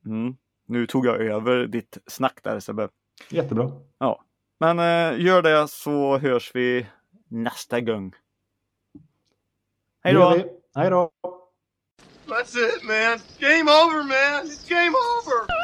Mm. 0.05 0.35
Nu 0.67 0.87
tog 0.87 1.05
jag 1.05 1.21
över 1.21 1.65
ditt 1.67 1.97
snack 2.07 2.39
där 2.43 2.59
Sebbe. 2.59 2.89
Jättebra. 3.29 3.71
Men 4.59 4.79
eh, 4.79 5.25
gör 5.25 5.41
det 5.41 5.67
så 5.67 6.17
hörs 6.17 6.51
vi 6.53 6.87
nästa 7.27 7.81
gång. 7.81 8.13
Hej 10.03 10.13
då! 10.13 10.43
Hej 10.75 10.89
då! 10.89 11.11
That's 12.27 12.55
it, 12.57 12.83
man. 12.83 13.19
Game 13.39 13.71
over, 13.71 14.03
man. 14.03 14.47
It's 14.47 14.69
game 14.69 14.95
over. 14.95 15.60